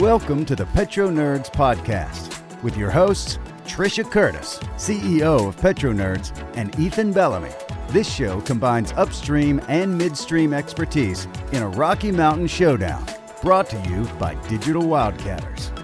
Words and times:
Welcome 0.00 0.46
to 0.46 0.56
the 0.56 0.66
Petro 0.72 1.10
Nerds 1.10 1.52
Podcast 1.52 2.62
with 2.62 2.74
your 2.74 2.88
hosts, 2.88 3.38
Trisha 3.66 4.10
Curtis, 4.10 4.58
CEO 4.76 5.48
of 5.48 5.58
Petro 5.58 5.92
Nerds, 5.92 6.32
and 6.56 6.74
Ethan 6.80 7.12
Bellamy. 7.12 7.50
This 7.88 8.10
show 8.10 8.40
combines 8.40 8.92
upstream 8.92 9.60
and 9.68 9.98
midstream 9.98 10.54
expertise 10.54 11.28
in 11.52 11.62
a 11.62 11.68
Rocky 11.68 12.10
Mountain 12.10 12.46
showdown, 12.46 13.04
brought 13.42 13.68
to 13.68 13.76
you 13.90 14.04
by 14.18 14.34
Digital 14.48 14.84
Wildcatters. 14.84 15.78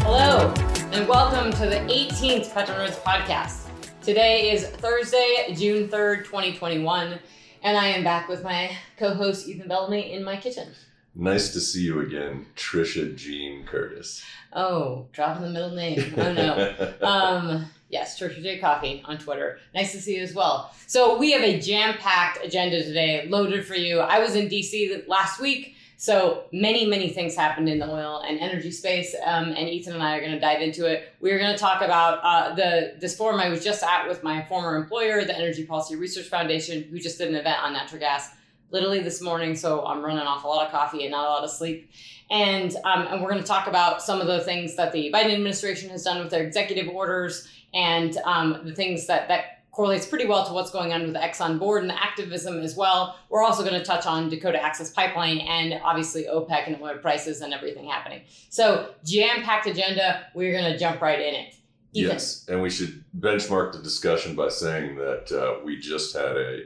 Hello, 0.00 0.52
and 0.90 1.06
welcome 1.06 1.52
to 1.52 1.66
the 1.66 1.78
18th 1.88 2.52
Petro 2.52 2.74
Nerds 2.74 3.00
Podcast. 3.02 3.68
Today 4.02 4.50
is 4.50 4.66
Thursday, 4.66 5.54
June 5.56 5.86
3rd, 5.86 6.24
2021, 6.24 7.20
and 7.62 7.76
I 7.76 7.88
am 7.88 8.04
back 8.04 8.28
with 8.28 8.42
my 8.42 8.76
co 8.98 9.14
host, 9.14 9.48
Ethan 9.48 9.68
Bellamy, 9.68 10.12
in 10.12 10.24
my 10.24 10.36
kitchen. 10.36 10.68
Nice 11.14 11.52
to 11.52 11.60
see 11.60 11.82
you 11.82 12.00
again, 12.00 12.46
Trisha 12.56 13.14
Jean 13.14 13.64
Curtis. 13.64 14.22
Oh, 14.52 15.06
dropping 15.12 15.42
the 15.42 15.50
middle 15.50 15.70
name. 15.70 16.14
Oh 16.16 16.32
no. 16.32 16.94
um, 17.02 17.66
yes, 17.90 18.18
Trisha 18.18 18.42
J 18.42 18.58
Coffee 18.58 19.02
on 19.04 19.18
Twitter. 19.18 19.58
Nice 19.74 19.92
to 19.92 20.00
see 20.00 20.16
you 20.16 20.22
as 20.22 20.34
well. 20.34 20.74
So 20.86 21.18
we 21.18 21.32
have 21.32 21.42
a 21.42 21.60
jam-packed 21.60 22.44
agenda 22.44 22.82
today, 22.82 23.26
loaded 23.28 23.66
for 23.66 23.74
you. 23.74 24.00
I 24.00 24.18
was 24.18 24.34
in 24.34 24.48
DC 24.48 25.06
last 25.06 25.40
week, 25.40 25.76
so 26.02 26.46
many, 26.50 26.84
many 26.84 27.10
things 27.10 27.36
happened 27.36 27.68
in 27.68 27.78
the 27.78 27.88
oil 27.88 28.24
and 28.26 28.40
energy 28.40 28.72
space, 28.72 29.14
um, 29.24 29.50
and 29.50 29.68
Ethan 29.68 29.94
and 29.94 30.02
I 30.02 30.16
are 30.16 30.20
going 30.20 30.32
to 30.32 30.40
dive 30.40 30.60
into 30.60 30.84
it. 30.86 31.14
We're 31.20 31.38
going 31.38 31.52
to 31.52 31.56
talk 31.56 31.80
about 31.80 32.18
uh, 32.24 32.56
the 32.56 32.94
this 32.98 33.16
forum 33.16 33.38
I 33.38 33.48
was 33.48 33.62
just 33.62 33.84
at 33.84 34.08
with 34.08 34.24
my 34.24 34.44
former 34.46 34.74
employer, 34.74 35.24
the 35.24 35.38
Energy 35.38 35.64
Policy 35.64 35.94
Research 35.94 36.26
Foundation, 36.26 36.82
who 36.82 36.98
just 36.98 37.18
did 37.18 37.28
an 37.28 37.36
event 37.36 37.62
on 37.62 37.72
natural 37.72 38.00
gas 38.00 38.30
literally 38.72 38.98
this 38.98 39.22
morning, 39.22 39.54
so 39.54 39.86
I'm 39.86 40.02
running 40.02 40.26
off 40.26 40.42
a 40.42 40.48
lot 40.48 40.66
of 40.66 40.72
coffee 40.72 41.02
and 41.04 41.12
not 41.12 41.24
a 41.24 41.30
lot 41.30 41.44
of 41.44 41.50
sleep. 41.50 41.88
And, 42.32 42.74
um, 42.84 43.06
and 43.06 43.22
we're 43.22 43.30
going 43.30 43.42
to 43.42 43.46
talk 43.46 43.68
about 43.68 44.02
some 44.02 44.20
of 44.20 44.26
the 44.26 44.40
things 44.40 44.74
that 44.74 44.90
the 44.90 45.12
Biden 45.14 45.32
administration 45.32 45.88
has 45.90 46.02
done 46.02 46.20
with 46.20 46.30
their 46.30 46.44
executive 46.44 46.88
orders 46.88 47.46
and 47.72 48.16
um, 48.24 48.62
the 48.64 48.74
things 48.74 49.06
that, 49.06 49.28
that 49.28 49.61
correlates 49.72 50.06
pretty 50.06 50.26
well 50.26 50.46
to 50.46 50.52
what's 50.52 50.70
going 50.70 50.92
on 50.92 51.02
with 51.02 51.14
the 51.14 51.18
Exxon 51.18 51.58
board 51.58 51.82
and 51.82 51.90
the 51.90 52.00
activism 52.00 52.60
as 52.60 52.76
well. 52.76 53.16
We're 53.30 53.42
also 53.42 53.62
going 53.64 53.78
to 53.78 53.84
touch 53.84 54.06
on 54.06 54.28
Dakota 54.28 54.62
Access 54.62 54.90
Pipeline 54.90 55.38
and 55.38 55.80
obviously 55.82 56.24
OPEC 56.24 56.66
and 56.66 56.82
oil 56.82 56.98
prices 56.98 57.40
and 57.40 57.54
everything 57.54 57.88
happening. 57.88 58.22
So 58.50 58.94
jam-packed 59.04 59.66
agenda. 59.66 60.26
We're 60.34 60.52
going 60.52 60.70
to 60.70 60.78
jump 60.78 61.00
right 61.00 61.18
in 61.18 61.34
it. 61.34 61.54
Ethan. 61.94 62.10
Yes, 62.10 62.46
and 62.48 62.62
we 62.62 62.70
should 62.70 63.04
benchmark 63.18 63.72
the 63.72 63.78
discussion 63.78 64.34
by 64.34 64.48
saying 64.48 64.96
that 64.96 65.30
uh, 65.30 65.62
we 65.64 65.78
just 65.78 66.14
had 66.14 66.36
a 66.36 66.62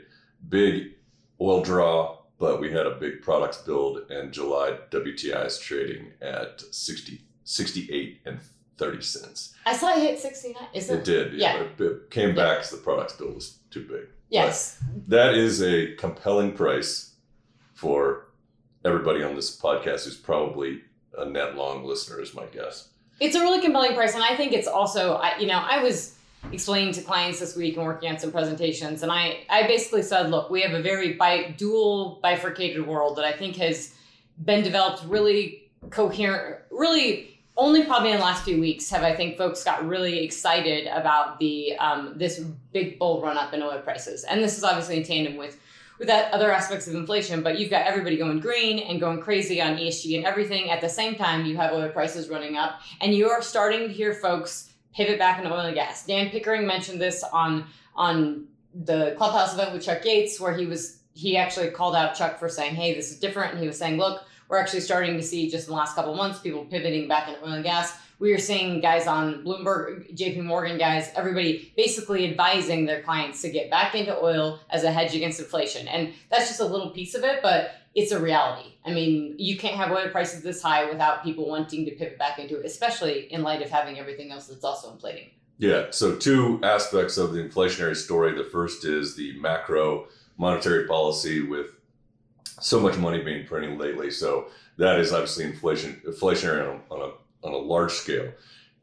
big 0.48 0.92
oil 1.40 1.62
draw, 1.62 2.18
but 2.38 2.60
we 2.60 2.70
had 2.70 2.86
a 2.86 2.94
big 2.94 3.22
products 3.22 3.58
build, 3.58 4.08
and 4.08 4.32
July 4.32 4.78
WTI 4.90 5.46
is 5.46 5.58
trading 5.58 6.12
at 6.22 6.60
60, 6.60 7.20
68 7.42 8.20
and 8.24 8.38
30 8.78 9.02
cents. 9.02 9.54
I 9.64 9.76
saw 9.76 9.96
it 9.96 10.00
hit 10.00 10.18
69. 10.18 10.62
Is 10.74 10.90
it? 10.90 10.98
It 10.98 11.04
did, 11.04 11.32
yeah. 11.34 11.56
yeah. 11.56 11.66
But 11.76 11.84
it 11.84 12.10
came 12.10 12.34
back 12.34 12.58
because 12.58 12.70
the 12.70 12.76
products 12.78 13.14
build 13.14 13.34
was 13.34 13.58
too 13.70 13.86
big. 13.86 14.06
Yes. 14.28 14.78
But 14.80 15.08
that 15.08 15.34
is 15.34 15.62
a 15.62 15.94
compelling 15.94 16.52
price 16.52 17.14
for 17.74 18.28
everybody 18.84 19.22
on 19.22 19.34
this 19.34 19.58
podcast 19.58 20.04
who's 20.04 20.16
probably 20.16 20.82
a 21.16 21.24
net 21.24 21.56
long 21.56 21.84
listener, 21.84 22.20
is 22.20 22.34
my 22.34 22.46
guess. 22.46 22.88
It's 23.18 23.34
a 23.34 23.40
really 23.40 23.62
compelling 23.62 23.94
price, 23.94 24.14
and 24.14 24.22
I 24.22 24.36
think 24.36 24.52
it's 24.52 24.68
also, 24.68 25.14
I, 25.14 25.38
you 25.38 25.46
know, 25.46 25.58
I 25.58 25.82
was 25.82 26.16
explaining 26.52 26.92
to 26.94 27.02
clients 27.02 27.40
this 27.40 27.56
week 27.56 27.76
and 27.76 27.86
working 27.86 28.10
on 28.10 28.18
some 28.18 28.30
presentations. 28.30 29.02
And 29.02 29.10
I, 29.10 29.44
I 29.48 29.66
basically 29.66 30.02
said, 30.02 30.30
look, 30.30 30.50
we 30.50 30.62
have 30.62 30.72
a 30.72 30.82
very 30.82 31.14
bi- 31.14 31.54
dual 31.56 32.20
bifurcated 32.22 32.86
world 32.86 33.16
that 33.16 33.24
I 33.24 33.32
think 33.32 33.56
has 33.56 33.94
been 34.44 34.62
developed 34.62 35.04
really 35.06 35.70
coherent, 35.90 36.60
really 36.70 37.35
only 37.56 37.84
probably 37.84 38.10
in 38.10 38.18
the 38.18 38.22
last 38.22 38.44
few 38.44 38.60
weeks 38.60 38.90
have 38.90 39.02
I 39.02 39.14
think 39.14 39.38
folks 39.38 39.64
got 39.64 39.86
really 39.86 40.22
excited 40.24 40.86
about 40.88 41.38
the 41.38 41.76
um, 41.78 42.12
this 42.16 42.40
big 42.72 42.98
bull 42.98 43.22
run 43.22 43.38
up 43.38 43.54
in 43.54 43.62
oil 43.62 43.80
prices. 43.80 44.24
And 44.24 44.42
this 44.42 44.58
is 44.58 44.64
obviously 44.64 44.98
in 44.98 45.04
tandem 45.04 45.36
with 45.36 45.58
with 45.98 46.08
that 46.08 46.32
other 46.34 46.52
aspects 46.52 46.86
of 46.86 46.94
inflation, 46.94 47.42
but 47.42 47.58
you've 47.58 47.70
got 47.70 47.86
everybody 47.86 48.18
going 48.18 48.38
green 48.38 48.80
and 48.80 49.00
going 49.00 49.20
crazy 49.20 49.62
on 49.62 49.76
ESG 49.76 50.16
and 50.16 50.26
everything. 50.26 50.70
At 50.70 50.82
the 50.82 50.88
same 50.90 51.14
time, 51.14 51.46
you 51.46 51.56
have 51.56 51.72
oil 51.72 51.88
prices 51.88 52.28
running 52.28 52.56
up, 52.58 52.80
and 53.00 53.14
you 53.14 53.30
are 53.30 53.40
starting 53.40 53.88
to 53.88 53.88
hear 53.88 54.12
folks 54.12 54.74
pivot 54.94 55.18
back 55.18 55.38
into 55.38 55.50
oil 55.52 55.60
and 55.60 55.74
gas. 55.74 56.04
Dan 56.04 56.28
Pickering 56.28 56.66
mentioned 56.66 57.00
this 57.00 57.22
on 57.24 57.64
on 57.94 58.46
the 58.74 59.14
clubhouse 59.16 59.54
event 59.54 59.72
with 59.72 59.82
Chuck 59.82 60.04
Yates, 60.04 60.38
where 60.38 60.54
he 60.54 60.66
was 60.66 60.98
he 61.14 61.38
actually 61.38 61.70
called 61.70 61.96
out 61.96 62.14
Chuck 62.14 62.38
for 62.38 62.50
saying, 62.50 62.74
"Hey, 62.74 62.92
this 62.92 63.10
is 63.10 63.18
different," 63.18 63.52
and 63.52 63.60
he 63.60 63.66
was 63.66 63.78
saying, 63.78 63.96
"Look, 63.96 64.25
we're 64.48 64.58
actually 64.58 64.80
starting 64.80 65.16
to 65.16 65.22
see 65.22 65.50
just 65.50 65.68
in 65.68 65.72
the 65.72 65.78
last 65.78 65.94
couple 65.94 66.14
months 66.14 66.38
people 66.38 66.64
pivoting 66.64 67.08
back 67.08 67.28
into 67.28 67.42
oil 67.44 67.52
and 67.52 67.64
gas." 67.64 67.96
We 68.18 68.32
are 68.32 68.38
seeing 68.38 68.80
guys 68.80 69.06
on 69.06 69.44
Bloomberg, 69.44 70.16
JP 70.16 70.44
Morgan 70.44 70.78
guys, 70.78 71.10
everybody 71.14 71.72
basically 71.76 72.30
advising 72.30 72.86
their 72.86 73.02
clients 73.02 73.42
to 73.42 73.50
get 73.50 73.70
back 73.70 73.94
into 73.94 74.16
oil 74.16 74.58
as 74.70 74.84
a 74.84 74.90
hedge 74.90 75.14
against 75.14 75.38
inflation. 75.38 75.86
And 75.86 76.14
that's 76.30 76.48
just 76.48 76.60
a 76.60 76.64
little 76.64 76.90
piece 76.90 77.14
of 77.14 77.24
it, 77.24 77.40
but 77.42 77.72
it's 77.94 78.12
a 78.12 78.20
reality. 78.20 78.70
I 78.86 78.92
mean, 78.92 79.34
you 79.38 79.58
can't 79.58 79.74
have 79.74 79.90
oil 79.90 80.08
prices 80.08 80.42
this 80.42 80.62
high 80.62 80.88
without 80.88 81.24
people 81.24 81.46
wanting 81.46 81.84
to 81.84 81.90
pivot 81.90 82.18
back 82.18 82.38
into 82.38 82.58
it, 82.58 82.64
especially 82.64 83.30
in 83.32 83.42
light 83.42 83.60
of 83.60 83.70
having 83.70 83.98
everything 83.98 84.30
else 84.30 84.46
that's 84.46 84.64
also 84.64 84.92
inflating. 84.92 85.30
Yeah. 85.58 85.86
So, 85.90 86.16
two 86.16 86.60
aspects 86.62 87.16
of 87.16 87.32
the 87.32 87.40
inflationary 87.40 87.96
story. 87.96 88.36
The 88.36 88.44
first 88.44 88.84
is 88.84 89.16
the 89.16 89.38
macro 89.40 90.08
monetary 90.36 90.86
policy 90.86 91.42
with 91.42 91.75
so 92.60 92.80
much 92.80 92.96
money 92.96 93.22
being 93.22 93.46
printed 93.46 93.78
lately. 93.78 94.10
So, 94.10 94.48
that 94.78 95.00
is 95.00 95.12
obviously 95.12 95.44
inflation 95.44 96.00
inflationary 96.06 96.62
on 96.62 96.80
a, 96.90 96.94
on 96.94 97.10
a, 97.10 97.46
on 97.46 97.52
a 97.54 97.58
large 97.58 97.92
scale. 97.92 98.32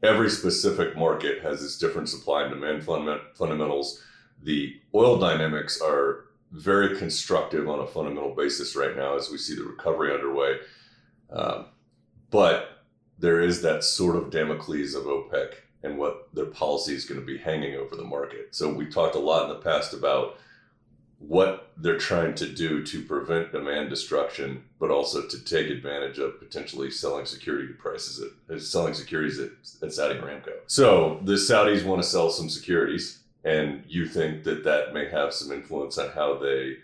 Every 0.02 0.28
specific 0.28 0.96
market 0.96 1.42
has 1.42 1.62
its 1.62 1.78
different 1.78 2.08
supply 2.08 2.42
and 2.42 2.52
demand 2.52 2.84
fundament, 2.84 3.22
fundamentals. 3.34 4.02
The 4.42 4.80
oil 4.94 5.18
dynamics 5.18 5.80
are 5.80 6.26
very 6.50 6.96
constructive 6.98 7.68
on 7.68 7.80
a 7.80 7.86
fundamental 7.86 8.34
basis 8.34 8.76
right 8.76 8.96
now 8.96 9.16
as 9.16 9.30
we 9.30 9.38
see 9.38 9.56
the 9.56 9.64
recovery 9.64 10.12
underway. 10.12 10.58
Um, 11.30 11.66
but 12.30 12.84
there 13.18 13.40
is 13.40 13.62
that 13.62 13.84
sort 13.84 14.16
of 14.16 14.30
Damocles 14.30 14.94
of 14.94 15.04
OPEC 15.04 15.54
and 15.82 15.98
what 15.98 16.28
their 16.34 16.46
policy 16.46 16.94
is 16.94 17.04
going 17.04 17.20
to 17.20 17.26
be 17.26 17.38
hanging 17.38 17.74
over 17.76 17.96
the 17.96 18.04
market. 18.04 18.54
So 18.54 18.72
we 18.72 18.86
talked 18.86 19.14
a 19.14 19.20
lot 19.20 19.44
in 19.44 19.48
the 19.50 19.62
past 19.62 19.94
about 19.94 20.38
what 21.28 21.72
they're 21.76 21.98
trying 21.98 22.34
to 22.34 22.46
do 22.46 22.84
to 22.84 23.02
prevent 23.04 23.52
demand 23.52 23.90
destruction, 23.90 24.64
but 24.78 24.90
also 24.90 25.26
to 25.26 25.44
take 25.44 25.68
advantage 25.68 26.18
of 26.18 26.38
potentially 26.38 26.90
selling 26.90 27.24
security 27.24 27.72
prices 27.72 28.24
at 28.50 28.60
selling 28.60 28.94
securities 28.94 29.38
at, 29.38 29.50
at 29.82 29.92
Saudi 29.92 30.18
Aramco. 30.18 30.52
So 30.66 31.20
the 31.22 31.34
Saudis 31.34 31.84
want 31.84 32.02
to 32.02 32.08
sell 32.08 32.30
some 32.30 32.48
securities 32.50 33.20
and 33.44 33.84
you 33.86 34.06
think 34.06 34.44
that 34.44 34.64
that 34.64 34.94
may 34.94 35.08
have 35.10 35.32
some 35.32 35.52
influence 35.52 35.98
on 35.98 36.10
how 36.10 36.38
they 36.38 36.76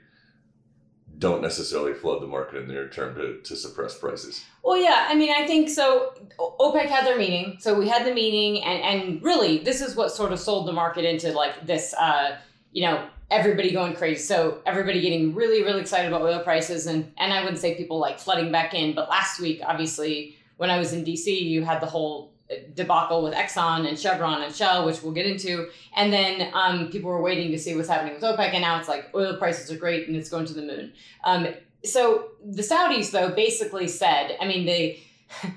don't 1.18 1.42
necessarily 1.42 1.92
flood 1.92 2.22
the 2.22 2.26
market 2.26 2.58
in 2.58 2.66
the 2.66 2.72
near 2.72 2.88
term 2.88 3.14
to, 3.14 3.40
to 3.42 3.56
suppress 3.56 3.96
prices. 3.96 4.44
Well, 4.62 4.78
yeah, 4.78 5.06
I 5.08 5.14
mean, 5.14 5.32
I 5.36 5.46
think 5.46 5.68
so. 5.68 6.14
OPEC 6.38 6.86
had 6.86 7.06
their 7.06 7.18
meeting, 7.18 7.56
so 7.60 7.78
we 7.78 7.88
had 7.88 8.06
the 8.06 8.14
meeting, 8.14 8.62
and 8.62 8.82
and 8.82 9.22
really, 9.22 9.58
this 9.58 9.80
is 9.80 9.94
what 9.96 10.10
sort 10.10 10.32
of 10.32 10.40
sold 10.40 10.66
the 10.66 10.72
market 10.72 11.04
into 11.04 11.32
like 11.32 11.66
this, 11.66 11.94
uh, 11.94 12.38
you 12.72 12.82
know, 12.82 13.06
everybody 13.30 13.72
going 13.72 13.94
crazy. 13.94 14.22
So 14.22 14.60
everybody 14.66 15.00
getting 15.00 15.34
really, 15.34 15.62
really 15.62 15.80
excited 15.80 16.08
about 16.08 16.22
oil 16.22 16.40
prices, 16.40 16.86
and 16.86 17.12
and 17.18 17.32
I 17.32 17.42
wouldn't 17.42 17.60
say 17.60 17.74
people 17.74 17.98
like 17.98 18.18
flooding 18.18 18.50
back 18.52 18.74
in, 18.74 18.94
but 18.94 19.08
last 19.08 19.40
week, 19.40 19.60
obviously, 19.64 20.36
when 20.56 20.70
I 20.70 20.78
was 20.78 20.92
in 20.92 21.04
DC, 21.04 21.26
you 21.26 21.64
had 21.64 21.80
the 21.80 21.86
whole 21.86 22.32
debacle 22.74 23.22
with 23.22 23.32
Exxon 23.32 23.88
and 23.88 23.98
Chevron 23.98 24.42
and 24.42 24.54
Shell, 24.54 24.84
which 24.84 25.02
we'll 25.02 25.12
get 25.12 25.26
into. 25.26 25.68
And 25.96 26.12
then 26.12 26.50
um, 26.52 26.90
people 26.90 27.10
were 27.10 27.22
waiting 27.22 27.50
to 27.52 27.58
see 27.58 27.76
what's 27.76 27.88
happening 27.88 28.14
with 28.14 28.22
OPEC, 28.22 28.52
and 28.52 28.62
now 28.62 28.78
it's 28.78 28.88
like 28.88 29.14
oil 29.14 29.36
prices 29.36 29.70
are 29.70 29.76
great 29.76 30.08
and 30.08 30.16
it's 30.16 30.28
going 30.28 30.46
to 30.46 30.54
the 30.54 30.62
moon. 30.62 30.92
Um, 31.24 31.48
so 31.84 32.32
the 32.44 32.62
Saudis, 32.62 33.10
though, 33.10 33.30
basically 33.30 33.88
said, 33.88 34.36
I 34.40 34.46
mean, 34.46 34.66
they. 34.66 35.00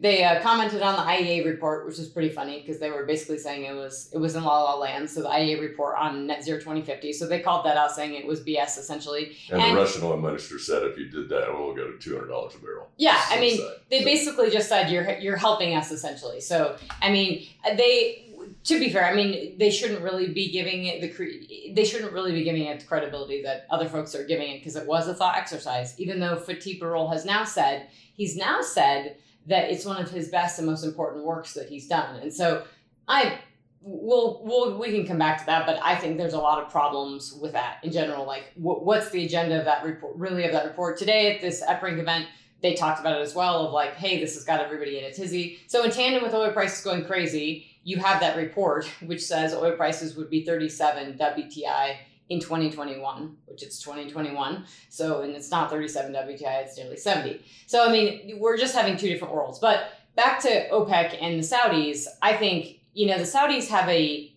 they 0.00 0.24
uh, 0.24 0.40
commented 0.40 0.80
on 0.80 0.96
the 0.96 1.02
IEA 1.02 1.44
report, 1.44 1.86
which 1.86 1.98
was 1.98 2.08
pretty 2.08 2.30
funny 2.30 2.60
because 2.60 2.80
they 2.80 2.90
were 2.90 3.04
basically 3.04 3.38
saying 3.38 3.64
it 3.64 3.74
was 3.74 4.08
it 4.12 4.18
was 4.18 4.34
in 4.34 4.42
la 4.42 4.62
la 4.62 4.76
land. 4.76 5.08
So 5.10 5.22
the 5.22 5.28
IEA 5.28 5.60
report 5.60 5.96
on 5.98 6.26
net 6.26 6.42
zero 6.42 6.58
2050. 6.58 7.12
So 7.12 7.26
they 7.26 7.40
called 7.40 7.66
that 7.66 7.76
out, 7.76 7.92
saying 7.92 8.14
it 8.14 8.26
was 8.26 8.40
BS 8.40 8.78
essentially. 8.78 9.36
And, 9.52 9.60
and 9.60 9.76
the 9.76 9.80
Russian 9.80 10.02
oil 10.02 10.16
minister 10.16 10.58
said 10.58 10.84
if 10.84 10.96
you 10.96 11.10
did 11.10 11.28
that, 11.28 11.48
it 11.48 11.58
will 11.58 11.74
go 11.74 11.92
to 11.92 11.98
two 11.98 12.14
hundred 12.14 12.28
dollars 12.28 12.54
a 12.54 12.58
barrel. 12.58 12.88
Yeah, 12.96 13.20
I 13.28 13.38
mean, 13.38 13.60
they 13.90 13.98
so. 13.98 14.04
basically 14.06 14.50
just 14.50 14.70
said 14.70 14.90
you're 14.90 15.18
you're 15.18 15.36
helping 15.36 15.74
us 15.74 15.90
essentially. 15.90 16.40
So 16.40 16.76
I 17.02 17.10
mean, 17.10 17.46
they. 17.76 18.26
To 18.64 18.78
be 18.78 18.90
fair, 18.90 19.04
I 19.04 19.14
mean 19.14 19.56
they 19.58 19.70
shouldn't 19.70 20.02
really 20.02 20.28
be 20.28 20.50
giving 20.50 20.84
it 20.84 21.00
the 21.00 21.08
cre- 21.08 21.74
they 21.74 21.84
shouldn't 21.84 22.12
really 22.12 22.32
be 22.32 22.42
giving 22.42 22.64
it 22.64 22.80
the 22.80 22.86
credibility 22.86 23.42
that 23.42 23.66
other 23.70 23.88
folks 23.88 24.14
are 24.14 24.24
giving 24.24 24.50
it 24.50 24.58
because 24.58 24.76
it 24.76 24.86
was 24.86 25.08
a 25.08 25.14
thought 25.14 25.36
exercise. 25.36 25.98
Even 25.98 26.20
though 26.20 26.36
Fatih 26.36 26.78
Birol 26.80 27.10
has 27.10 27.24
now 27.24 27.44
said 27.44 27.88
he's 28.20 28.36
now 28.36 28.60
said 28.60 29.16
that 29.46 29.70
it's 29.70 29.86
one 29.86 29.96
of 29.96 30.10
his 30.10 30.28
best 30.28 30.58
and 30.58 30.68
most 30.68 30.84
important 30.84 31.24
works 31.24 31.54
that 31.54 31.70
he's 31.70 31.88
done. 31.88 32.16
And 32.16 32.30
so 32.30 32.64
I 33.08 33.38
we'll, 33.80 34.42
we'll 34.44 34.78
we 34.78 34.92
can 34.92 35.06
come 35.06 35.16
back 35.16 35.38
to 35.38 35.46
that, 35.46 35.64
but 35.64 35.80
I 35.82 35.96
think 35.96 36.18
there's 36.18 36.34
a 36.34 36.38
lot 36.38 36.62
of 36.62 36.70
problems 36.70 37.32
with 37.40 37.52
that 37.52 37.78
in 37.82 37.90
general. 37.90 38.26
Like, 38.26 38.52
wh- 38.56 38.84
what's 38.84 39.08
the 39.08 39.24
agenda 39.24 39.58
of 39.58 39.64
that 39.64 39.84
report? 39.84 40.16
Really, 40.16 40.44
of 40.44 40.52
that 40.52 40.66
report 40.66 40.98
today 40.98 41.34
at 41.34 41.40
this 41.40 41.62
EPRINC 41.62 41.98
event, 41.98 42.26
they 42.60 42.74
talked 42.74 43.00
about 43.00 43.18
it 43.18 43.22
as 43.22 43.34
well. 43.34 43.66
Of 43.66 43.72
like, 43.72 43.94
hey, 43.94 44.20
this 44.20 44.34
has 44.34 44.44
got 44.44 44.60
everybody 44.60 44.98
in 44.98 45.04
a 45.04 45.12
tizzy. 45.14 45.60
So 45.66 45.82
in 45.82 45.90
tandem 45.90 46.22
with 46.22 46.34
oil 46.34 46.52
prices 46.52 46.84
going 46.84 47.06
crazy, 47.06 47.68
you 47.84 47.96
have 47.96 48.20
that 48.20 48.36
report 48.36 48.84
which 49.06 49.22
says 49.22 49.54
oil 49.54 49.72
prices 49.72 50.14
would 50.14 50.28
be 50.28 50.44
37 50.44 51.14
WTI 51.14 51.96
in 52.30 52.40
2021, 52.40 53.36
which 53.46 53.62
it's 53.62 53.82
2021. 53.82 54.64
So, 54.88 55.22
and 55.22 55.34
it's 55.34 55.50
not 55.50 55.68
37 55.68 56.12
WTI, 56.12 56.62
it's 56.62 56.78
nearly 56.78 56.96
70. 56.96 57.44
So, 57.66 57.86
I 57.86 57.92
mean, 57.92 58.38
we're 58.38 58.56
just 58.56 58.74
having 58.74 58.96
two 58.96 59.08
different 59.08 59.34
worlds. 59.34 59.58
But 59.58 59.92
back 60.16 60.40
to 60.42 60.68
OPEC 60.70 61.18
and 61.20 61.42
the 61.42 61.46
Saudis, 61.46 62.06
I 62.22 62.36
think, 62.36 62.80
you 62.94 63.06
know, 63.06 63.18
the 63.18 63.24
Saudis 63.24 63.68
have 63.68 63.88
a 63.88 64.32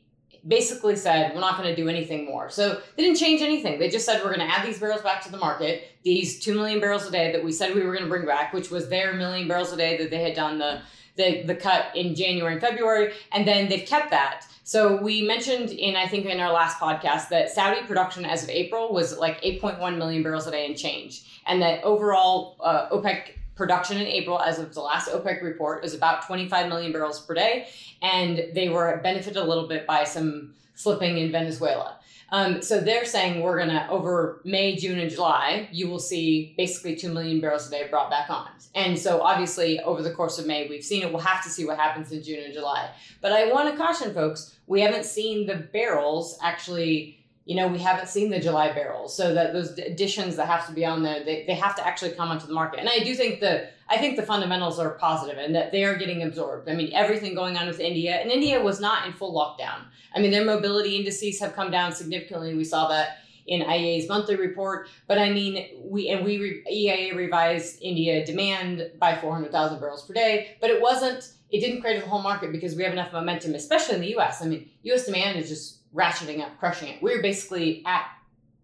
basically 0.48 0.96
said, 0.96 1.34
we're 1.34 1.40
not 1.40 1.58
going 1.58 1.70
to 1.70 1.76
do 1.76 1.88
anything 1.88 2.26
more. 2.26 2.50
So 2.50 2.82
they 2.96 3.04
didn't 3.04 3.18
change 3.18 3.42
anything. 3.42 3.80
They 3.80 3.90
just 3.90 4.06
said, 4.06 4.22
we're 4.24 4.36
going 4.36 4.46
to 4.46 4.54
add 4.54 4.66
these 4.66 4.80
barrels 4.80 5.02
back 5.02 5.22
to 5.24 5.32
the 5.32 5.38
market, 5.38 5.84
these 6.04 6.40
2 6.40 6.54
million 6.54 6.82
barrels 6.82 7.08
a 7.08 7.12
day 7.12 7.32
that 7.32 7.44
we 7.44 7.52
said 7.52 7.74
we 7.74 7.82
were 7.82 7.94
going 7.94 8.04
to 8.04 8.10
bring 8.10 8.26
back, 8.26 8.54
which 8.54 8.70
was 8.70 8.90
their 8.90 9.14
million 9.14 9.48
barrels 9.48 9.72
a 9.72 9.78
day 9.78 9.98
that 9.98 10.10
they 10.10 10.22
had 10.22 10.34
done 10.34 10.58
the, 10.58 10.82
the, 11.16 11.44
the 11.44 11.56
cut 11.56 11.96
in 11.96 12.14
January 12.14 12.54
and 12.54 12.62
February. 12.62 13.14
And 13.32 13.48
then 13.48 13.70
they've 13.70 13.88
kept 13.88 14.10
that. 14.10 14.46
So 14.64 14.96
we 14.96 15.22
mentioned 15.22 15.72
in 15.72 15.96
I 15.96 16.08
think 16.08 16.26
in 16.26 16.40
our 16.40 16.52
last 16.52 16.80
podcast 16.80 17.30
that 17.30 17.50
Saudi 17.50 17.86
production 17.86 18.26
as 18.26 18.44
of 18.44 18.50
April 18.50 18.94
was 18.94 19.18
like 19.18 19.42
8.1 19.42 19.98
million 19.98 20.24
barrels 20.24 20.48
a 20.48 20.52
day 20.52 20.66
and 20.66 20.78
change, 20.78 21.42
and 21.46 21.62
that 21.62 21.84
overall 21.84 22.56
uh, 22.62 22.90
OPEC 22.90 23.34
production 23.56 23.98
in 23.98 24.08
April, 24.08 24.40
as 24.40 24.60
of 24.60 24.74
the 24.74 24.80
last 24.80 25.10
OPEC 25.10 25.44
report, 25.44 25.84
is 25.86 25.94
about 25.94 26.26
25 26.26 26.70
million 26.70 26.92
barrels 26.92 27.20
per 27.20 27.34
day, 27.34 27.68
and 28.02 28.42
they 28.54 28.70
were 28.70 29.00
benefited 29.04 29.38
a 29.38 29.44
little 29.44 29.68
bit 29.68 29.86
by 29.86 30.04
some 30.04 30.54
slipping 30.76 31.18
in 31.18 31.32
Venezuela. 31.32 31.98
Um, 32.30 32.62
so 32.62 32.80
they're 32.80 33.06
saying 33.06 33.42
we're 33.42 33.58
gonna 33.60 33.88
over 33.90 34.42
May, 34.44 34.76
June, 34.76 35.00
and 35.00 35.12
July, 35.12 35.70
you 35.72 35.88
will 35.88 36.00
see 36.00 36.54
basically 36.58 36.96
two 36.96 37.14
million 37.14 37.40
barrels 37.40 37.68
a 37.68 37.72
day 37.72 37.88
brought 37.90 38.10
back 38.10 38.30
on. 38.30 38.50
And 38.76 38.98
so 38.98 39.22
obviously 39.22 39.80
over 39.82 40.02
the 40.02 40.12
course 40.12 40.40
of 40.40 40.48
May, 40.48 40.68
we've 40.68 40.84
seen 40.84 41.04
it. 41.04 41.12
We'll 41.12 41.22
have 41.22 41.44
to 41.44 41.50
see 41.50 41.66
what 41.66 41.78
happens 41.78 42.12
in 42.12 42.24
June 42.24 42.44
and 42.44 42.54
July. 42.54 42.90
But 43.22 43.34
I 43.34 43.52
want 43.52 43.70
to 43.70 43.78
caution 43.78 44.14
folks: 44.14 44.56
we 44.68 44.82
haven't 44.82 45.06
seen 45.06 45.46
the 45.46 45.56
barrels 45.56 46.40
actually. 46.42 47.20
You 47.46 47.58
know, 47.58 47.68
we 47.68 47.80
haven't 47.80 48.08
seen 48.08 48.30
the 48.30 48.40
July 48.40 48.72
barrels, 48.72 49.16
so 49.18 49.34
that 49.34 49.52
those 49.52 49.78
additions 49.78 50.38
that 50.38 50.48
have 50.48 50.66
to 50.68 50.72
be 50.74 50.86
on 50.86 51.04
there, 51.04 51.26
they, 51.26 51.44
they 51.46 51.56
have 51.56 51.76
to 51.76 51.86
actually 51.86 52.12
come 52.12 52.30
onto 52.30 52.48
the 52.48 52.54
market. 52.54 52.80
And 52.80 52.88
I 52.88 53.00
do 53.00 53.14
think 53.16 53.42
the 53.42 53.68
I 53.90 53.98
think 53.98 54.16
the 54.16 54.24
fundamentals 54.24 54.80
are 54.80 54.92
positive 54.92 55.38
and 55.38 55.54
that 55.56 55.72
they 55.72 55.84
are 55.84 55.96
getting 55.96 56.24
absorbed. 56.24 56.70
I 56.70 56.74
mean, 56.74 56.92
everything 56.94 57.36
going 57.36 57.58
on 57.58 57.68
with 57.68 57.80
India, 57.80 58.16
and 58.16 58.32
India 58.32 58.62
was 58.62 58.80
not 58.80 59.06
in 59.06 59.14
full 59.14 59.34
lockdown. 59.34 59.86
I 60.16 60.20
mean, 60.20 60.32
their 60.32 60.46
mobility 60.46 60.96
indices 60.96 61.40
have 61.40 61.54
come 61.54 61.72
down 61.72 61.92
significantly. 61.92 62.56
We 62.56 62.64
saw 62.64 62.88
that 62.90 63.18
in 63.48 63.62
IEA's 63.62 64.08
monthly 64.08 64.36
report. 64.36 64.88
But 65.08 65.18
I 65.18 65.32
mean, 65.32 65.68
we 65.84 66.10
and 66.10 66.24
we 66.24 66.64
EIA 66.70 67.16
revised 67.16 67.82
India 67.82 68.26
demand 68.26 68.92
by 69.00 69.16
400,000 69.16 69.80
barrels 69.80 70.06
per 70.06 70.14
day, 70.14 70.58
but 70.62 70.70
it 70.70 70.82
wasn't. 70.82 71.30
It 71.52 71.60
didn't 71.60 71.82
create 71.82 72.02
the 72.02 72.10
whole 72.10 72.22
market 72.22 72.52
because 72.52 72.76
we 72.76 72.84
have 72.84 72.94
enough 72.94 73.14
momentum, 73.14 73.54
especially 73.54 73.96
in 73.96 74.02
the 74.02 74.10
U.S. 74.12 74.42
I 74.42 74.46
mean, 74.46 74.70
U.S. 74.84 75.06
demand 75.06 75.38
is 75.38 75.50
just 75.50 75.80
ratcheting 75.94 76.42
up, 76.42 76.58
crushing 76.58 76.90
it. 76.90 77.04
We're 77.04 77.22
basically 77.22 77.84
at 77.86 78.08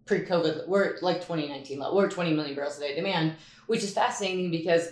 pre-COVID. 0.06 0.66
We're 0.66 0.98
like 1.00 1.18
2019 1.18 1.78
level. 1.78 1.96
We're 1.96 2.10
20 2.10 2.32
million 2.32 2.56
barrels 2.56 2.78
a 2.78 2.80
day 2.80 2.96
demand, 2.96 3.34
which 3.68 3.84
is 3.84 3.94
fascinating 3.94 4.50
because 4.50 4.88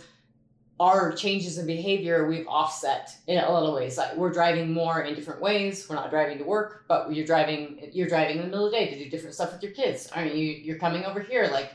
our 0.81 1.13
changes 1.13 1.59
in 1.59 1.67
behavior 1.67 2.29
we've 2.29 2.47
offset 2.47 3.17
in 3.27 3.39
a 3.39 3.51
lot 3.51 3.65
of 3.65 3.75
ways. 3.75 3.99
Like 3.99 4.17
we're 4.17 4.33
driving 4.33 4.73
more 4.73 5.03
in 5.03 5.15
different 5.15 5.41
ways. 5.41 5.87
We're 5.89 5.97
not 5.97 6.11
driving 6.11 6.39
to 6.39 6.45
work 6.45 6.85
but 6.89 7.13
you're 7.13 7.27
driving 7.27 7.91
you're 7.93 8.09
driving 8.09 8.37
in 8.37 8.43
the 8.43 8.49
middle 8.49 8.67
of 8.67 8.73
the 8.73 8.79
day 8.79 8.91
to 8.91 9.05
do 9.05 9.11
different 9.11 9.35
stuff 9.35 9.53
with 9.53 9.63
your 9.63 9.73
kids. 9.73 10.09
Aren't 10.15 10.35
you 10.35 10.45
you're 10.45 10.79
coming 10.79 11.05
over 11.05 11.21
here 11.21 11.49
like 11.53 11.73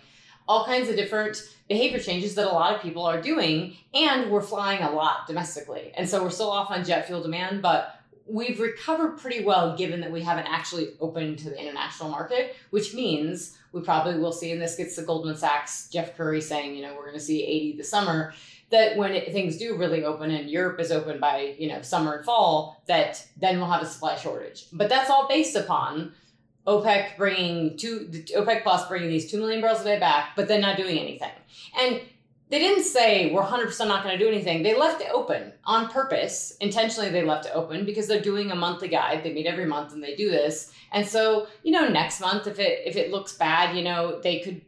all 0.48 0.66
kinds 0.66 0.90
of 0.90 0.96
different 0.96 1.38
behavior 1.70 2.00
changes 2.00 2.36
that 2.36 2.48
a 2.48 2.52
lot 2.52 2.76
of 2.76 2.82
people 2.82 3.04
are 3.04 3.22
doing 3.22 3.76
and 3.94 4.30
we're 4.30 4.42
flying 4.42 4.82
a 4.84 4.92
lot 4.92 5.28
domestically. 5.28 5.92
And 5.96 6.08
so 6.08 6.24
we're 6.24 6.30
still 6.30 6.52
off 6.52 6.72
on 6.72 6.84
jet 6.84 7.08
fuel 7.08 7.22
demand 7.22 7.62
but 7.62 8.00
we've 8.26 8.60
recovered 8.60 9.18
pretty 9.18 9.44
well 9.44 9.76
given 9.76 10.00
that 10.02 10.12
we 10.12 10.22
haven't 10.22 10.48
actually 10.48 10.90
opened 11.02 11.38
to 11.40 11.50
the 11.50 11.60
international 11.60 12.10
market 12.10 12.56
which 12.70 12.94
means 12.94 13.58
we 13.74 13.82
probably 13.82 14.18
will 14.18 14.32
see 14.32 14.52
and 14.52 14.62
this 14.62 14.78
gets 14.78 14.96
the 14.96 15.04
goldman 15.04 15.36
sachs 15.36 15.90
jeff 15.90 16.16
Currie 16.16 16.40
saying 16.40 16.74
you 16.76 16.82
know 16.82 16.94
we're 16.96 17.06
going 17.06 17.16
to 17.16 17.20
see 17.20 17.44
80 17.44 17.78
this 17.78 17.90
summer 17.90 18.34
that 18.74 18.98
when 18.98 19.14
it, 19.14 19.32
things 19.32 19.58
do 19.58 19.78
really 19.78 20.04
open 20.04 20.32
and 20.32 20.50
Europe 20.50 20.80
is 20.80 20.92
open 20.92 21.20
by 21.20 21.56
you 21.58 21.70
know 21.70 21.82
summer 21.82 22.16
and 22.16 22.26
fall, 22.26 22.82
that 22.88 23.26
then 23.38 23.58
we'll 23.58 23.70
have 23.70 23.84
a 23.84 23.86
supply 23.86 24.18
shortage. 24.18 24.66
But 24.74 24.90
that's 24.90 25.10
all 25.10 25.28
based 25.28 25.56
upon 25.56 26.12
OPEC 26.66 27.16
bringing 27.16 27.78
two 27.78 28.10
OPEC 28.36 28.64
Plus 28.64 28.88
bringing 28.88 29.10
these 29.10 29.30
two 29.30 29.38
million 29.38 29.62
barrels 29.62 29.82
a 29.82 29.84
day 29.84 30.00
back, 30.00 30.32
but 30.36 30.48
then 30.48 30.62
not 30.62 30.76
doing 30.76 30.98
anything. 30.98 31.32
And 31.80 32.02
they 32.50 32.60
didn't 32.60 32.84
say 32.84 33.32
we're 33.32 33.44
100% 33.44 33.88
not 33.88 34.04
going 34.04 34.18
to 34.18 34.24
do 34.24 34.30
anything. 34.30 34.64
They 34.64 34.78
left 34.78 35.02
it 35.02 35.10
open 35.12 35.54
on 35.66 35.90
purpose. 35.90 36.56
Intentionally, 36.60 37.10
they 37.10 37.24
left 37.24 37.46
it 37.46 37.52
open 37.56 37.86
because 37.86 38.08
they're 38.08 38.22
doing 38.22 38.52
a 38.52 38.56
monthly 38.56 38.88
guide. 38.88 39.24
They 39.24 39.34
meet 39.34 39.48
every 39.48 39.66
month 39.66 39.94
and 39.94 40.04
they 40.04 40.16
do 40.16 40.30
this. 40.30 40.72
And 40.92 41.08
so, 41.08 41.48
you 41.64 41.72
know, 41.72 41.88
next 41.88 42.22
month, 42.22 42.48
if 42.48 42.60
it 42.60 42.82
if 42.86 42.96
it 42.96 43.12
looks 43.12 43.34
bad, 43.34 43.76
you 43.76 43.84
know, 43.84 44.20
they 44.22 44.40
could 44.40 44.62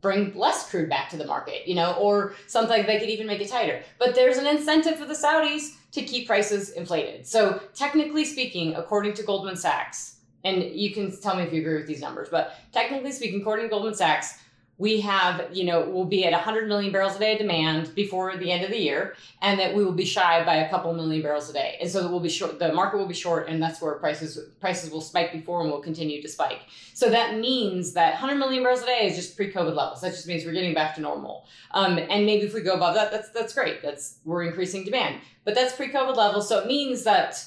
bring 0.00 0.34
less 0.34 0.70
crude 0.70 0.88
back 0.88 1.08
to 1.10 1.16
the 1.16 1.26
market, 1.26 1.66
you 1.66 1.74
know, 1.74 1.94
or 1.94 2.34
something 2.46 2.86
they 2.86 2.98
could 2.98 3.08
even 3.08 3.26
make 3.26 3.40
it 3.40 3.48
tighter. 3.48 3.82
But 3.98 4.14
there's 4.14 4.38
an 4.38 4.46
incentive 4.46 4.98
for 4.98 5.06
the 5.06 5.14
Saudis 5.14 5.74
to 5.92 6.02
keep 6.02 6.26
prices 6.26 6.70
inflated. 6.70 7.26
So 7.26 7.60
technically 7.74 8.24
speaking, 8.24 8.74
according 8.74 9.14
to 9.14 9.22
Goldman 9.22 9.56
Sachs, 9.56 10.16
and 10.44 10.62
you 10.62 10.92
can 10.92 11.18
tell 11.20 11.34
me 11.34 11.42
if 11.42 11.52
you 11.52 11.60
agree 11.60 11.76
with 11.76 11.86
these 11.86 12.00
numbers, 12.00 12.28
but 12.30 12.54
technically 12.72 13.10
speaking, 13.10 13.40
according 13.40 13.66
to 13.66 13.70
Goldman 13.70 13.94
Sachs, 13.94 14.38
we 14.78 15.00
have, 15.00 15.48
you 15.52 15.64
know, 15.64 15.88
we'll 15.88 16.04
be 16.04 16.26
at 16.26 16.32
100 16.32 16.68
million 16.68 16.92
barrels 16.92 17.16
a 17.16 17.18
day 17.18 17.38
demand 17.38 17.94
before 17.94 18.36
the 18.36 18.50
end 18.50 18.62
of 18.62 18.70
the 18.70 18.78
year, 18.78 19.14
and 19.40 19.58
that 19.58 19.74
we 19.74 19.82
will 19.84 19.92
be 19.92 20.04
shy 20.04 20.44
by 20.44 20.56
a 20.56 20.68
couple 20.68 20.92
million 20.92 21.22
barrels 21.22 21.48
a 21.48 21.52
day. 21.52 21.78
And 21.80 21.90
so 21.90 22.06
we'll 22.08 22.20
be 22.20 22.28
short, 22.28 22.58
the 22.58 22.72
market 22.72 22.98
will 22.98 23.06
be 23.06 23.14
short, 23.14 23.48
and 23.48 23.62
that's 23.62 23.80
where 23.80 23.94
prices 23.94 24.38
prices 24.60 24.90
will 24.90 25.00
spike 25.00 25.32
before 25.32 25.62
and 25.62 25.70
will 25.70 25.80
continue 25.80 26.20
to 26.20 26.28
spike. 26.28 26.60
So 26.92 27.08
that 27.10 27.38
means 27.38 27.94
that 27.94 28.12
100 28.12 28.36
million 28.36 28.62
barrels 28.62 28.82
a 28.82 28.86
day 28.86 29.06
is 29.06 29.16
just 29.16 29.36
pre-COVID 29.36 29.74
levels. 29.74 30.02
That 30.02 30.12
just 30.12 30.26
means 30.26 30.44
we're 30.44 30.52
getting 30.52 30.74
back 30.74 30.94
to 30.96 31.00
normal. 31.00 31.46
Um, 31.70 31.98
and 31.98 32.26
maybe 32.26 32.46
if 32.46 32.54
we 32.54 32.60
go 32.60 32.74
above 32.74 32.94
that, 32.94 33.10
that's 33.10 33.30
that's 33.30 33.54
great. 33.54 33.82
That's 33.82 34.18
we're 34.24 34.44
increasing 34.44 34.84
demand, 34.84 35.20
but 35.44 35.54
that's 35.54 35.74
pre-COVID 35.74 36.16
levels. 36.16 36.48
So 36.48 36.58
it 36.58 36.66
means 36.66 37.04
that 37.04 37.42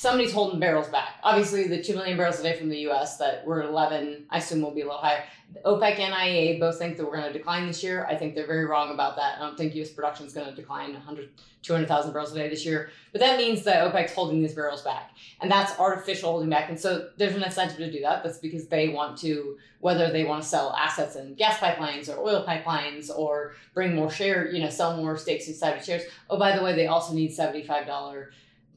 somebody's 0.00 0.32
holding 0.32 0.58
barrels 0.58 0.88
back. 0.88 1.16
Obviously, 1.22 1.68
the 1.68 1.82
2 1.82 1.94
million 1.94 2.16
barrels 2.16 2.40
a 2.40 2.42
day 2.42 2.56
from 2.56 2.70
the 2.70 2.88
US 2.88 3.18
that 3.18 3.46
we're 3.46 3.60
at 3.60 3.68
11, 3.68 4.24
I 4.30 4.38
assume 4.38 4.62
will 4.62 4.70
be 4.70 4.80
a 4.80 4.86
little 4.86 4.98
higher. 4.98 5.24
OPEC 5.66 5.98
and 5.98 6.14
IEA 6.14 6.58
both 6.58 6.78
think 6.78 6.96
that 6.96 7.04
we're 7.04 7.18
going 7.18 7.30
to 7.30 7.38
decline 7.38 7.66
this 7.66 7.82
year. 7.82 8.06
I 8.06 8.16
think 8.16 8.34
they're 8.34 8.46
very 8.46 8.64
wrong 8.64 8.94
about 8.94 9.16
that. 9.16 9.36
I 9.36 9.40
don't 9.40 9.58
think 9.58 9.74
US 9.74 9.90
production 9.90 10.24
is 10.24 10.32
going 10.32 10.48
to 10.48 10.54
decline 10.54 10.94
100, 10.94 11.28
200,000 11.60 12.12
barrels 12.12 12.32
a 12.32 12.34
day 12.34 12.48
this 12.48 12.64
year. 12.64 12.88
But 13.12 13.20
that 13.20 13.36
means 13.36 13.62
that 13.64 13.92
OPEC's 13.92 14.14
holding 14.14 14.40
these 14.40 14.54
barrels 14.54 14.80
back. 14.80 15.10
And 15.42 15.50
that's 15.50 15.78
artificial 15.78 16.30
holding 16.30 16.48
back. 16.48 16.70
And 16.70 16.80
so 16.80 17.10
there's 17.18 17.34
an 17.34 17.42
incentive 17.42 17.76
to 17.76 17.92
do 17.92 18.00
that. 18.00 18.24
That's 18.24 18.38
because 18.38 18.68
they 18.68 18.88
want 18.88 19.18
to, 19.18 19.58
whether 19.80 20.10
they 20.10 20.24
want 20.24 20.42
to 20.42 20.48
sell 20.48 20.74
assets 20.78 21.16
in 21.16 21.34
gas 21.34 21.58
pipelines 21.58 22.08
or 22.08 22.18
oil 22.26 22.42
pipelines 22.48 23.10
or 23.14 23.52
bring 23.74 23.94
more 23.94 24.10
share, 24.10 24.50
you 24.50 24.62
know, 24.62 24.70
sell 24.70 24.96
more 24.96 25.18
stakes 25.18 25.46
in 25.46 25.52
Saudi 25.52 25.82
shares. 25.82 26.04
Oh, 26.30 26.38
by 26.38 26.56
the 26.56 26.62
way, 26.62 26.74
they 26.74 26.86
also 26.86 27.12
need 27.12 27.32
$75 27.32 28.30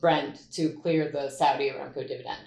Brent 0.04 0.52
to 0.52 0.70
clear 0.82 1.10
the 1.10 1.30
Saudi 1.30 1.70
Aramco 1.70 2.06
dividend. 2.06 2.42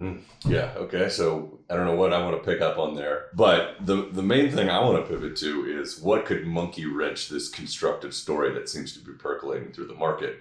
Mm, 0.00 0.22
yeah. 0.44 0.72
Okay. 0.76 1.08
So 1.08 1.60
I 1.70 1.76
don't 1.76 1.86
know 1.86 1.94
what 1.94 2.12
I 2.12 2.20
want 2.24 2.36
to 2.36 2.50
pick 2.50 2.60
up 2.60 2.78
on 2.78 2.96
there, 2.96 3.28
but 3.32 3.76
the 3.86 4.08
the 4.10 4.22
main 4.22 4.50
thing 4.50 4.68
I 4.68 4.80
want 4.80 5.06
to 5.06 5.08
pivot 5.08 5.36
to 5.36 5.66
is 5.66 6.00
what 6.00 6.26
could 6.26 6.48
monkey 6.48 6.84
wrench 6.84 7.28
this 7.28 7.48
constructive 7.48 8.12
story 8.12 8.52
that 8.54 8.68
seems 8.68 8.92
to 8.94 8.98
be 8.98 9.12
percolating 9.12 9.72
through 9.72 9.86
the 9.86 9.94
market, 9.94 10.40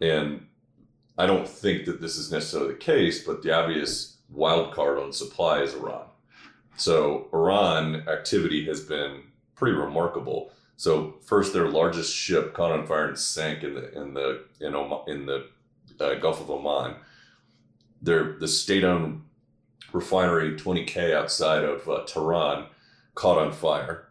and 0.00 0.46
I 1.18 1.26
don't 1.26 1.46
think 1.46 1.84
that 1.84 2.00
this 2.00 2.16
is 2.16 2.32
necessarily 2.32 2.72
the 2.72 2.78
case, 2.78 3.22
but 3.22 3.42
the 3.42 3.52
obvious 3.52 4.16
wild 4.30 4.72
card 4.72 4.98
on 4.98 5.12
supply 5.12 5.60
is 5.60 5.74
Iran. 5.74 6.06
So 6.78 7.28
Iran 7.34 8.08
activity 8.08 8.64
has 8.64 8.80
been 8.80 9.24
pretty 9.56 9.76
remarkable. 9.76 10.52
So 10.82 11.14
first, 11.22 11.52
their 11.52 11.68
largest 11.68 12.12
ship 12.12 12.54
caught 12.54 12.72
on 12.72 12.88
fire 12.88 13.06
and 13.06 13.16
sank 13.16 13.62
in 13.62 13.74
the 13.74 13.96
in 13.96 14.14
the 14.14 14.46
in 14.60 14.74
Oman, 14.74 15.02
in 15.06 15.26
the 15.26 15.46
uh, 16.00 16.16
Gulf 16.16 16.40
of 16.40 16.50
Oman. 16.50 16.96
Their 18.02 18.32
the 18.32 18.48
state-owned 18.48 19.22
refinery 19.92 20.56
20k 20.56 21.14
outside 21.14 21.62
of 21.62 21.88
uh, 21.88 22.02
Tehran 22.04 22.66
caught 23.14 23.38
on 23.38 23.52
fire, 23.52 24.08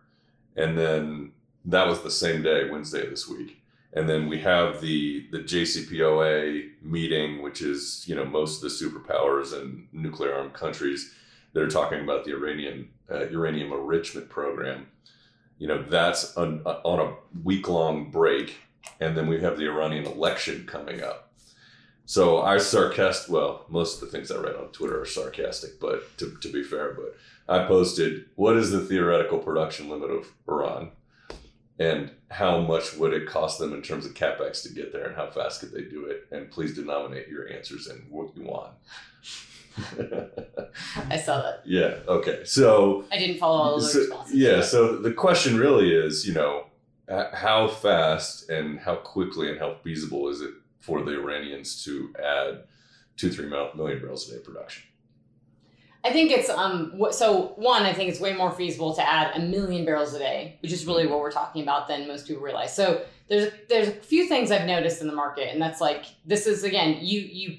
and 0.56 0.78
then 0.78 1.34
that 1.66 1.88
was 1.88 2.04
the 2.04 2.10
same 2.10 2.42
day, 2.42 2.70
Wednesday 2.70 3.06
this 3.06 3.28
week. 3.28 3.62
And 3.92 4.08
then 4.08 4.30
we 4.30 4.40
have 4.40 4.80
the 4.80 5.28
the 5.30 5.40
JCPOA 5.40 6.82
meeting, 6.82 7.42
which 7.42 7.62
is 7.62 8.06
you 8.08 8.16
know 8.16 8.24
most 8.24 8.64
of 8.64 8.72
the 8.72 8.86
superpowers 8.86 9.52
and 9.52 9.90
nuclear 9.92 10.34
armed 10.34 10.54
countries 10.54 11.14
that 11.52 11.62
are 11.64 11.70
talking 11.70 12.00
about 12.00 12.24
the 12.24 12.32
Iranian 12.32 12.88
uh, 13.12 13.28
uranium 13.28 13.74
enrichment 13.74 14.30
program 14.30 14.88
you 15.62 15.68
know 15.68 15.82
that's 15.96 16.36
on, 16.38 16.62
on 16.66 17.00
a 17.06 17.14
week 17.44 17.70
long 17.70 18.10
break 18.10 18.48
and 19.00 19.16
then 19.16 19.28
we 19.28 19.40
have 19.40 19.58
the 19.58 19.68
iranian 19.74 20.06
election 20.06 20.66
coming 20.66 21.00
up 21.10 21.20
So 22.06 22.42
I 22.42 22.58
sarcastic. 22.58 23.32
Well, 23.32 23.66
most 23.70 23.92
of 23.96 24.02
the 24.02 24.12
things 24.12 24.32
I 24.32 24.38
read 24.46 24.56
on 24.62 24.68
Twitter 24.78 25.00
are 25.02 25.06
sarcastic, 25.06 25.80
but 25.80 26.18
to, 26.18 26.36
to 26.44 26.52
be 26.52 26.64
fair, 26.72 26.88
but 27.00 27.16
I 27.48 27.66
posted, 27.68 28.26
"What 28.36 28.58
is 28.58 28.72
the 28.72 28.82
theoretical 28.82 29.40
production 29.40 29.88
limit 29.88 30.10
of 30.10 30.26
Iran, 30.48 30.92
and 31.80 32.12
how 32.30 32.60
much 32.62 32.96
would 32.98 33.14
it 33.14 33.28
cost 33.30 33.60
them 33.60 33.72
in 33.74 33.82
terms 33.82 34.06
of 34.06 34.14
capex 34.14 34.64
to 34.64 34.74
get 34.74 34.92
there, 34.92 35.06
and 35.08 35.16
how 35.16 35.28
fast 35.38 35.62
could 35.62 35.72
they 35.72 35.84
do 35.84 36.02
it? 36.12 36.28
And 36.32 36.52
please 36.52 36.76
denominate 36.76 37.30
your 37.30 37.48
answers 37.58 37.88
in 37.88 37.98
what 38.10 38.36
you 38.36 38.44
want." 38.44 38.74
I 41.10 41.18
saw 41.18 41.42
that. 41.42 41.62
Yeah. 41.66 41.96
Okay. 42.08 42.42
So 42.46 43.06
I 43.12 43.18
didn't 43.18 43.38
follow 43.38 43.58
all 43.62 43.80
the 43.80 43.86
so- 43.86 44.00
responses. 44.00 44.36
yeah. 44.36 44.62
So 44.62 44.98
the 44.98 45.14
question 45.14 45.58
really 45.58 45.94
is, 45.94 46.28
you 46.28 46.34
know, 46.34 46.66
how 47.34 47.68
fast 47.68 48.50
and 48.50 48.80
how 48.80 48.96
quickly 48.96 49.50
and 49.50 49.60
how 49.60 49.76
feasible 49.84 50.30
is 50.30 50.42
it 50.42 50.52
for 50.80 51.04
the 51.04 51.12
Iranians 51.12 51.84
to 51.84 52.14
add 52.24 52.64
two, 53.18 53.30
three 53.30 53.48
million 53.50 54.00
barrels 54.00 54.30
a 54.30 54.36
day 54.36 54.40
production? 54.44 54.84
I 56.04 56.12
think 56.12 56.32
it's 56.32 56.50
um 56.50 57.00
so 57.12 57.54
one 57.58 57.84
I 57.84 57.94
think 57.94 58.10
it's 58.10 58.20
way 58.20 58.34
more 58.34 58.52
feasible 58.52 58.96
to 58.96 59.08
add 59.08 59.36
a 59.36 59.40
million 59.40 59.86
barrels 59.86 60.14
a 60.16 60.20
day, 60.20 60.58
which 60.64 60.72
is 60.72 60.88
really 60.88 61.06
what 61.06 61.20
we're 61.20 61.32
talking 61.32 61.62
about 61.62 61.88
than 61.88 62.08
most 62.08 62.28
people 62.28 62.42
realize. 62.42 62.76
So 62.76 63.04
there's 63.28 63.52
there's 63.70 63.88
a 63.90 63.92
few 63.92 64.28
things 64.28 64.50
I've 64.50 64.66
noticed 64.66 65.02
in 65.02 65.08
the 65.08 65.14
market, 65.14 65.50
and 65.54 65.62
that's 65.62 65.80
like 65.80 66.06
this 66.26 66.48
is 66.48 66.64
again 66.64 66.98
you 67.02 67.20
you. 67.22 67.58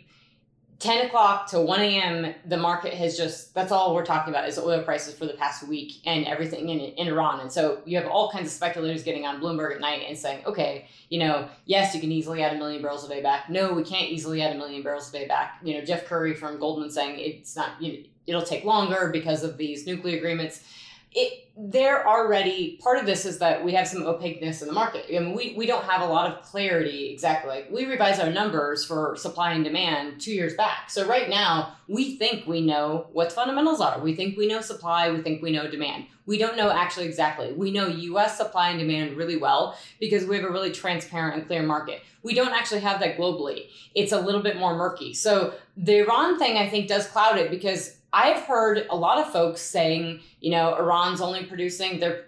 10 0.83 1.07
o'clock 1.07 1.47
to 1.47 1.61
1 1.61 1.81
a.m., 1.81 2.35
the 2.47 2.57
market 2.57 2.93
has 2.93 3.17
just, 3.17 3.55
that's 3.55 3.71
all 3.71 3.95
we're 3.95 4.05
talking 4.05 4.35
about 4.35 4.49
is 4.49 4.59
oil 4.59 4.83
prices 4.83 5.15
for 5.15 5.27
the 5.27 5.35
past 5.35 5.67
week 5.69 6.03
and 6.07 6.27
everything 6.27 6.71
in, 6.71 6.81
in 6.81 7.07
Iran. 7.07 7.39
And 7.39 7.53
so 7.53 7.81
you 7.85 7.97
have 7.99 8.09
all 8.09 8.33
kinds 8.33 8.49
of 8.49 8.53
speculators 8.53 9.05
getting 9.05 9.25
on 9.25 9.41
Bloomberg 9.41 9.77
at 9.77 9.81
night 9.81 10.03
and 10.09 10.19
saying, 10.19 10.45
okay, 10.45 10.89
you 11.09 11.21
know, 11.21 11.49
yes, 11.67 11.95
you 11.95 12.01
can 12.01 12.11
easily 12.11 12.43
add 12.43 12.57
a 12.57 12.59
million 12.59 12.83
barrels 12.83 13.05
a 13.05 13.09
day 13.09 13.23
back. 13.23 13.49
No, 13.49 13.73
we 13.73 13.85
can't 13.85 14.11
easily 14.11 14.43
add 14.43 14.57
a 14.57 14.59
million 14.59 14.83
barrels 14.83 15.09
a 15.11 15.13
day 15.13 15.29
back. 15.29 15.61
You 15.63 15.79
know, 15.79 15.85
Jeff 15.85 16.05
Currie 16.05 16.35
from 16.35 16.59
Goldman 16.59 16.91
saying 16.91 17.21
it's 17.21 17.55
not, 17.55 17.81
you 17.81 17.93
know, 17.93 17.99
it'll 18.27 18.43
take 18.43 18.65
longer 18.65 19.11
because 19.13 19.45
of 19.45 19.57
these 19.59 19.87
nuclear 19.87 20.17
agreements. 20.17 20.65
It 21.15 21.43
they're 21.57 22.09
already 22.09 22.79
part 22.83 22.99
of 22.99 23.05
this 23.05 23.27
is 23.27 23.39
that 23.39 23.63
we 23.63 23.73
have 23.73 23.87
some 23.87 24.05
opaqueness 24.05 24.63
in 24.63 24.69
the 24.69 24.75
market. 24.75 25.05
I 25.15 25.19
mean, 25.19 25.35
we, 25.35 25.55
we 25.55 25.67
don't 25.67 25.85
have 25.85 26.01
a 26.01 26.07
lot 26.07 26.33
of 26.33 26.43
clarity 26.43 27.13
exactly. 27.13 27.51
Like 27.51 27.71
we 27.71 27.85
revise 27.85 28.19
our 28.19 28.31
numbers 28.31 28.85
for 28.85 29.17
supply 29.17 29.53
and 29.53 29.63
demand 29.63 30.21
two 30.21 30.33
years 30.33 30.55
back. 30.55 30.89
So 30.89 31.07
right 31.07 31.29
now 31.29 31.77
we 31.89 32.17
think 32.17 32.47
we 32.47 32.63
know 32.63 33.09
what 33.13 33.33
fundamentals 33.33 33.83
are. 33.83 34.01
We 34.01 34.15
think 34.15 34.39
we 34.39 34.47
know 34.47 34.63
supply. 34.63 35.11
We 35.11 35.21
think 35.21 35.43
we 35.43 35.53
know 35.53 35.71
demand. 35.71 36.07
We 36.25 36.39
don't 36.39 36.57
know 36.57 36.71
actually 36.71 37.07
exactly. 37.07 37.53
We 37.53 37.71
know 37.71 37.87
U.S. 37.87 38.39
supply 38.39 38.71
and 38.71 38.79
demand 38.79 39.17
really 39.17 39.37
well 39.37 39.77
because 40.01 40.25
we 40.25 40.37
have 40.37 40.45
a 40.45 40.51
really 40.51 40.71
transparent 40.71 41.37
and 41.37 41.47
clear 41.47 41.63
market. 41.63 42.03
We 42.23 42.35
don't 42.35 42.53
actually 42.53 42.81
have 42.81 43.01
that 43.01 43.19
globally. 43.19 43.67
It's 43.95 44.13
a 44.13 44.21
little 44.21 44.43
bit 44.43 44.57
more 44.57 44.75
murky. 44.75 45.13
So 45.13 45.55
the 45.77 45.99
Iran 45.99 46.39
thing 46.39 46.57
I 46.57 46.69
think 46.69 46.89
does 46.89 47.07
cloud 47.09 47.39
it 47.39 47.51
because 47.51 47.97
I've 48.13 48.43
heard 48.43 48.87
a 48.91 48.97
lot 48.97 49.19
of 49.19 49.33
folks 49.33 49.63
saying, 49.63 50.21
you 50.41 50.51
know, 50.51 50.77
Iran's 50.77 51.21
only 51.21 51.45
producing 51.45 51.99
they're 51.99 52.27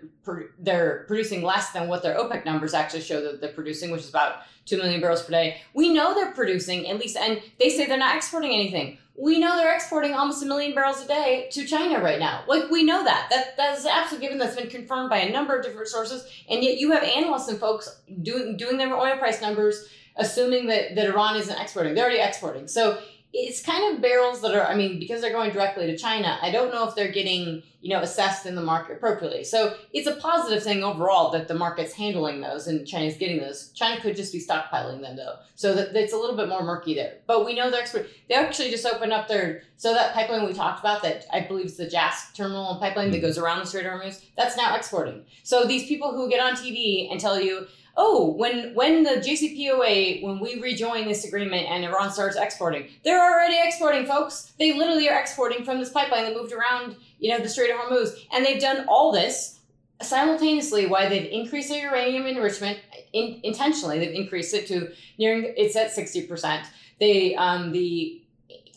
they're 0.58 1.04
producing 1.06 1.42
less 1.42 1.72
than 1.72 1.88
what 1.88 2.02
their 2.02 2.16
OPEC 2.16 2.46
numbers 2.46 2.72
actually 2.72 3.02
show 3.02 3.22
that 3.22 3.40
they're 3.40 3.52
producing, 3.52 3.90
which 3.90 4.00
is 4.00 4.08
about 4.08 4.36
two 4.64 4.78
million 4.78 5.00
barrels 5.00 5.22
per 5.22 5.30
day. 5.30 5.60
We 5.74 5.92
know 5.92 6.14
they're 6.14 6.32
producing 6.32 6.88
at 6.88 6.98
least, 6.98 7.16
and 7.16 7.42
they 7.58 7.68
say 7.68 7.86
they're 7.86 7.98
not 7.98 8.16
exporting 8.16 8.52
anything. 8.52 8.98
We 9.16 9.38
know 9.38 9.56
they're 9.56 9.74
exporting 9.74 10.14
almost 10.14 10.42
a 10.42 10.46
million 10.46 10.74
barrels 10.74 11.02
a 11.04 11.06
day 11.06 11.48
to 11.52 11.66
China 11.66 12.02
right 12.02 12.18
now. 12.18 12.44
Like 12.48 12.70
we 12.70 12.82
know 12.82 13.04
that 13.04 13.28
that 13.30 13.56
that 13.58 13.78
is 13.78 13.84
absolutely 13.84 14.26
given. 14.26 14.38
That's 14.38 14.56
been 14.56 14.70
confirmed 14.70 15.10
by 15.10 15.18
a 15.18 15.32
number 15.32 15.54
of 15.54 15.64
different 15.64 15.88
sources, 15.88 16.26
and 16.48 16.64
yet 16.64 16.78
you 16.78 16.92
have 16.92 17.02
analysts 17.02 17.48
and 17.48 17.58
folks 17.58 18.00
doing 18.22 18.56
doing 18.56 18.78
their 18.78 18.96
oil 18.96 19.18
price 19.18 19.42
numbers, 19.42 19.86
assuming 20.16 20.66
that 20.68 20.94
that 20.94 21.06
Iran 21.06 21.36
isn't 21.36 21.60
exporting. 21.60 21.94
They're 21.94 22.04
already 22.04 22.20
exporting. 22.20 22.66
So 22.68 22.98
it's 23.36 23.60
kind 23.60 23.94
of 23.94 24.00
barrels 24.00 24.40
that 24.40 24.54
are 24.54 24.64
i 24.64 24.74
mean 24.74 24.98
because 24.98 25.20
they're 25.20 25.32
going 25.32 25.50
directly 25.50 25.86
to 25.86 25.98
china 25.98 26.38
i 26.40 26.50
don't 26.50 26.72
know 26.72 26.88
if 26.88 26.94
they're 26.94 27.12
getting 27.12 27.62
you 27.84 27.90
know 27.90 28.00
assessed 28.00 28.46
in 28.46 28.54
the 28.54 28.62
market 28.62 28.96
appropriately. 28.96 29.44
So 29.44 29.76
it's 29.92 30.08
a 30.08 30.16
positive 30.16 30.62
thing 30.62 30.82
overall 30.82 31.30
that 31.32 31.48
the 31.48 31.54
market's 31.54 31.92
handling 31.92 32.40
those 32.40 32.66
and 32.66 32.86
china's 32.86 33.18
getting 33.18 33.38
those. 33.38 33.72
China 33.74 34.00
could 34.00 34.16
just 34.16 34.32
be 34.32 34.40
stockpiling 34.40 35.02
them 35.02 35.16
though. 35.16 35.36
So 35.54 35.74
that 35.74 35.94
it's 35.94 36.14
a 36.14 36.16
little 36.16 36.34
bit 36.34 36.48
more 36.48 36.62
murky 36.62 36.94
there. 36.94 37.18
But 37.26 37.44
we 37.44 37.54
know 37.54 37.70
they're 37.70 37.82
expert 37.82 38.08
they 38.30 38.36
actually 38.36 38.70
just 38.70 38.86
opened 38.86 39.12
up 39.12 39.28
their 39.28 39.64
so 39.76 39.92
that 39.92 40.14
pipeline 40.14 40.46
we 40.46 40.54
talked 40.54 40.80
about 40.80 41.02
that 41.02 41.26
i 41.30 41.40
believe 41.40 41.66
is 41.66 41.76
the 41.76 41.86
Jask 41.86 42.34
terminal 42.34 42.70
and 42.70 42.80
pipeline 42.80 43.10
that 43.10 43.18
mm-hmm. 43.18 43.26
goes 43.26 43.36
around 43.36 43.58
the 43.58 43.66
strait 43.66 43.84
of 43.84 43.92
hormuz 43.92 44.24
that's 44.34 44.56
now 44.56 44.74
exporting. 44.74 45.22
So 45.42 45.64
these 45.64 45.86
people 45.86 46.12
who 46.12 46.30
get 46.30 46.40
on 46.40 46.54
tv 46.54 47.10
and 47.10 47.20
tell 47.20 47.38
you 47.38 47.66
oh, 47.96 48.32
when 48.32 48.74
when 48.74 49.02
the 49.02 49.10
JCPOA, 49.10 50.22
when 50.22 50.40
we 50.40 50.60
rejoin 50.60 51.06
this 51.06 51.24
agreement 51.24 51.68
and 51.68 51.84
Iran 51.84 52.10
starts 52.10 52.36
exporting, 52.36 52.88
they're 53.04 53.22
already 53.22 53.56
exporting, 53.62 54.06
folks. 54.06 54.52
They 54.58 54.76
literally 54.76 55.08
are 55.08 55.20
exporting 55.20 55.64
from 55.64 55.78
this 55.78 55.90
pipeline 55.90 56.24
that 56.24 56.34
moved 56.34 56.52
around, 56.52 56.96
you 57.18 57.30
know, 57.30 57.42
the 57.42 57.48
Strait 57.48 57.70
of 57.70 57.76
Hormuz, 57.78 58.10
and 58.32 58.44
they've 58.44 58.60
done 58.60 58.86
all 58.88 59.12
this 59.12 59.60
simultaneously. 60.02 60.86
Why 60.86 61.08
they've 61.08 61.30
increased 61.30 61.68
their 61.68 61.88
uranium 61.88 62.26
enrichment 62.26 62.78
in, 63.12 63.40
intentionally? 63.42 63.98
They've 63.98 64.14
increased 64.14 64.54
it 64.54 64.66
to 64.68 64.92
nearing 65.18 65.52
it's 65.56 65.76
at 65.76 65.92
sixty 65.92 66.26
percent. 66.26 66.66
They 67.00 67.34
um, 67.36 67.72
the 67.72 68.20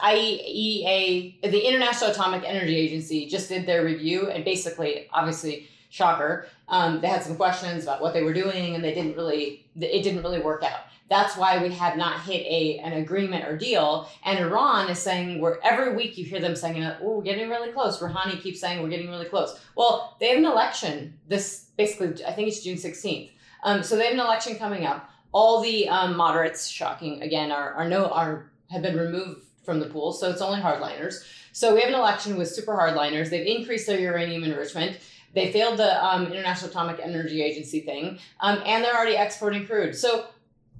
IEA, 0.02 1.42
the 1.42 1.68
International 1.68 2.12
Atomic 2.12 2.44
Energy 2.46 2.76
Agency, 2.76 3.26
just 3.26 3.50
did 3.50 3.66
their 3.66 3.84
review 3.84 4.30
and 4.30 4.46
basically, 4.46 5.08
obviously, 5.12 5.68
shocker, 5.98 6.48
um, 6.70 7.02
they 7.02 7.08
had 7.08 7.24
some 7.24 7.36
questions 7.36 7.84
about 7.84 8.02
what 8.02 8.14
they 8.14 8.24
were 8.24 8.34
doing 8.34 8.76
and 8.76 8.84
they 8.84 8.94
didn't 8.94 9.16
really, 9.16 9.66
it 9.76 10.04
didn't 10.04 10.22
really 10.22 10.40
work 10.40 10.64
out. 10.64 10.82
That's 11.10 11.38
why 11.38 11.64
we 11.64 11.70
have 11.74 11.96
not 11.96 12.22
hit 12.22 12.46
a 12.46 12.80
an 12.80 12.94
agreement 12.94 13.48
or 13.48 13.58
deal. 13.58 14.10
And 14.26 14.38
Iran 14.40 14.90
is 14.90 15.00
saying 15.00 15.40
we're 15.40 15.58
every 15.64 15.96
week 15.96 16.18
you 16.18 16.26
hear 16.26 16.42
them 16.42 16.56
saying, 16.56 16.84
"Oh, 16.84 17.18
we're 17.18 17.24
getting 17.24 17.50
really 17.50 17.72
close." 17.72 18.00
Rouhani 18.00 18.42
keeps 18.42 18.60
saying 18.60 18.84
we're 18.84 18.90
getting 18.96 19.10
really 19.10 19.30
close. 19.34 19.58
Well, 19.78 20.18
they 20.20 20.28
have 20.30 20.40
an 20.40 20.46
election 20.46 21.14
this 21.30 21.70
basically. 21.78 22.26
I 22.26 22.34
think 22.34 22.50
it's 22.50 22.62
June 22.62 22.78
sixteenth. 22.78 23.32
Um, 23.64 23.84
so 23.84 23.96
they 23.96 24.04
have 24.04 24.14
an 24.14 24.20
election 24.20 24.58
coming 24.58 24.86
up. 24.86 25.10
All 25.32 25.62
the 25.62 25.88
um, 25.88 26.18
moderates, 26.18 26.68
shocking 26.68 27.22
again, 27.22 27.54
are 27.54 27.72
are 27.80 27.88
no 27.88 28.08
are 28.08 28.52
have 28.70 28.82
been 28.82 28.98
removed 28.98 29.44
from 29.64 29.80
the 29.80 29.86
pool. 29.86 30.12
So 30.12 30.30
it's 30.30 30.42
only 30.42 30.60
hardliners. 30.60 31.24
So 31.54 31.74
we 31.74 31.80
have 31.82 31.90
an 31.90 31.96
election 31.96 32.38
with 32.38 32.50
super 32.50 32.74
hardliners. 32.74 33.30
They've 33.30 33.48
increased 33.48 33.88
their 33.88 34.00
uranium 34.00 34.44
enrichment. 34.44 34.98
They 35.34 35.52
failed 35.52 35.78
the 35.78 36.04
um, 36.04 36.28
International 36.28 36.70
Atomic 36.70 37.00
Energy 37.02 37.42
Agency 37.42 37.82
thing, 37.82 38.20
um, 38.40 38.62
and 38.66 38.84
they're 38.84 38.96
already 38.96 39.16
exporting 39.16 39.66
crude. 39.66 39.96
So, 39.96 40.26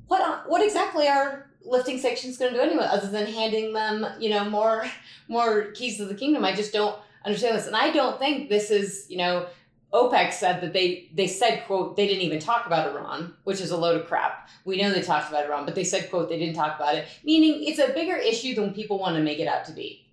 what 0.08 0.50
what 0.50 0.64
exactly 0.64 1.08
are 1.08 1.50
lifting 1.64 2.00
sanctions 2.00 2.38
going 2.38 2.54
to 2.54 2.58
do 2.58 2.64
anyway, 2.64 2.88
other 2.90 3.08
than 3.08 3.28
handing 3.28 3.74
them, 3.74 4.06
you 4.20 4.30
know, 4.30 4.50
more 4.50 4.86
more 5.28 5.72
keys 5.72 5.98
to 5.98 6.06
the 6.06 6.16
kingdom? 6.16 6.46
I 6.46 6.54
just 6.56 6.74
don't 6.74 6.98
understand 7.26 7.58
this, 7.58 7.68
and 7.68 7.76
I 7.76 7.92
don't 7.92 8.20
think 8.20 8.50
this 8.50 8.72
is, 8.72 9.06
you 9.10 9.18
know. 9.18 9.48
OPEC 9.94 10.34
said 10.34 10.60
that 10.60 10.74
they 10.74 11.10
they 11.14 11.28
said 11.28 11.64
quote 11.66 11.96
they 11.96 12.08
didn't 12.08 12.24
even 12.24 12.40
talk 12.40 12.66
about 12.66 12.92
Iran, 12.92 13.34
which 13.46 13.62
is 13.62 13.72
a 13.72 13.78
load 13.78 14.00
of 14.00 14.06
crap. 14.06 14.50
We 14.66 14.82
know 14.82 14.92
they 14.92 15.02
talked 15.02 15.30
about 15.30 15.46
Iran, 15.46 15.64
but 15.64 15.76
they 15.76 15.86
said 15.86 16.10
quote 16.10 16.28
they 16.28 16.38
didn't 16.38 16.56
talk 16.56 16.76
about 16.76 16.96
it, 16.96 17.08
meaning 17.24 17.64
it's 17.64 17.80
a 17.80 17.94
bigger 17.94 18.18
issue 18.18 18.54
than 18.54 18.74
people 18.74 19.00
want 19.00 19.16
to 19.16 19.24
make 19.24 19.40
it 19.40 19.48
out 19.48 19.64
to 19.66 19.72
be. 19.72 20.07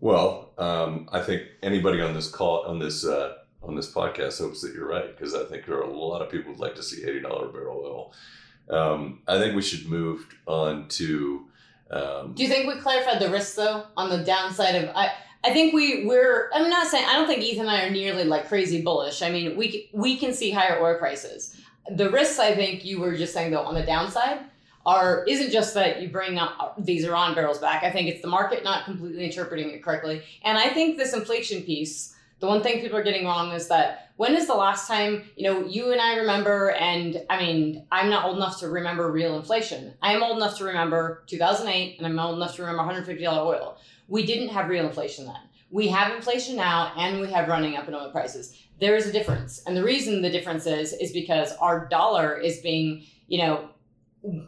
Well, 0.00 0.50
um, 0.58 1.08
I 1.12 1.20
think 1.20 1.42
anybody 1.62 2.00
on 2.00 2.14
this 2.14 2.30
call 2.30 2.62
on 2.62 2.78
this 2.78 3.04
uh, 3.04 3.34
on 3.62 3.76
this 3.76 3.92
podcast 3.92 4.38
hopes 4.38 4.62
that 4.62 4.74
you're 4.74 4.88
right 4.88 5.14
because 5.16 5.34
I 5.34 5.44
think 5.44 5.66
there 5.66 5.76
are 5.76 5.82
a 5.82 5.90
lot 5.90 6.22
of 6.22 6.30
people 6.30 6.52
who'd 6.52 6.60
like 6.60 6.74
to 6.76 6.82
see 6.82 7.04
eighty 7.04 7.20
dollar 7.20 7.48
barrel 7.48 7.82
oil. 7.84 8.12
Um, 8.70 9.20
I 9.28 9.38
think 9.38 9.54
we 9.54 9.62
should 9.62 9.86
move 9.88 10.26
on 10.46 10.88
to. 10.88 11.46
Um, 11.90 12.34
Do 12.34 12.42
you 12.42 12.48
think 12.48 12.72
we 12.72 12.80
clarified 12.80 13.20
the 13.20 13.28
risks 13.28 13.54
though 13.56 13.84
on 13.96 14.10
the 14.10 14.24
downside 14.24 14.74
of 14.76 14.90
I? 14.96 15.12
I 15.42 15.52
think 15.52 15.74
we 15.74 16.06
we're. 16.06 16.50
I'm 16.54 16.70
not 16.70 16.86
saying 16.86 17.04
I 17.06 17.14
don't 17.14 17.26
think 17.26 17.42
Ethan 17.42 17.62
and 17.62 17.70
I 17.70 17.84
are 17.84 17.90
nearly 17.90 18.24
like 18.24 18.48
crazy 18.48 18.82
bullish. 18.82 19.22
I 19.22 19.30
mean, 19.30 19.56
we 19.56 19.90
we 19.92 20.16
can 20.16 20.32
see 20.32 20.50
higher 20.50 20.80
oil 20.82 20.98
prices. 20.98 21.56
The 21.96 22.10
risks, 22.10 22.38
I 22.38 22.54
think, 22.54 22.84
you 22.84 23.00
were 23.00 23.16
just 23.16 23.32
saying 23.32 23.50
though 23.50 23.62
on 23.62 23.74
the 23.74 23.82
downside 23.82 24.40
are 24.86 25.24
isn't 25.28 25.50
just 25.50 25.74
that 25.74 26.00
you 26.00 26.08
bring 26.08 26.38
up 26.38 26.56
uh, 26.58 26.68
these 26.78 27.04
Iran 27.04 27.34
barrels 27.34 27.58
back. 27.58 27.82
I 27.82 27.90
think 27.90 28.08
it's 28.08 28.22
the 28.22 28.28
market 28.28 28.64
not 28.64 28.84
completely 28.84 29.24
interpreting 29.24 29.70
it 29.70 29.82
correctly, 29.82 30.22
and 30.42 30.56
I 30.58 30.70
think 30.70 30.96
this 30.96 31.12
inflation 31.14 31.62
piece. 31.62 32.16
The 32.40 32.46
one 32.46 32.62
thing 32.62 32.80
people 32.80 32.96
are 32.96 33.02
getting 33.02 33.26
wrong 33.26 33.52
is 33.52 33.68
that 33.68 34.12
when 34.16 34.34
is 34.34 34.46
the 34.46 34.54
last 34.54 34.88
time 34.88 35.24
you 35.36 35.44
know 35.44 35.66
you 35.66 35.92
and 35.92 36.00
I 36.00 36.16
remember? 36.16 36.70
And 36.70 37.22
I 37.28 37.38
mean, 37.38 37.86
I'm 37.92 38.08
not 38.08 38.24
old 38.24 38.36
enough 38.38 38.58
to 38.60 38.68
remember 38.68 39.10
real 39.12 39.36
inflation. 39.36 39.92
I 40.00 40.14
am 40.14 40.22
old 40.22 40.38
enough 40.38 40.56
to 40.58 40.64
remember 40.64 41.22
2008, 41.26 41.98
and 41.98 42.06
I'm 42.06 42.18
old 42.18 42.36
enough 42.36 42.56
to 42.56 42.62
remember 42.62 42.78
150 42.78 43.22
dollar 43.22 43.54
oil. 43.54 43.76
We 44.08 44.24
didn't 44.24 44.48
have 44.48 44.70
real 44.70 44.86
inflation 44.86 45.26
then. 45.26 45.36
We 45.70 45.88
have 45.88 46.16
inflation 46.16 46.56
now, 46.56 46.92
and 46.96 47.20
we 47.20 47.30
have 47.30 47.48
running 47.48 47.76
up 47.76 47.88
in 47.88 47.94
oil 47.94 48.10
prices. 48.10 48.56
There 48.80 48.96
is 48.96 49.06
a 49.06 49.12
difference, 49.12 49.62
and 49.66 49.76
the 49.76 49.84
reason 49.84 50.22
the 50.22 50.30
difference 50.30 50.66
is 50.66 50.94
is 50.94 51.12
because 51.12 51.52
our 51.58 51.86
dollar 51.88 52.38
is 52.38 52.60
being, 52.60 53.04
you 53.28 53.38
know, 53.38 53.68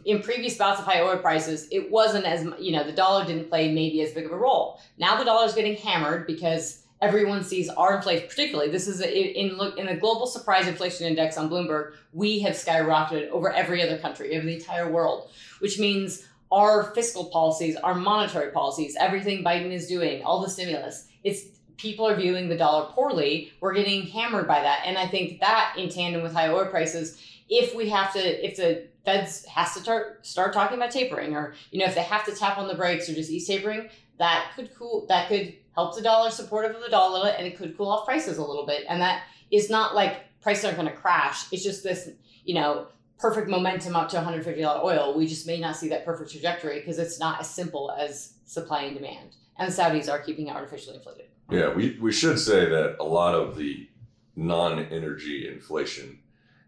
in 0.04 0.22
previous 0.22 0.56
bouts 0.56 0.80
of 0.80 0.86
high 0.86 1.00
oil 1.00 1.16
prices, 1.18 1.68
it 1.70 1.90
wasn't 1.90 2.24
as 2.24 2.46
you 2.60 2.72
know 2.72 2.84
the 2.84 2.92
dollar 2.92 3.24
didn't 3.24 3.48
play 3.48 3.72
maybe 3.72 4.02
as 4.02 4.12
big 4.12 4.26
of 4.26 4.32
a 4.32 4.36
role. 4.36 4.80
Now 4.98 5.16
the 5.16 5.24
dollar 5.24 5.46
is 5.46 5.54
getting 5.54 5.76
hammered 5.76 6.26
because 6.26 6.84
everyone 7.00 7.42
sees 7.42 7.68
our 7.70 7.96
inflation, 7.96 8.28
particularly 8.28 8.70
this 8.70 8.86
is 8.86 9.00
a, 9.00 9.38
in 9.38 9.58
in 9.78 9.86
the 9.86 9.96
global 9.96 10.26
surprise 10.26 10.66
inflation 10.66 11.06
index 11.06 11.38
on 11.38 11.48
Bloomberg, 11.48 11.94
we 12.12 12.38
have 12.40 12.54
skyrocketed 12.54 13.30
over 13.30 13.52
every 13.52 13.82
other 13.82 13.98
country, 13.98 14.36
over 14.36 14.46
the 14.46 14.54
entire 14.54 14.90
world, 14.90 15.30
which 15.60 15.78
means 15.78 16.26
our 16.50 16.94
fiscal 16.94 17.24
policies, 17.26 17.76
our 17.76 17.94
monetary 17.94 18.52
policies, 18.52 18.94
everything 19.00 19.42
Biden 19.42 19.72
is 19.72 19.88
doing, 19.88 20.22
all 20.22 20.42
the 20.42 20.50
stimulus, 20.50 21.08
it's 21.24 21.46
people 21.78 22.06
are 22.06 22.14
viewing 22.14 22.48
the 22.48 22.56
dollar 22.56 22.86
poorly. 22.92 23.52
We're 23.60 23.74
getting 23.74 24.06
hammered 24.06 24.46
by 24.46 24.60
that. 24.62 24.82
And 24.86 24.96
I 24.96 25.06
think 25.06 25.40
that 25.40 25.74
in 25.76 25.88
tandem 25.88 26.22
with 26.22 26.32
high 26.32 26.48
oil 26.48 26.66
prices, 26.66 27.20
if 27.52 27.74
we 27.74 27.90
have 27.90 28.14
to, 28.14 28.18
if 28.18 28.56
the 28.56 28.88
Feds 29.04 29.44
has 29.44 29.74
to 29.74 29.80
start 29.80 30.26
start 30.26 30.54
talking 30.54 30.78
about 30.78 30.90
tapering, 30.90 31.36
or 31.36 31.54
you 31.70 31.78
know, 31.78 31.84
if 31.84 31.94
they 31.94 32.02
have 32.02 32.24
to 32.24 32.34
tap 32.34 32.56
on 32.56 32.66
the 32.66 32.74
brakes 32.74 33.08
or 33.08 33.14
just 33.14 33.30
ease 33.30 33.46
tapering, 33.46 33.90
that 34.18 34.52
could 34.56 34.74
cool 34.74 35.04
that 35.08 35.28
could 35.28 35.54
help 35.74 35.94
the 35.94 36.02
dollar 36.02 36.30
supportive 36.30 36.74
of 36.74 36.82
the 36.82 36.88
dollar 36.88 37.28
and 37.30 37.46
it 37.46 37.56
could 37.56 37.76
cool 37.76 37.88
off 37.88 38.06
prices 38.06 38.38
a 38.38 38.44
little 38.44 38.64
bit. 38.64 38.84
And 38.88 39.02
that 39.02 39.24
is 39.50 39.68
not 39.68 39.94
like 39.94 40.40
prices 40.40 40.64
are 40.64 40.72
gonna 40.74 40.92
crash. 40.92 41.52
It's 41.52 41.62
just 41.62 41.82
this, 41.82 42.10
you 42.44 42.54
know, 42.54 42.86
perfect 43.18 43.48
momentum 43.48 43.96
up 43.96 44.08
to 44.10 44.16
$150 44.16 44.82
oil. 44.82 45.16
We 45.16 45.26
just 45.26 45.46
may 45.46 45.60
not 45.60 45.76
see 45.76 45.88
that 45.90 46.04
perfect 46.04 46.30
trajectory 46.30 46.80
because 46.80 46.98
it's 46.98 47.20
not 47.20 47.40
as 47.40 47.50
simple 47.50 47.90
as 47.98 48.34
supply 48.46 48.84
and 48.84 48.96
demand. 48.96 49.36
And 49.58 49.70
the 49.70 49.76
Saudis 49.76 50.10
are 50.10 50.18
keeping 50.18 50.46
it 50.46 50.54
artificially 50.54 50.96
inflated. 50.96 51.26
Yeah, 51.50 51.72
we, 51.72 51.98
we 52.00 52.12
should 52.12 52.38
say 52.38 52.64
that 52.68 52.96
a 52.98 53.04
lot 53.04 53.34
of 53.34 53.56
the 53.56 53.88
non 54.36 54.78
energy 54.86 55.48
inflation 55.48 56.18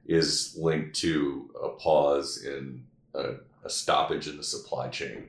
is 0.07 0.57
linked 0.59 0.95
to 0.97 1.51
a 1.63 1.69
pause 1.71 2.45
in 2.45 2.85
a, 3.15 3.35
a, 3.65 3.71
stoppage 3.71 4.29
in 4.29 4.37
the 4.37 4.43
supply 4.43 4.89
chain 4.89 5.29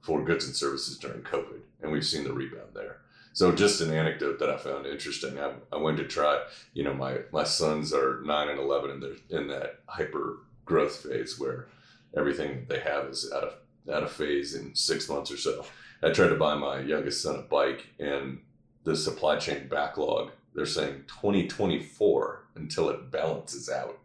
for 0.00 0.24
goods 0.24 0.46
and 0.46 0.56
services 0.56 0.98
during 0.98 1.20
COVID. 1.22 1.60
And 1.82 1.92
we've 1.92 2.04
seen 2.04 2.24
the 2.24 2.32
rebound 2.32 2.70
there. 2.74 2.98
So 3.32 3.52
just 3.52 3.80
an 3.80 3.92
anecdote 3.92 4.38
that 4.38 4.50
I 4.50 4.56
found 4.56 4.86
interesting. 4.86 5.38
I, 5.38 5.52
I 5.70 5.76
went 5.76 5.98
to 5.98 6.04
try, 6.04 6.42
you 6.72 6.82
know, 6.82 6.94
my, 6.94 7.18
my 7.32 7.44
sons 7.44 7.92
are 7.92 8.22
nine 8.22 8.48
and 8.48 8.58
11 8.58 8.90
and 8.90 9.02
they're 9.02 9.38
in 9.40 9.48
that 9.48 9.80
hyper 9.86 10.38
growth 10.64 10.96
phase 10.96 11.38
where 11.38 11.68
everything 12.16 12.66
they 12.68 12.80
have 12.80 13.04
is 13.04 13.30
out 13.34 13.44
of, 13.44 13.54
out 13.92 14.02
of 14.02 14.10
phase 14.10 14.54
in 14.54 14.74
six 14.74 15.08
months 15.08 15.30
or 15.30 15.36
so. 15.36 15.64
I 16.02 16.10
tried 16.10 16.28
to 16.28 16.36
buy 16.36 16.54
my 16.54 16.80
youngest 16.80 17.22
son 17.22 17.36
a 17.36 17.42
bike 17.42 17.86
and 17.98 18.40
the 18.86 18.96
supply 18.96 19.36
chain 19.36 19.66
backlog, 19.68 20.30
they're 20.54 20.64
saying 20.64 21.04
2024 21.08 22.44
until 22.54 22.88
it 22.88 23.10
balances 23.10 23.68
out. 23.68 23.98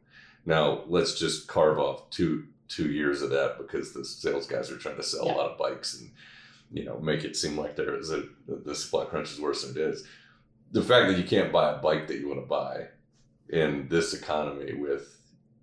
Now 0.46 0.84
let's 0.88 1.20
just 1.20 1.48
carve 1.48 1.80
off 1.80 2.10
two 2.10 2.48
two 2.68 2.92
years 2.92 3.22
of 3.22 3.30
that 3.32 3.58
because 3.58 3.94
the 3.94 4.06
sales 4.06 4.48
guys 4.48 4.72
are 4.72 4.78
trying 4.78 4.96
to 4.96 5.04
sell 5.04 5.26
yeah. 5.26 5.34
a 5.34 5.36
lot 5.36 5.52
of 5.52 5.58
bikes 5.58 6.00
and 6.00 6.10
you 6.72 6.86
know 6.86 7.00
make 7.00 7.24
it 7.24 7.36
seem 7.36 7.58
like 7.58 7.76
there 7.76 7.96
is 7.98 8.12
a 8.12 8.24
the 8.48 8.76
supply 8.76 9.06
crunch 9.06 9.32
is 9.32 9.42
worse 9.42 9.64
than 9.66 9.76
it 9.76 9.90
is. 9.90 10.06
The 10.72 10.82
fact 10.82 11.10
that 11.10 11.18
you 11.18 11.26
can't 11.26 11.52
buy 11.52 11.72
a 11.72 11.78
bike 11.78 12.08
that 12.08 12.20
you 12.20 12.30
want 12.30 12.40
to 12.40 12.46
buy 12.48 12.88
in 13.50 13.88
this 13.90 14.14
economy 14.14 14.74
with 14.74 15.18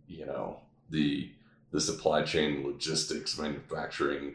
you 0.07 0.27
know 0.27 0.61
the 0.91 1.31
the 1.71 1.81
supply 1.81 2.23
chain 2.23 2.65
logistics 2.65 3.39
manufacturing 3.39 4.35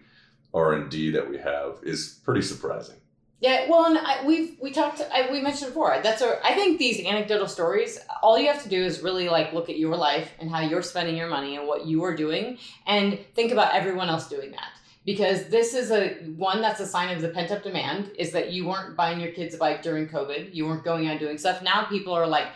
r&d 0.54 1.12
that 1.12 1.28
we 1.28 1.38
have 1.38 1.78
is 1.84 2.20
pretty 2.24 2.42
surprising 2.42 2.96
yeah, 3.44 3.70
well, 3.70 3.88
and 3.88 3.98
I, 3.98 4.26
we've 4.26 4.56
we 4.62 4.72
talked 4.72 5.02
I, 5.14 5.30
we 5.30 5.42
mentioned 5.42 5.72
before. 5.72 6.00
That's 6.02 6.22
a, 6.22 6.40
I 6.46 6.56
think 6.56 6.80
these 6.80 7.06
anecdotal 7.06 7.50
stories. 7.50 8.00
All 8.22 8.40
you 8.40 8.48
have 8.48 8.64
to 8.64 8.70
do 8.70 8.82
is 8.82 9.02
really 9.02 9.28
like 9.28 9.52
look 9.52 9.70
at 9.70 9.78
your 9.78 9.98
life 9.98 10.32
and 10.40 10.50
how 10.50 10.62
you're 10.62 10.82
spending 10.82 11.18
your 11.18 11.28
money 11.28 11.58
and 11.58 11.68
what 11.68 11.86
you 11.86 12.02
are 12.06 12.16
doing, 12.16 12.58
and 12.88 13.20
think 13.36 13.52
about 13.52 13.76
everyone 13.76 14.08
else 14.08 14.30
doing 14.30 14.52
that. 14.52 14.70
Because 15.06 15.50
this 15.50 15.74
is 15.74 15.92
a 15.92 16.14
one 16.38 16.62
that's 16.62 16.80
a 16.80 16.86
sign 16.86 17.14
of 17.14 17.22
the 17.22 17.28
pent 17.28 17.52
up 17.52 17.64
demand 17.64 18.12
is 18.18 18.32
that 18.32 18.54
you 18.54 18.66
weren't 18.66 18.96
buying 18.96 19.20
your 19.20 19.34
kids 19.34 19.54
a 19.56 19.58
bike 19.58 19.82
during 19.82 20.08
COVID. 20.08 20.56
You 20.56 20.66
weren't 20.66 20.86
going 20.86 21.10
out 21.10 21.20
doing 21.20 21.38
stuff. 21.38 21.62
Now 21.62 21.84
people 21.84 22.14
are 22.14 22.26
like 22.26 22.48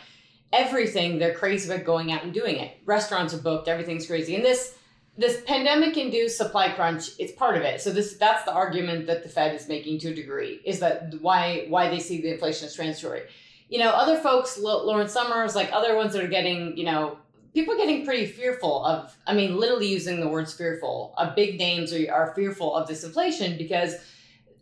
everything. 0.54 1.20
They're 1.20 1.34
crazy 1.34 1.70
about 1.70 1.86
going 1.86 2.14
out 2.14 2.24
and 2.24 2.34
doing 2.34 2.56
it. 2.56 2.78
Restaurants 2.86 3.34
are 3.34 3.40
booked. 3.40 3.68
Everything's 3.68 4.08
crazy, 4.08 4.36
and 4.36 4.46
this 4.46 4.78
this 5.18 5.42
pandemic 5.46 5.98
induced 5.98 6.38
supply 6.38 6.70
crunch 6.70 7.12
it's 7.18 7.32
part 7.34 7.58
of 7.58 7.64
it. 7.64 7.82
So 7.82 7.92
this 7.92 8.14
that's 8.18 8.44
the 8.44 8.54
argument 8.54 9.08
that 9.08 9.24
the 9.24 9.30
fed 9.30 9.56
is 9.56 9.68
making 9.68 10.00
to 10.00 10.10
a 10.10 10.14
degree 10.14 10.62
is 10.64 10.80
that 10.80 11.16
why 11.22 11.66
why 11.70 11.90
they 11.90 12.00
see 12.00 12.22
the 12.22 12.34
inflation 12.34 12.68
as 12.68 12.76
transitory. 12.76 13.24
You 13.70 13.80
know 13.80 13.90
other 13.90 14.18
folks 14.18 14.58
Larry 14.58 15.08
Summers 15.08 15.56
like 15.56 15.72
other 15.74 15.96
ones 15.96 16.14
that 16.14 16.24
are 16.24 16.28
getting 16.28 16.78
you 16.78 16.86
know 16.86 17.18
people 17.54 17.74
are 17.74 17.78
getting 17.78 18.06
pretty 18.06 18.28
fearful 18.28 18.86
of 18.86 19.18
i 19.26 19.34
mean 19.34 19.58
literally 19.58 19.88
using 19.88 20.20
the 20.20 20.28
words 20.28 20.54
fearful 20.54 21.16
uh, 21.18 21.34
big 21.34 21.58
names 21.58 21.92
are, 21.92 22.14
are 22.14 22.34
fearful 22.36 22.76
of 22.76 22.88
this 22.88 23.04
inflation 23.04 23.58
because 23.58 23.96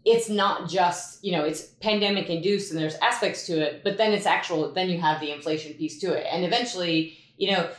it's 0.05 0.29
not 0.29 0.69
just 0.69 1.23
you 1.23 1.31
know 1.31 1.43
it's 1.43 1.63
pandemic 1.81 2.29
induced 2.29 2.71
and 2.71 2.79
there's 2.79 2.95
aspects 2.95 3.45
to 3.45 3.53
it 3.59 3.83
but 3.83 3.97
then 3.97 4.13
it's 4.13 4.25
actual 4.25 4.71
then 4.71 4.89
you 4.89 4.99
have 4.99 5.19
the 5.19 5.31
inflation 5.31 5.73
piece 5.73 5.99
to 5.99 6.13
it. 6.13 6.25
And 6.31 6.45
eventually 6.45 7.17
you 7.37 7.51
know 7.51 7.69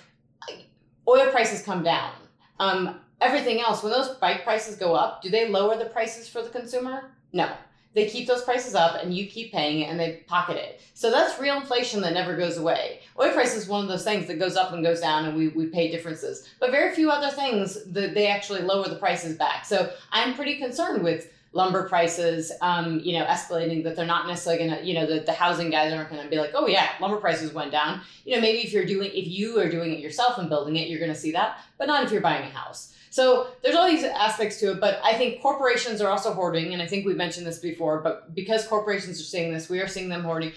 oil 1.08 1.30
prices 1.30 1.62
come 1.62 1.82
down 1.82 2.12
um, 2.58 3.00
everything 3.20 3.60
else, 3.60 3.82
when 3.82 3.92
those 3.92 4.10
bike 4.16 4.44
prices 4.44 4.76
go 4.76 4.94
up, 4.94 5.22
do 5.22 5.30
they 5.30 5.48
lower 5.48 5.76
the 5.76 5.86
prices 5.86 6.28
for 6.28 6.42
the 6.42 6.50
consumer? 6.50 7.10
No. 7.32 7.52
They 7.94 8.06
keep 8.06 8.28
those 8.28 8.44
prices 8.44 8.74
up 8.74 9.02
and 9.02 9.16
you 9.16 9.26
keep 9.26 9.52
paying 9.52 9.80
it 9.80 9.88
and 9.88 9.98
they 9.98 10.22
pocket 10.26 10.58
it. 10.58 10.82
So 10.92 11.10
that's 11.10 11.40
real 11.40 11.56
inflation 11.56 12.02
that 12.02 12.12
never 12.12 12.36
goes 12.36 12.58
away. 12.58 13.00
Oil 13.18 13.32
price 13.32 13.56
is 13.56 13.66
one 13.66 13.80
of 13.80 13.88
those 13.88 14.04
things 14.04 14.26
that 14.26 14.38
goes 14.38 14.54
up 14.54 14.74
and 14.74 14.84
goes 14.84 15.00
down 15.00 15.24
and 15.24 15.34
we, 15.34 15.48
we 15.48 15.66
pay 15.68 15.90
differences. 15.90 16.46
But 16.60 16.72
very 16.72 16.94
few 16.94 17.10
other 17.10 17.34
things 17.34 17.90
that 17.92 18.12
they 18.12 18.26
actually 18.26 18.60
lower 18.60 18.86
the 18.86 18.96
prices 18.96 19.38
back. 19.38 19.64
So 19.64 19.90
I'm 20.12 20.34
pretty 20.34 20.56
concerned 20.58 21.02
with 21.02 21.32
lumber 21.56 21.88
prices, 21.88 22.52
um, 22.60 23.00
you 23.00 23.18
know, 23.18 23.24
escalating 23.24 23.82
that 23.82 23.96
they're 23.96 24.04
not 24.04 24.26
necessarily 24.26 24.66
going 24.66 24.78
to, 24.78 24.86
you 24.86 24.92
know, 24.92 25.06
the, 25.06 25.20
the 25.20 25.32
housing 25.32 25.70
guys 25.70 25.90
aren't 25.92 26.10
going 26.10 26.22
to 26.22 26.28
be 26.28 26.36
like, 26.36 26.52
oh 26.54 26.66
yeah, 26.66 26.90
lumber 27.00 27.16
prices 27.16 27.52
went 27.52 27.72
down. 27.72 28.02
You 28.26 28.34
know, 28.34 28.42
maybe 28.42 28.58
if 28.58 28.72
you're 28.72 28.84
doing, 28.84 29.10
if 29.14 29.26
you 29.26 29.58
are 29.58 29.70
doing 29.70 29.92
it 29.94 30.00
yourself 30.00 30.36
and 30.36 30.50
building 30.50 30.76
it, 30.76 30.88
you're 30.88 31.00
going 31.00 31.12
to 31.12 31.18
see 31.18 31.32
that, 31.32 31.58
but 31.78 31.86
not 31.86 32.04
if 32.04 32.12
you're 32.12 32.20
buying 32.20 32.44
a 32.44 32.50
house. 32.50 32.94
So 33.08 33.48
there's 33.62 33.74
all 33.74 33.88
these 33.88 34.04
aspects 34.04 34.60
to 34.60 34.72
it, 34.72 34.80
but 34.80 35.00
I 35.02 35.14
think 35.14 35.40
corporations 35.40 36.02
are 36.02 36.10
also 36.10 36.34
hoarding, 36.34 36.74
and 36.74 36.82
I 36.82 36.86
think 36.86 37.06
we 37.06 37.14
mentioned 37.14 37.46
this 37.46 37.58
before, 37.58 38.02
but 38.02 38.34
because 38.34 38.66
corporations 38.66 39.18
are 39.18 39.24
seeing 39.24 39.54
this, 39.54 39.70
we 39.70 39.80
are 39.80 39.88
seeing 39.88 40.10
them 40.10 40.22
hoarding. 40.22 40.52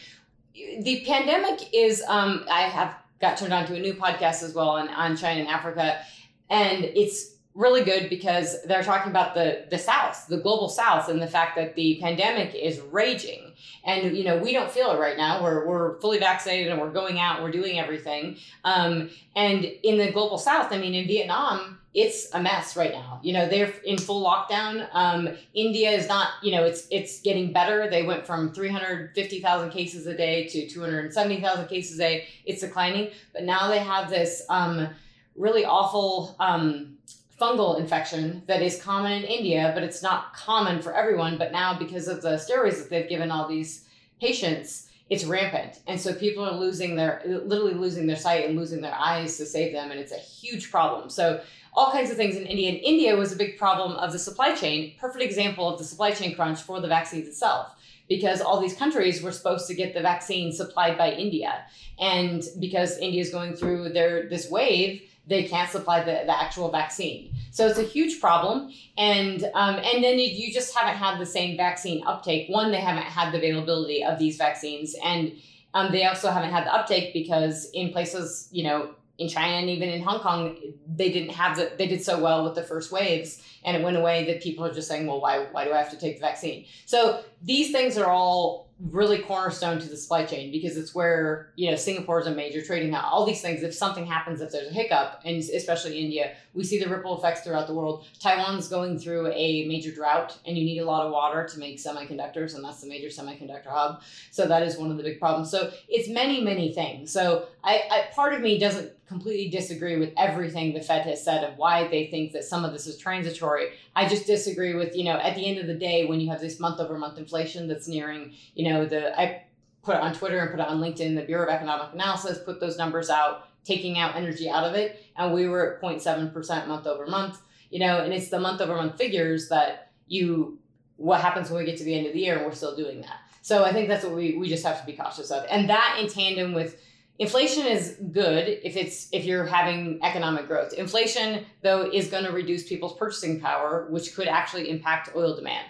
The 0.54 1.06
pandemic 1.06 1.74
is, 1.74 2.04
um, 2.10 2.46
I 2.52 2.64
have 2.64 2.94
got 3.22 3.38
turned 3.38 3.54
on 3.54 3.66
to 3.68 3.76
a 3.76 3.80
new 3.80 3.94
podcast 3.94 4.44
as 4.44 4.54
well 4.54 4.72
on, 4.72 4.90
on 4.90 5.16
China 5.16 5.40
and 5.40 5.50
Africa, 5.50 6.02
and 6.50 6.84
it's 6.84 7.36
really 7.56 7.84
good 7.84 8.10
because 8.10 8.62
they're 8.64 8.84
talking 8.84 9.10
about 9.10 9.34
the 9.34 9.66
the 9.70 9.78
south 9.78 10.28
the 10.28 10.38
global 10.38 10.70
south 10.70 11.10
and 11.10 11.22
the 11.22 11.28
fact 11.28 11.56
that 11.56 11.76
the 11.76 11.98
pandemic 12.02 12.54
is 12.56 12.80
raging. 12.92 13.54
And 13.86 14.16
you 14.16 14.24
know 14.24 14.38
we 14.38 14.54
don't 14.54 14.72
feel 14.72 14.92
it 14.92 15.00
right 15.00 15.18
now. 15.18 15.44
We're, 15.44 15.68
we're 15.68 16.00
fully 16.00 16.20
vaccinated 16.20 16.72
and 16.72 16.80
we're 16.80 16.92
going 16.92 17.20
out 17.20 17.42
we're 17.42 17.52
doing 17.52 17.80
everything. 17.80 18.38
Um, 18.64 19.10
and 19.36 19.64
in 19.66 19.98
the 19.98 20.12
global 20.12 20.38
south 20.38 20.72
i 20.72 20.78
mean 20.78 20.94
in 20.94 21.08
vietnam 21.08 21.80
it's 21.94 22.32
a 22.34 22.42
mess 22.42 22.78
right 22.78 22.92
now. 22.92 23.20
You 23.24 23.34
know 23.34 23.50
they're 23.50 23.74
in 23.84 23.98
full 23.98 24.24
lockdown. 24.24 24.88
Um, 24.94 25.30
india 25.56 25.90
is 25.90 26.08
not 26.08 26.30
you 26.44 26.52
know 26.52 26.64
it's 26.64 26.88
it's 26.92 27.22
getting 27.22 27.52
better. 27.52 27.90
They 27.90 28.04
went 28.04 28.28
from 28.28 28.54
350000 28.54 29.72
cases 29.72 30.06
a 30.06 30.16
day 30.16 30.48
to 30.50 30.70
270000 30.70 31.68
cases 31.68 31.96
a 31.96 32.04
day. 32.04 32.28
It's 32.46 32.62
declining. 32.62 33.10
But 33.34 33.44
now 33.44 33.70
they 33.70 33.80
have 33.80 34.10
this 34.10 34.44
um, 34.50 34.90
really 35.36 35.66
awful 35.66 36.36
um, 36.40 36.99
fungal 37.40 37.80
infection 37.80 38.44
that 38.48 38.62
is 38.62 38.82
common 38.82 39.12
in 39.12 39.24
India, 39.24 39.72
but 39.74 39.84
it's 39.84 40.04
not 40.04 40.34
common 40.34 40.82
for 40.82 40.94
everyone. 40.94 41.38
But 41.38 41.52
now, 41.52 41.78
because 41.78 42.08
of 42.08 42.22
the 42.22 42.36
steroids 42.36 42.78
that 42.78 42.90
they've 42.90 43.10
given 43.10 43.32
all 43.32 43.48
these 43.48 43.86
patients, 44.20 44.90
it's 45.10 45.26
rampant. 45.26 45.80
And 45.88 46.00
so 46.00 46.14
people 46.14 46.44
are 46.44 46.58
losing 46.58 46.96
their, 46.96 47.22
literally 47.26 47.74
losing 47.74 48.08
their 48.08 48.16
sight 48.16 48.46
and 48.46 48.58
losing 48.58 48.82
their 48.82 48.94
eyes 48.94 49.38
to 49.38 49.46
save 49.46 49.74
them. 49.74 49.92
And 49.92 50.00
it's 50.00 50.12
a 50.12 50.18
huge 50.18 50.70
problem. 50.70 51.10
So, 51.10 51.42
all 51.74 51.92
kinds 51.92 52.10
of 52.10 52.18
things 52.18 52.36
in 52.36 52.46
India. 52.48 52.70
And 52.70 52.80
India 52.80 53.16
was 53.16 53.32
a 53.32 53.36
big 53.36 53.58
problem 53.58 53.92
of 53.94 54.12
the 54.12 54.20
supply 54.20 54.56
chain, 54.56 54.96
perfect 55.00 55.24
example 55.24 55.70
of 55.70 55.78
the 55.78 55.86
supply 55.86 56.12
chain 56.12 56.36
crunch 56.36 56.62
for 56.62 56.82
the 56.82 56.88
vaccines 56.88 57.28
itself 57.28 57.76
because 58.10 58.42
all 58.42 58.60
these 58.60 58.74
countries 58.74 59.22
were 59.22 59.32
supposed 59.32 59.68
to 59.68 59.76
get 59.76 59.94
the 59.94 60.02
vaccine 60.02 60.52
supplied 60.52 60.98
by 60.98 61.12
India. 61.12 61.64
And 62.00 62.44
because 62.60 62.98
India 62.98 63.22
is 63.22 63.30
going 63.30 63.54
through 63.54 63.90
their 63.90 64.28
this 64.28 64.50
wave, 64.50 65.04
they 65.30 65.44
can't 65.44 65.70
supply 65.70 66.00
the, 66.04 66.24
the 66.26 66.42
actual 66.42 66.70
vaccine. 66.72 67.34
So 67.52 67.68
it's 67.68 67.78
a 67.78 67.84
huge 67.84 68.20
problem. 68.20 68.72
And 68.98 69.44
um, 69.54 69.76
and 69.76 70.04
then 70.04 70.20
you, 70.20 70.28
you 70.28 70.54
just 70.54 70.76
haven't 70.76 70.98
had 70.98 71.20
the 71.20 71.26
same 71.26 71.56
vaccine 71.56 72.04
uptake. 72.06 72.50
One, 72.50 72.72
they 72.72 72.82
haven't 72.82 73.04
had 73.04 73.32
the 73.32 73.38
availability 73.38 74.04
of 74.04 74.20
these 74.20 74.38
vaccines. 74.38 74.96
And 75.04 75.34
um, 75.74 75.92
they 75.92 76.06
also 76.06 76.32
haven't 76.32 76.52
had 76.52 76.66
the 76.66 76.74
uptake 76.74 77.14
because 77.14 77.70
in 77.74 77.92
places, 77.92 78.50
you 78.52 78.64
know, 78.64 78.96
in 79.20 79.28
China 79.28 79.58
and 79.58 79.70
even 79.70 79.90
in 79.90 80.02
Hong 80.02 80.20
Kong, 80.20 80.58
they 80.88 81.12
didn't 81.12 81.32
have 81.32 81.58
the, 81.58 81.72
they 81.78 81.88
did 81.88 82.04
so 82.04 82.20
well 82.20 82.44
with 82.44 82.56
the 82.56 82.64
first 82.64 82.92
waves 82.92 83.44
and 83.66 83.76
it 83.76 83.84
went 83.84 83.98
away 83.98 84.26
that 84.26 84.42
people 84.42 84.66
are 84.66 84.74
just 84.74 84.88
saying, 84.88 85.06
well, 85.06 85.20
why, 85.20 85.46
why 85.52 85.66
do 85.66 85.74
I 85.74 85.78
have 85.78 85.92
to 85.92 86.00
take 86.00 86.16
the 86.16 86.22
vaccine? 86.22 86.66
So 86.86 87.22
these 87.44 87.72
things 87.72 87.98
are 87.98 88.10
all 88.10 88.69
really 88.92 89.20
cornerstone 89.20 89.78
to 89.80 89.90
the 89.90 89.98
supply 89.98 90.26
chain 90.26 90.52
because 90.52 90.78
it's 90.78 90.96
where 90.96 91.52
you 91.56 91.70
know 91.70 91.76
Singapore 91.76 92.22
is 92.22 92.28
a 92.28 92.32
major 92.32 92.62
trading 92.62 92.94
hub. 92.94 93.06
All 93.12 93.26
these 93.26 93.42
things, 93.42 93.62
if 93.62 93.74
something 93.74 94.06
happens, 94.06 94.40
if 94.40 94.52
there's 94.52 94.70
a 94.70 94.74
hiccup, 94.74 95.22
and 95.26 95.38
especially 95.38 96.00
India, 96.00 96.36
we 96.54 96.64
see 96.64 96.80
the 96.80 96.90
ripple 96.90 97.18
effects 97.18 97.42
throughout 97.42 97.68
the 97.68 97.74
world. 97.74 98.06
Taiwan's 98.20 98.70
going 98.70 98.98
through 98.98 99.28
a 99.28 99.68
major 99.68 99.92
drought, 99.92 100.38
and 100.46 100.58
you 100.58 100.64
need 100.64 100.80
a 100.80 100.86
lot 100.86 101.06
of 101.06 101.12
water 101.12 101.48
to 101.48 101.60
make 101.60 101.78
semiconductors, 101.78 102.56
and 102.56 102.64
that's 102.64 102.82
the 102.82 102.88
major 102.88 103.08
semiconductor 103.08 103.68
hub. 103.68 104.02
So 104.32 104.48
that 104.48 104.64
is 104.64 104.78
one 104.78 104.92
of 104.92 104.98
the 104.98 105.04
big 105.04 105.20
problems. 105.20 105.52
So 105.52 105.72
it's 105.90 106.08
many, 106.08 106.42
many 106.42 106.74
things. 106.74 107.12
So 107.12 107.48
I, 107.64 107.84
I 107.92 108.14
part 108.14 108.34
of 108.34 108.42
me 108.42 108.58
doesn't 108.58 108.94
completely 109.08 109.50
disagree 109.50 109.98
with 109.98 110.14
everything 110.18 110.74
the 110.74 110.82
Fed 110.82 111.06
has 111.06 111.24
said 111.24 111.44
of 111.44 111.58
why 111.58 111.88
they 111.88 112.08
think 112.08 112.32
that 112.34 112.44
some 112.44 112.64
of 112.64 112.72
this 112.72 112.88
is 112.88 112.98
transitory. 112.98 113.70
I 113.96 114.08
just 114.08 114.28
disagree 114.28 114.76
with 114.76 114.96
you 114.96 115.04
know 115.04 115.18
at 115.18 115.36
the 115.36 115.46
end 115.46 115.60
of 115.60 115.68
the 115.68 115.74
day 115.74 116.06
when 116.06 116.20
you 116.20 116.30
have 116.30 116.42
this 116.42 116.60
month 116.60 116.80
over 116.80 116.98
month 116.98 117.18
inflation 117.18 117.68
that's 117.68 117.88
nearing 117.88 118.34
you 118.56 118.70
know 118.70 118.86
the 118.86 119.20
I 119.20 119.44
put 119.84 119.96
it 119.96 120.02
on 120.02 120.14
Twitter 120.14 120.40
and 120.40 120.52
put 120.52 120.60
it 120.60 120.68
on 120.68 120.80
LinkedIn. 120.80 121.16
The 121.16 121.26
Bureau 121.26 121.48
of 121.48 121.50
Economic 121.50 121.94
Analysis 121.94 122.38
put 122.40 122.60
those 122.60 122.78
numbers 122.78 123.10
out, 123.10 123.48
taking 123.64 123.98
out 123.98 124.16
energy 124.16 124.50
out 124.50 124.64
of 124.64 124.76
it, 124.76 125.04
and 125.18 125.34
we 125.34 125.48
were 125.48 125.76
at 125.76 125.82
0.7 125.82 126.34
percent 126.34 126.68
month 126.68 126.88
over 126.88 127.08
month. 127.08 127.40
You 127.70 127.80
know, 127.80 128.04
and 128.04 128.14
it's 128.14 128.30
the 128.30 128.40
month 128.40 128.62
over 128.62 128.76
month 128.76 128.98
figures 128.98 129.50
that 129.50 129.92
you 130.08 130.60
what 130.98 131.22
happens 131.22 131.50
when 131.50 131.60
we 131.60 131.66
get 131.66 131.78
to 131.78 131.84
the 131.84 131.98
end 131.98 132.08
of 132.08 132.14
the 132.14 132.20
year 132.20 132.38
and 132.38 132.46
we're 132.46 132.54
still 132.54 132.76
doing 132.76 133.02
that. 133.02 133.20
So 133.42 133.64
I 133.64 133.72
think 133.72 133.88
that's 133.88 134.04
what 134.04 134.14
we 134.14 134.38
we 134.38 134.50
just 134.50 134.66
have 134.66 134.80
to 134.80 134.86
be 134.86 134.94
cautious 134.94 135.32
of, 135.32 135.46
and 135.50 135.70
that 135.70 135.98
in 136.00 136.08
tandem 136.08 136.54
with 136.54 136.82
inflation 137.20 137.66
is 137.66 137.98
good 138.12 138.48
if 138.64 138.76
it's 138.76 139.08
if 139.12 139.26
you're 139.26 139.46
having 139.46 140.00
economic 140.02 140.48
growth 140.48 140.74
inflation 140.74 141.46
though 141.62 141.90
is 141.92 142.08
going 142.08 142.24
to 142.24 142.32
reduce 142.32 142.68
people's 142.68 142.98
purchasing 142.98 143.40
power 143.40 143.88
which 143.90 144.16
could 144.16 144.28
actually 144.28 144.70
impact 144.70 145.10
oil 145.16 145.36
demand 145.36 145.68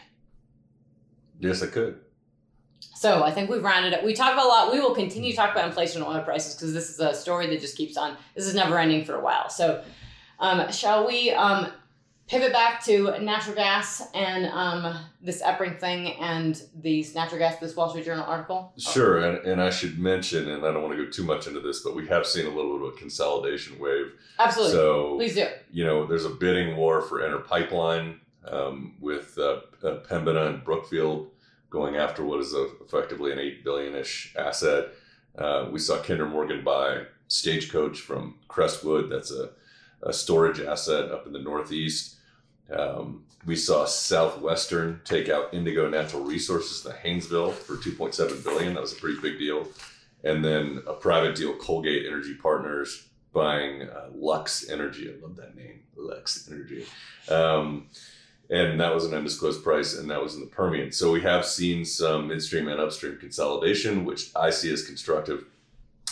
yes 1.39 1.61
it 1.61 1.71
could 1.71 1.99
so 2.99 3.23
I 3.23 3.31
think 3.31 3.49
we've 3.49 3.63
rounded 3.63 3.93
up. 3.93 4.03
We 4.03 4.13
talk 4.13 4.33
about 4.33 4.45
a 4.45 4.49
lot. 4.49 4.73
We 4.73 4.81
will 4.81 4.93
continue 4.93 5.31
to 5.31 5.37
talk 5.37 5.51
about 5.51 5.65
inflation 5.65 6.01
and 6.01 6.13
oil 6.13 6.21
prices 6.21 6.55
because 6.55 6.73
this 6.73 6.89
is 6.89 6.99
a 6.99 7.13
story 7.13 7.47
that 7.47 7.61
just 7.61 7.77
keeps 7.77 7.95
on. 7.95 8.17
This 8.35 8.45
is 8.45 8.53
never 8.53 8.77
ending 8.77 9.05
for 9.05 9.15
a 9.15 9.21
while. 9.21 9.49
So 9.49 9.81
um, 10.39 10.69
shall 10.69 11.07
we 11.07 11.31
um, 11.31 11.71
pivot 12.29 12.53
back 12.53 12.83
to 12.85 13.19
natural 13.19 13.55
gas 13.55 14.03
and 14.13 14.45
um, 14.45 14.95
this 15.19 15.41
EPRINC 15.41 15.79
thing 15.79 16.13
and 16.21 16.61
these 16.79 17.15
natural 17.15 17.39
gas, 17.39 17.57
this 17.57 17.75
Wall 17.75 17.89
Street 17.89 18.05
Journal 18.05 18.23
article? 18.23 18.71
Sure. 18.77 19.17
And, 19.17 19.45
and 19.47 19.61
I 19.61 19.71
should 19.71 19.97
mention, 19.97 20.47
and 20.47 20.63
I 20.63 20.71
don't 20.71 20.83
want 20.83 20.95
to 20.95 21.03
go 21.03 21.09
too 21.09 21.23
much 21.23 21.47
into 21.47 21.59
this, 21.59 21.81
but 21.81 21.95
we 21.95 22.07
have 22.07 22.27
seen 22.27 22.45
a 22.45 22.49
little 22.49 22.77
bit 22.77 22.87
of 22.87 22.93
a 22.93 22.97
consolidation 22.97 23.79
wave. 23.79 24.13
Absolutely. 24.37 24.73
So, 24.73 25.15
Please 25.15 25.35
do. 25.35 25.47
you 25.71 25.83
know, 25.83 26.05
there's 26.05 26.25
a 26.25 26.29
bidding 26.29 26.77
war 26.77 27.01
for 27.01 27.25
Inter 27.25 27.39
Pipeline 27.39 28.19
um, 28.47 28.95
with 28.99 29.35
uh, 29.39 29.61
uh, 29.83 29.97
Pembina 30.07 30.47
and 30.49 30.63
Brookfield 30.63 31.31
going 31.71 31.95
after 31.95 32.23
what 32.23 32.39
is 32.39 32.53
a, 32.53 32.67
effectively 32.81 33.31
an 33.31 33.39
eight 33.39 33.63
billion 33.63 33.95
ish 33.95 34.35
asset. 34.37 34.89
Uh, 35.35 35.67
we 35.71 35.79
saw 35.79 35.99
Kinder 36.01 36.27
Morgan 36.27 36.63
buy 36.63 37.03
Stagecoach 37.27 38.01
from 38.01 38.35
Crestwood. 38.47 39.09
That's 39.09 39.31
a, 39.31 39.49
a 40.03 40.13
storage 40.13 40.59
asset 40.59 41.11
up 41.11 41.25
in 41.25 41.33
the 41.33 41.39
Northeast. 41.39 42.17
Um, 42.71 43.23
we 43.45 43.55
saw 43.55 43.85
Southwestern 43.85 45.01
take 45.05 45.29
out 45.29 45.53
Indigo 45.53 45.89
Natural 45.89 46.23
Resources, 46.23 46.83
the 46.83 46.91
Haynesville, 46.91 47.53
for 47.53 47.77
2.7 47.77 48.43
billion. 48.43 48.73
That 48.73 48.81
was 48.81 48.93
a 48.93 48.97
pretty 48.97 49.19
big 49.21 49.39
deal. 49.39 49.67
And 50.23 50.43
then 50.43 50.83
a 50.85 50.93
private 50.93 51.35
deal, 51.35 51.55
Colgate 51.55 52.05
Energy 52.05 52.35
Partners, 52.35 53.07
buying 53.31 53.83
uh, 53.83 54.09
Luxe 54.13 54.69
Energy. 54.69 55.09
I 55.09 55.21
love 55.21 55.37
that 55.37 55.55
name, 55.55 55.81
Luxe 55.95 56.49
Energy. 56.51 56.85
Um, 57.29 57.87
and 58.49 58.79
that 58.79 58.93
was 58.93 59.05
an 59.05 59.13
undisclosed 59.13 59.63
price, 59.63 59.97
and 59.97 60.09
that 60.09 60.21
was 60.21 60.35
in 60.35 60.41
the 60.41 60.47
Permian. 60.47 60.91
So 60.91 61.11
we 61.11 61.21
have 61.21 61.45
seen 61.45 61.85
some 61.85 62.27
midstream 62.27 62.67
and 62.67 62.79
upstream 62.79 63.17
consolidation, 63.17 64.05
which 64.05 64.31
I 64.35 64.49
see 64.49 64.73
as 64.73 64.83
constructive. 64.83 65.45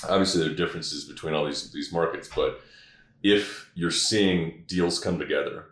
Obviously, 0.08 0.44
there 0.44 0.52
are 0.52 0.56
differences 0.56 1.06
between 1.06 1.34
all 1.34 1.46
these 1.46 1.72
these 1.72 1.92
markets, 1.92 2.30
but 2.34 2.62
if 3.24 3.72
you're 3.74 3.90
seeing 3.90 4.64
deals 4.68 5.00
come 5.00 5.18
together, 5.18 5.66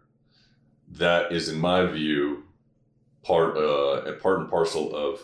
that 0.90 1.32
is, 1.32 1.50
in 1.50 1.60
my 1.60 1.86
view, 1.86 2.44
part 3.24 3.58
uh, 3.58 4.12
part 4.22 4.40
and 4.40 4.50
parcel 4.50 4.96
of 4.96 5.22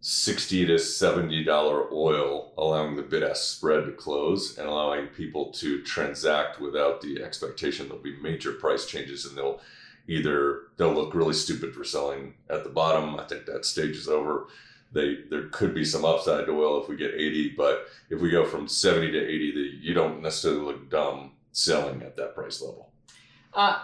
sixty 0.00 0.64
to 0.66 0.78
seventy 0.78 1.44
dollar 1.44 1.92
oil, 1.92 2.52
allowing 2.56 2.96
the 2.96 3.02
bid 3.02 3.22
ask 3.22 3.56
spread 3.56 3.86
to 3.86 3.92
close 3.92 4.56
and 4.58 4.68
allowing 4.68 5.08
people 5.08 5.52
to 5.52 5.82
transact 5.82 6.60
without 6.60 7.00
the 7.00 7.22
expectation 7.22 7.88
there'll 7.88 8.02
be 8.02 8.16
major 8.20 8.52
price 8.52 8.86
changes, 8.86 9.24
and 9.24 9.36
they'll 9.36 9.60
either 10.06 10.62
they'll 10.76 10.94
look 10.94 11.14
really 11.14 11.34
stupid 11.34 11.74
for 11.74 11.84
selling 11.84 12.34
at 12.48 12.64
the 12.64 12.70
bottom. 12.70 13.18
I 13.18 13.24
think 13.24 13.46
that 13.46 13.64
stage 13.64 13.96
is 13.96 14.08
over. 14.08 14.46
They 14.92 15.18
there 15.28 15.48
could 15.48 15.74
be 15.74 15.84
some 15.84 16.04
upside 16.04 16.46
to 16.46 16.52
oil 16.52 16.82
if 16.82 16.88
we 16.88 16.96
get 16.96 17.12
80, 17.14 17.50
but 17.56 17.86
if 18.08 18.20
we 18.20 18.30
go 18.30 18.46
from 18.46 18.68
70 18.68 19.12
to 19.12 19.18
80, 19.18 19.52
the, 19.52 19.60
you 19.86 19.92
don't 19.92 20.22
necessarily 20.22 20.62
look 20.62 20.88
dumb 20.88 21.32
selling 21.52 22.02
at 22.02 22.16
that 22.16 22.34
price 22.34 22.62
level. 22.62 22.90
Uh, 23.52 23.80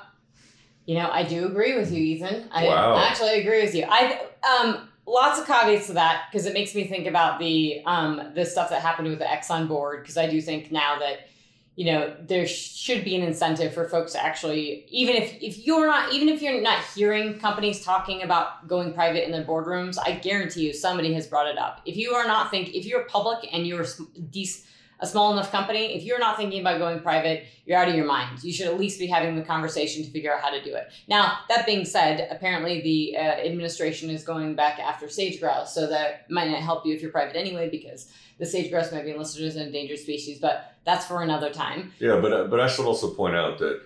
you 0.86 0.94
know, 0.94 1.08
I 1.10 1.22
do 1.22 1.46
agree 1.46 1.76
with 1.76 1.90
you, 1.92 2.02
Ethan. 2.02 2.48
I 2.52 2.66
Wow. 2.66 2.96
actually 2.96 3.40
agree 3.40 3.62
with 3.62 3.74
you. 3.74 3.86
I 3.88 4.20
um 4.42 4.88
lots 5.06 5.38
of 5.38 5.46
caveats 5.46 5.86
to 5.88 5.94
that 5.94 6.24
because 6.30 6.46
it 6.46 6.54
makes 6.54 6.74
me 6.74 6.86
think 6.86 7.06
about 7.06 7.38
the 7.38 7.82
um 7.86 8.32
the 8.34 8.44
stuff 8.44 8.70
that 8.70 8.82
happened 8.82 9.08
with 9.08 9.18
the 9.18 9.24
Exxon 9.24 9.68
board 9.68 10.02
because 10.02 10.16
I 10.16 10.28
do 10.30 10.40
think 10.40 10.70
now 10.70 10.98
that 10.98 11.28
you 11.76 11.86
know 11.86 12.14
there 12.20 12.46
should 12.46 13.04
be 13.04 13.16
an 13.16 13.22
incentive 13.22 13.74
for 13.74 13.88
folks 13.88 14.12
to 14.12 14.24
actually 14.24 14.84
even 14.88 15.16
if 15.16 15.42
if 15.42 15.66
you're 15.66 15.86
not 15.86 16.12
even 16.12 16.28
if 16.28 16.40
you're 16.40 16.60
not 16.60 16.82
hearing 16.94 17.38
companies 17.38 17.84
talking 17.84 18.22
about 18.22 18.68
going 18.68 18.92
private 18.92 19.24
in 19.24 19.32
their 19.32 19.44
boardrooms 19.44 19.98
i 20.04 20.12
guarantee 20.12 20.66
you 20.66 20.72
somebody 20.72 21.12
has 21.12 21.26
brought 21.26 21.48
it 21.48 21.58
up 21.58 21.80
if 21.84 21.96
you 21.96 22.12
are 22.12 22.28
not 22.28 22.48
think 22.48 22.72
if 22.74 22.86
you're 22.86 23.02
public 23.06 23.48
and 23.52 23.66
you're 23.66 23.82
dec- 23.82 24.62
a 25.00 25.06
small 25.06 25.32
enough 25.32 25.50
company 25.50 25.94
if 25.94 26.02
you're 26.04 26.18
not 26.18 26.36
thinking 26.36 26.60
about 26.60 26.78
going 26.78 27.00
private 27.00 27.44
you're 27.66 27.78
out 27.78 27.88
of 27.88 27.94
your 27.94 28.06
mind 28.06 28.42
you 28.42 28.52
should 28.52 28.66
at 28.66 28.78
least 28.78 28.98
be 28.98 29.06
having 29.06 29.36
the 29.36 29.42
conversation 29.42 30.02
to 30.04 30.10
figure 30.10 30.32
out 30.32 30.40
how 30.40 30.50
to 30.50 30.62
do 30.62 30.74
it 30.74 30.88
now 31.08 31.38
that 31.48 31.66
being 31.66 31.84
said 31.84 32.28
apparently 32.30 32.80
the 32.82 33.16
uh, 33.16 33.20
administration 33.20 34.10
is 34.10 34.24
going 34.24 34.54
back 34.54 34.78
after 34.78 35.08
sage 35.08 35.40
grouse 35.40 35.74
so 35.74 35.86
that 35.86 36.30
might 36.30 36.50
not 36.50 36.60
help 36.60 36.84
you 36.86 36.94
if 36.94 37.02
you're 37.02 37.10
private 37.10 37.36
anyway 37.36 37.68
because 37.68 38.12
the 38.38 38.46
sage 38.46 38.70
grouse 38.70 38.92
might 38.92 39.04
be 39.04 39.14
listed 39.14 39.44
as 39.44 39.56
an 39.56 39.66
endangered 39.66 39.98
species 39.98 40.38
but 40.38 40.74
that's 40.84 41.06
for 41.06 41.22
another 41.22 41.50
time 41.50 41.92
Yeah, 41.98 42.20
but 42.20 42.32
uh, 42.32 42.44
but 42.44 42.60
I 42.60 42.68
should 42.68 42.86
also 42.86 43.14
point 43.14 43.34
out 43.34 43.58
that 43.58 43.80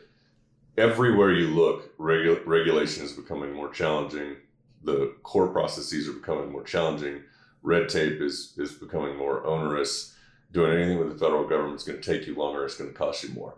everywhere 0.78 1.32
you 1.32 1.48
look, 1.48 1.96
regu- 1.98 2.46
regulation 2.46 3.04
is 3.04 3.12
becoming 3.12 3.52
more 3.52 3.70
challenging. 3.70 4.36
The 4.84 5.14
core 5.22 5.48
processes 5.48 6.08
are 6.08 6.12
becoming 6.12 6.52
more 6.52 6.62
challenging. 6.62 7.22
Red 7.62 7.88
tape 7.88 8.20
is 8.20 8.54
is 8.56 8.72
becoming 8.72 9.16
more 9.16 9.44
onerous. 9.44 10.14
Doing 10.50 10.72
anything 10.72 10.98
with 10.98 11.12
the 11.12 11.18
federal 11.18 11.46
government 11.46 11.76
is 11.76 11.82
going 11.84 12.00
to 12.00 12.12
take 12.12 12.26
you 12.26 12.34
longer. 12.34 12.64
It's 12.64 12.76
going 12.76 12.90
to 12.90 12.96
cost 12.96 13.22
you 13.22 13.30
more. 13.34 13.54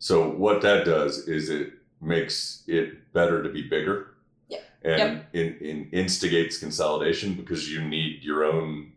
So 0.00 0.28
what 0.28 0.62
that 0.62 0.84
does 0.84 1.28
is 1.28 1.48
it 1.48 1.72
makes 2.00 2.64
it 2.66 3.12
better 3.12 3.42
to 3.42 3.48
be 3.48 3.62
bigger. 3.68 4.14
Yep. 4.48 4.62
And 4.82 4.98
Yep. 4.98 5.28
in, 5.32 5.54
in 5.66 5.88
instigates 5.92 6.58
consolidation 6.58 7.34
because 7.34 7.70
you 7.72 7.82
need 7.82 8.22
your 8.22 8.44
own 8.44 8.92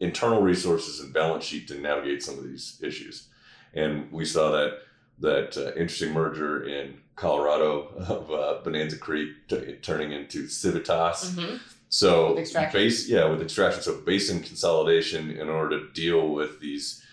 internal 0.00 0.40
resources 0.42 1.00
and 1.00 1.12
balance 1.12 1.44
sheet 1.44 1.68
to 1.68 1.78
navigate 1.78 2.22
some 2.22 2.38
of 2.38 2.44
these 2.44 2.78
issues. 2.82 3.28
And 3.74 4.10
we 4.12 4.24
saw 4.24 4.50
that 4.52 4.78
that 5.20 5.56
uh, 5.56 5.72
interesting 5.74 6.12
merger 6.12 6.62
in 6.62 6.94
Colorado 7.16 7.88
of 8.08 8.30
uh, 8.30 8.60
Bonanza 8.62 8.96
Creek 8.96 9.30
t- 9.48 9.72
turning 9.82 10.12
into 10.12 10.46
Civitas. 10.48 11.32
Mhm. 11.32 11.60
So 11.88 12.34
base, 12.72 13.08
yeah, 13.08 13.24
with 13.26 13.42
extraction. 13.42 13.82
So 13.82 13.96
basin 13.96 14.40
consolidation 14.40 15.30
in 15.30 15.48
order 15.48 15.80
to 15.80 15.92
deal 15.92 16.28
with 16.28 16.60
these 16.60 17.04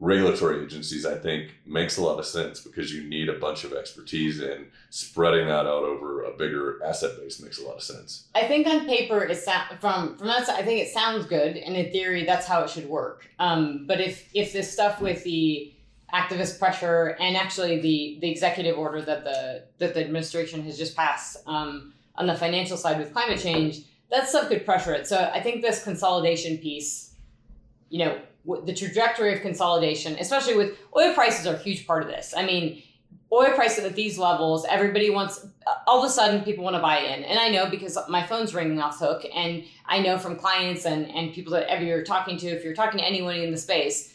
regulatory 0.00 0.64
agencies, 0.64 1.06
I 1.06 1.16
think 1.16 1.52
makes 1.66 1.96
a 1.96 2.02
lot 2.02 2.18
of 2.18 2.26
sense 2.26 2.60
because 2.60 2.92
you 2.92 3.04
need 3.04 3.28
a 3.28 3.38
bunch 3.38 3.64
of 3.64 3.72
expertise 3.72 4.40
and 4.40 4.66
spreading 4.90 5.46
that 5.46 5.66
out 5.66 5.82
over 5.82 6.24
a 6.24 6.36
bigger 6.36 6.80
asset 6.84 7.18
base 7.18 7.40
makes 7.40 7.58
a 7.58 7.64
lot 7.64 7.76
of 7.76 7.82
sense. 7.82 8.28
I 8.34 8.46
think 8.46 8.66
on 8.66 8.86
paper 8.86 9.24
it 9.24 9.36
sound 9.36 9.78
from 9.80 10.16
from 10.16 10.26
that 10.28 10.46
side, 10.46 10.58
I 10.58 10.62
think 10.62 10.80
it 10.80 10.92
sounds 10.92 11.26
good, 11.26 11.56
and 11.56 11.76
in 11.76 11.92
theory 11.92 12.24
that's 12.24 12.46
how 12.46 12.62
it 12.62 12.70
should 12.70 12.88
work. 12.88 13.28
Um, 13.38 13.86
but 13.86 14.00
if 14.00 14.28
if 14.34 14.52
this 14.52 14.72
stuff 14.72 15.00
with 15.00 15.22
the 15.24 15.72
activist 16.12 16.58
pressure 16.58 17.16
and 17.18 17.36
actually 17.36 17.80
the 17.80 18.18
the 18.20 18.30
executive 18.30 18.78
order 18.78 19.02
that 19.02 19.24
the 19.24 19.64
that 19.78 19.94
the 19.94 20.00
administration 20.00 20.62
has 20.62 20.78
just 20.78 20.96
passed 20.96 21.36
um, 21.46 21.92
on 22.16 22.26
the 22.26 22.34
financial 22.36 22.76
side 22.76 22.98
with 22.98 23.12
climate 23.12 23.40
change, 23.40 23.82
that 24.14 24.28
stuff 24.28 24.48
could 24.48 24.64
pressure 24.64 24.94
it. 24.94 25.06
So 25.06 25.30
I 25.34 25.40
think 25.40 25.60
this 25.60 25.82
consolidation 25.82 26.58
piece, 26.58 27.14
you 27.90 28.04
know, 28.04 28.18
the 28.64 28.74
trajectory 28.74 29.34
of 29.34 29.40
consolidation, 29.40 30.16
especially 30.18 30.56
with 30.56 30.76
oil 30.96 31.14
prices, 31.14 31.46
are 31.46 31.54
a 31.54 31.58
huge 31.58 31.86
part 31.86 32.02
of 32.02 32.08
this. 32.08 32.34
I 32.36 32.44
mean, 32.44 32.82
oil 33.32 33.52
prices 33.54 33.84
at 33.84 33.94
these 33.94 34.18
levels, 34.18 34.64
everybody 34.68 35.10
wants. 35.10 35.46
All 35.86 35.98
of 35.98 36.04
a 36.04 36.10
sudden, 36.12 36.42
people 36.42 36.62
want 36.62 36.76
to 36.76 36.82
buy 36.82 36.98
in, 36.98 37.24
and 37.24 37.38
I 37.38 37.48
know 37.48 37.68
because 37.68 37.98
my 38.08 38.24
phone's 38.24 38.54
ringing 38.54 38.80
off 38.80 38.98
the 38.98 39.06
hook, 39.06 39.26
and 39.34 39.64
I 39.86 40.00
know 40.00 40.18
from 40.18 40.36
clients 40.36 40.84
and 40.84 41.10
and 41.10 41.32
people 41.32 41.52
that 41.54 41.68
ever 41.68 41.82
you're 41.82 42.04
talking 42.04 42.36
to, 42.38 42.46
if 42.48 42.62
you're 42.62 42.74
talking 42.74 43.00
to 43.00 43.04
anyone 43.04 43.36
in 43.36 43.50
the 43.50 43.58
space. 43.58 44.12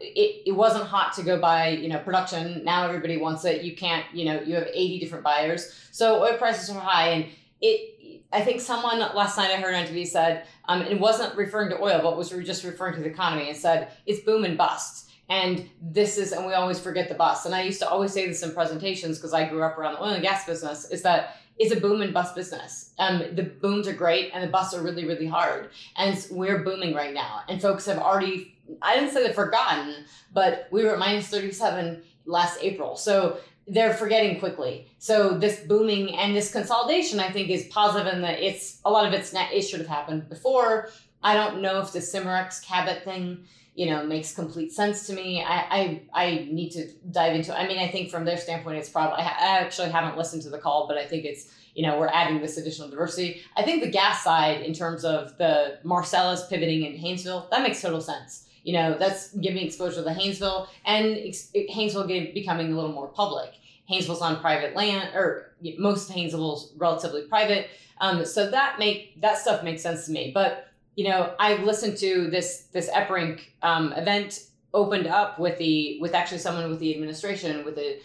It, 0.00 0.42
it 0.46 0.52
wasn't 0.52 0.84
hot 0.84 1.12
to 1.14 1.24
go 1.24 1.40
buy 1.40 1.70
you 1.70 1.88
know 1.88 1.98
production 1.98 2.62
now 2.62 2.86
everybody 2.86 3.16
wants 3.16 3.44
it 3.44 3.62
you 3.62 3.74
can't 3.74 4.04
you 4.14 4.26
know 4.26 4.40
you 4.42 4.54
have 4.54 4.68
80 4.72 5.00
different 5.00 5.24
buyers 5.24 5.74
so 5.90 6.22
oil 6.22 6.38
prices 6.38 6.70
are 6.70 6.78
high 6.78 7.08
and 7.08 7.26
it 7.60 7.97
I 8.32 8.42
think 8.42 8.60
someone 8.60 8.98
last 8.98 9.38
night 9.38 9.50
I 9.50 9.56
heard 9.56 9.74
on 9.74 9.84
TV 9.84 10.06
said, 10.06 10.46
um, 10.66 10.82
it 10.82 11.00
wasn't 11.00 11.34
referring 11.36 11.70
to 11.70 11.82
oil, 11.82 12.00
but 12.02 12.16
was 12.16 12.30
just 12.30 12.64
referring 12.64 12.94
to 12.96 13.00
the 13.00 13.08
economy 13.08 13.48
and 13.48 13.56
said 13.56 13.92
it's 14.06 14.20
boom 14.20 14.44
and 14.44 14.58
bust. 14.58 15.10
And 15.30 15.68
this 15.80 16.18
is, 16.18 16.32
and 16.32 16.46
we 16.46 16.54
always 16.54 16.78
forget 16.78 17.08
the 17.08 17.14
bust. 17.14 17.46
And 17.46 17.54
I 17.54 17.62
used 17.62 17.80
to 17.80 17.88
always 17.88 18.12
say 18.12 18.26
this 18.26 18.42
in 18.42 18.52
presentations 18.52 19.18
because 19.18 19.34
I 19.34 19.48
grew 19.48 19.62
up 19.62 19.78
around 19.78 19.94
the 19.94 20.02
oil 20.02 20.10
and 20.10 20.22
gas 20.22 20.46
business 20.46 20.90
is 20.90 21.02
that 21.02 21.36
it's 21.58 21.74
a 21.74 21.80
boom 21.80 22.02
and 22.02 22.14
bust 22.14 22.34
business. 22.34 22.92
Um, 22.98 23.22
the 23.34 23.42
booms 23.42 23.88
are 23.88 23.92
great 23.92 24.30
and 24.32 24.42
the 24.42 24.48
busts 24.48 24.74
are 24.74 24.82
really, 24.82 25.06
really 25.06 25.26
hard. 25.26 25.70
And 25.96 26.26
we're 26.30 26.62
booming 26.62 26.94
right 26.94 27.12
now. 27.12 27.42
And 27.48 27.60
folks 27.60 27.84
have 27.86 27.98
already, 27.98 28.56
I 28.80 28.94
didn't 28.94 29.12
say 29.12 29.22
they've 29.22 29.34
forgotten, 29.34 30.04
but 30.32 30.68
we 30.70 30.84
were 30.84 30.92
at 30.92 30.98
minus 30.98 31.28
37 31.28 32.02
last 32.26 32.58
April. 32.62 32.96
So 32.96 33.38
they're 33.68 33.94
forgetting 33.94 34.38
quickly. 34.38 34.88
So 34.98 35.36
this 35.36 35.60
booming 35.60 36.16
and 36.16 36.34
this 36.34 36.52
consolidation, 36.52 37.20
I 37.20 37.30
think, 37.30 37.50
is 37.50 37.66
positive 37.66 38.12
in 38.12 38.22
that 38.22 38.40
it's 38.40 38.80
a 38.84 38.90
lot 38.90 39.06
of 39.06 39.12
it's 39.12 39.32
net. 39.32 39.52
It 39.52 39.62
should 39.62 39.80
have 39.80 39.88
happened 39.88 40.28
before. 40.28 40.90
I 41.22 41.34
don't 41.34 41.60
know 41.60 41.80
if 41.80 41.92
the 41.92 41.98
Cimarex 41.98 42.64
Cabot 42.64 43.04
thing, 43.04 43.44
you 43.74 43.86
know, 43.86 44.04
makes 44.04 44.34
complete 44.34 44.72
sense 44.72 45.06
to 45.06 45.12
me. 45.12 45.42
I 45.42 45.58
I, 45.58 46.02
I 46.14 46.48
need 46.50 46.70
to 46.70 46.88
dive 47.10 47.34
into. 47.34 47.52
It. 47.52 47.56
I 47.56 47.66
mean, 47.66 47.78
I 47.78 47.88
think 47.88 48.10
from 48.10 48.24
their 48.24 48.36
standpoint, 48.36 48.78
it's 48.78 48.88
probably. 48.88 49.22
I 49.22 49.58
actually 49.60 49.90
haven't 49.90 50.16
listened 50.16 50.42
to 50.42 50.50
the 50.50 50.58
call, 50.58 50.86
but 50.88 50.96
I 50.96 51.06
think 51.06 51.24
it's 51.24 51.52
you 51.74 51.86
know 51.86 51.98
we're 51.98 52.08
adding 52.08 52.40
this 52.40 52.56
additional 52.56 52.88
diversity. 52.88 53.42
I 53.56 53.62
think 53.62 53.82
the 53.82 53.90
gas 53.90 54.24
side, 54.24 54.62
in 54.62 54.72
terms 54.72 55.04
of 55.04 55.36
the 55.38 55.78
Marcellus 55.84 56.46
pivoting 56.46 56.84
in 56.84 56.92
Haynesville, 56.94 57.50
that 57.50 57.62
makes 57.62 57.80
total 57.82 58.00
sense 58.00 58.47
you 58.68 58.74
know, 58.74 58.98
that's 58.98 59.32
giving 59.32 59.64
exposure 59.64 60.04
to 60.04 60.10
Haynesville 60.10 60.68
and 60.84 61.16
ex- 61.16 61.50
Haynesville 61.56 62.06
getting, 62.06 62.34
becoming 62.34 62.70
a 62.70 62.74
little 62.74 62.92
more 62.92 63.08
public. 63.08 63.54
Haynesville's 63.90 64.20
on 64.20 64.40
private 64.40 64.76
land, 64.76 65.14
or 65.14 65.54
most 65.78 66.10
Haynesville's 66.10 66.74
relatively 66.76 67.22
private. 67.22 67.68
Um, 68.02 68.26
so 68.26 68.50
that 68.50 68.78
make 68.78 69.18
that 69.22 69.38
stuff 69.38 69.64
makes 69.64 69.80
sense 69.80 70.04
to 70.04 70.12
me. 70.12 70.32
But 70.34 70.68
you 70.96 71.08
know, 71.08 71.32
I 71.40 71.54
listened 71.62 71.96
to 71.96 72.28
this 72.28 72.66
this 72.70 72.90
EPRINC 72.90 73.40
um, 73.62 73.94
event 73.94 74.44
opened 74.74 75.06
up 75.06 75.38
with 75.38 75.56
the 75.56 75.96
with 76.02 76.12
actually 76.14 76.36
someone 76.36 76.68
with 76.68 76.78
the 76.78 76.94
administration 76.94 77.64
with 77.64 77.76
the 77.76 78.00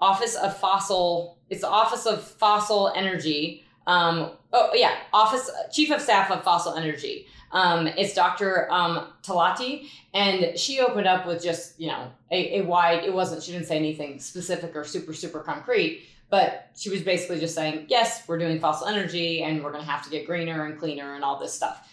Office 0.00 0.34
of 0.34 0.56
Fossil. 0.56 1.38
It's 1.50 1.60
the 1.60 1.70
Office 1.70 2.04
of 2.04 2.20
Fossil 2.20 2.92
Energy. 2.96 3.64
Um, 3.86 4.30
oh 4.52 4.70
yeah, 4.74 4.96
Office 5.12 5.50
Chief 5.72 5.90
of 5.90 6.00
Staff 6.00 6.30
of 6.30 6.42
Fossil 6.44 6.74
Energy. 6.74 7.26
Um, 7.52 7.88
it's 7.88 8.14
Dr. 8.14 8.70
Um, 8.70 9.08
Talati, 9.22 9.88
and 10.14 10.58
she 10.58 10.80
opened 10.80 11.06
up 11.06 11.26
with 11.26 11.42
just, 11.42 11.80
you 11.80 11.88
know, 11.88 12.10
a, 12.30 12.60
a 12.60 12.62
wide, 12.62 13.04
it 13.04 13.12
wasn't, 13.12 13.42
she 13.42 13.52
didn't 13.52 13.66
say 13.66 13.76
anything 13.76 14.20
specific 14.20 14.76
or 14.76 14.84
super, 14.84 15.12
super 15.12 15.40
concrete, 15.40 16.06
but 16.28 16.70
she 16.76 16.90
was 16.90 17.02
basically 17.02 17.40
just 17.40 17.54
saying, 17.54 17.86
yes, 17.88 18.22
we're 18.28 18.38
doing 18.38 18.60
fossil 18.60 18.86
energy 18.86 19.42
and 19.42 19.64
we're 19.64 19.72
going 19.72 19.84
to 19.84 19.90
have 19.90 20.04
to 20.04 20.10
get 20.10 20.26
greener 20.26 20.64
and 20.66 20.78
cleaner 20.78 21.14
and 21.14 21.24
all 21.24 21.40
this 21.40 21.52
stuff. 21.52 21.88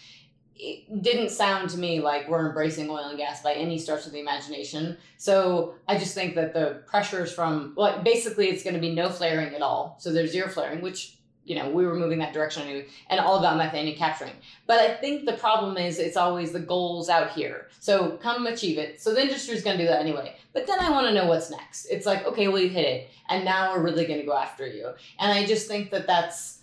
It 0.54 1.02
didn't 1.02 1.30
sound 1.30 1.70
to 1.70 1.78
me 1.78 2.00
like 2.00 2.28
we're 2.28 2.46
embracing 2.46 2.88
oil 2.90 3.08
and 3.08 3.18
gas 3.18 3.42
by 3.42 3.54
any 3.54 3.78
stretch 3.78 4.06
of 4.06 4.12
the 4.12 4.20
imagination. 4.20 4.96
So 5.16 5.74
I 5.86 5.98
just 5.98 6.14
think 6.14 6.34
that 6.36 6.52
the 6.52 6.82
pressures 6.86 7.32
from, 7.32 7.74
well, 7.76 8.00
basically 8.02 8.48
it's 8.48 8.62
going 8.62 8.74
to 8.74 8.80
be 8.80 8.94
no 8.94 9.08
flaring 9.08 9.54
at 9.54 9.62
all. 9.62 9.96
So 10.00 10.12
there's 10.12 10.32
zero 10.32 10.48
flaring, 10.48 10.80
which 10.80 11.17
you 11.48 11.56
know, 11.56 11.68
we 11.70 11.86
were 11.86 11.94
moving 11.94 12.18
that 12.18 12.32
direction 12.32 12.62
anyway, 12.64 12.86
and 13.08 13.18
all 13.18 13.38
about 13.38 13.56
methane 13.56 13.88
and 13.88 13.96
capturing. 13.96 14.34
But 14.66 14.80
I 14.80 14.94
think 14.94 15.24
the 15.24 15.32
problem 15.32 15.76
is 15.76 15.98
it's 15.98 16.16
always 16.16 16.52
the 16.52 16.60
goals 16.60 17.08
out 17.08 17.30
here. 17.30 17.68
So 17.80 18.18
come 18.22 18.46
achieve 18.46 18.76
it. 18.76 19.00
So 19.00 19.14
the 19.14 19.22
industry 19.22 19.54
is 19.54 19.62
going 19.62 19.78
to 19.78 19.82
do 19.82 19.88
that 19.88 20.00
anyway. 20.00 20.36
But 20.52 20.66
then 20.66 20.78
I 20.80 20.90
want 20.90 21.06
to 21.06 21.14
know 21.14 21.26
what's 21.26 21.50
next. 21.50 21.86
It's 21.86 22.04
like, 22.04 22.26
okay, 22.26 22.48
well, 22.48 22.60
you 22.60 22.68
hit 22.68 22.86
it, 22.86 23.10
and 23.28 23.44
now 23.44 23.72
we're 23.72 23.82
really 23.82 24.06
going 24.06 24.20
to 24.20 24.26
go 24.26 24.36
after 24.36 24.66
you. 24.66 24.90
And 25.18 25.32
I 25.32 25.46
just 25.46 25.66
think 25.66 25.90
that 25.90 26.06
that's 26.06 26.56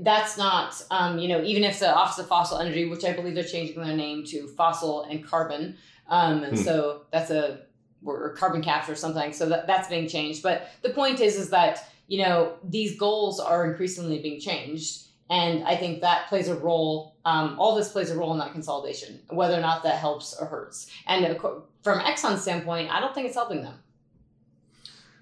that's 0.00 0.36
not, 0.36 0.84
um, 0.90 1.18
you 1.18 1.28
know, 1.28 1.42
even 1.42 1.64
if 1.64 1.78
the 1.78 1.94
Office 1.94 2.18
of 2.18 2.28
Fossil 2.28 2.58
Energy, 2.58 2.84
which 2.84 3.04
I 3.04 3.14
believe 3.14 3.34
they're 3.34 3.44
changing 3.44 3.82
their 3.82 3.96
name 3.96 4.22
to 4.26 4.46
Fossil 4.48 5.04
and 5.04 5.24
Carbon, 5.24 5.76
um, 6.08 6.42
and 6.42 6.58
hmm. 6.58 6.62
so 6.62 7.02
that's 7.10 7.30
a 7.30 7.60
or 8.04 8.30
carbon 8.34 8.62
capture 8.62 8.92
or 8.92 8.96
something. 8.96 9.32
So 9.32 9.48
that, 9.48 9.66
that's 9.66 9.88
being 9.88 10.08
changed. 10.08 10.42
But 10.42 10.68
the 10.82 10.90
point 10.90 11.20
is, 11.20 11.36
is 11.36 11.50
that 11.50 11.88
you 12.08 12.22
know, 12.22 12.54
these 12.64 12.98
goals 12.98 13.38
are 13.38 13.70
increasingly 13.70 14.18
being 14.18 14.40
changed. 14.40 15.04
And 15.30 15.62
I 15.64 15.76
think 15.76 16.00
that 16.00 16.26
plays 16.28 16.48
a 16.48 16.56
role, 16.56 17.16
um, 17.26 17.56
all 17.58 17.74
this 17.74 17.90
plays 17.90 18.10
a 18.10 18.16
role 18.16 18.32
in 18.32 18.38
that 18.38 18.52
consolidation, 18.52 19.20
whether 19.28 19.56
or 19.56 19.60
not 19.60 19.82
that 19.82 19.98
helps 19.98 20.34
or 20.34 20.46
hurts. 20.46 20.90
And 21.06 21.38
from 21.82 22.00
Exxon's 22.00 22.40
standpoint, 22.40 22.90
I 22.90 22.98
don't 22.98 23.14
think 23.14 23.26
it's 23.26 23.36
helping 23.36 23.62
them. 23.62 23.74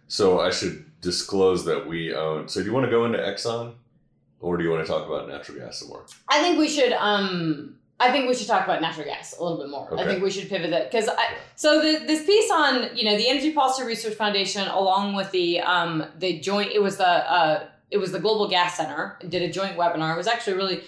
So 0.06 0.38
I 0.38 0.50
should 0.50 0.84
disclose 1.00 1.64
that 1.64 1.88
we 1.88 2.14
own. 2.14 2.48
So 2.48 2.60
do 2.60 2.66
you 2.66 2.72
want 2.72 2.84
to 2.86 2.90
go 2.90 3.04
into 3.04 3.18
Exxon 3.18 3.74
or 4.38 4.56
do 4.56 4.62
you 4.62 4.70
want 4.70 4.86
to 4.86 4.90
talk 4.90 5.06
about 5.06 5.28
natural 5.28 5.58
gas 5.58 5.80
some 5.80 5.88
more? 5.88 6.06
I 6.28 6.40
think 6.40 6.56
we 6.56 6.68
should. 6.68 6.92
Um, 6.92 7.76
I 7.98 8.12
think 8.12 8.28
we 8.28 8.34
should 8.34 8.46
talk 8.46 8.64
about 8.64 8.82
natural 8.82 9.06
gas 9.06 9.34
a 9.38 9.42
little 9.42 9.58
bit 9.58 9.70
more. 9.70 9.90
Okay. 9.90 10.02
I 10.02 10.06
think 10.06 10.22
we 10.22 10.30
should 10.30 10.48
pivot 10.48 10.70
that 10.70 10.90
because 10.90 11.08
I 11.08 11.34
so 11.54 11.80
the, 11.80 12.04
this 12.06 12.26
piece 12.26 12.50
on 12.50 12.94
you 12.96 13.04
know 13.04 13.16
the 13.16 13.28
Energy 13.28 13.52
Policy 13.52 13.84
Research 13.84 14.14
Foundation 14.14 14.68
along 14.68 15.14
with 15.14 15.30
the 15.30 15.60
um 15.60 16.04
the 16.18 16.38
joint 16.40 16.72
it 16.72 16.82
was 16.82 16.98
the 16.98 17.06
uh 17.06 17.66
it 17.90 17.98
was 17.98 18.12
the 18.12 18.18
Global 18.18 18.48
Gas 18.48 18.76
Center 18.76 19.18
did 19.26 19.42
a 19.42 19.50
joint 19.50 19.78
webinar. 19.78 20.12
It 20.12 20.18
was 20.18 20.26
actually 20.26 20.56
really 20.56 20.82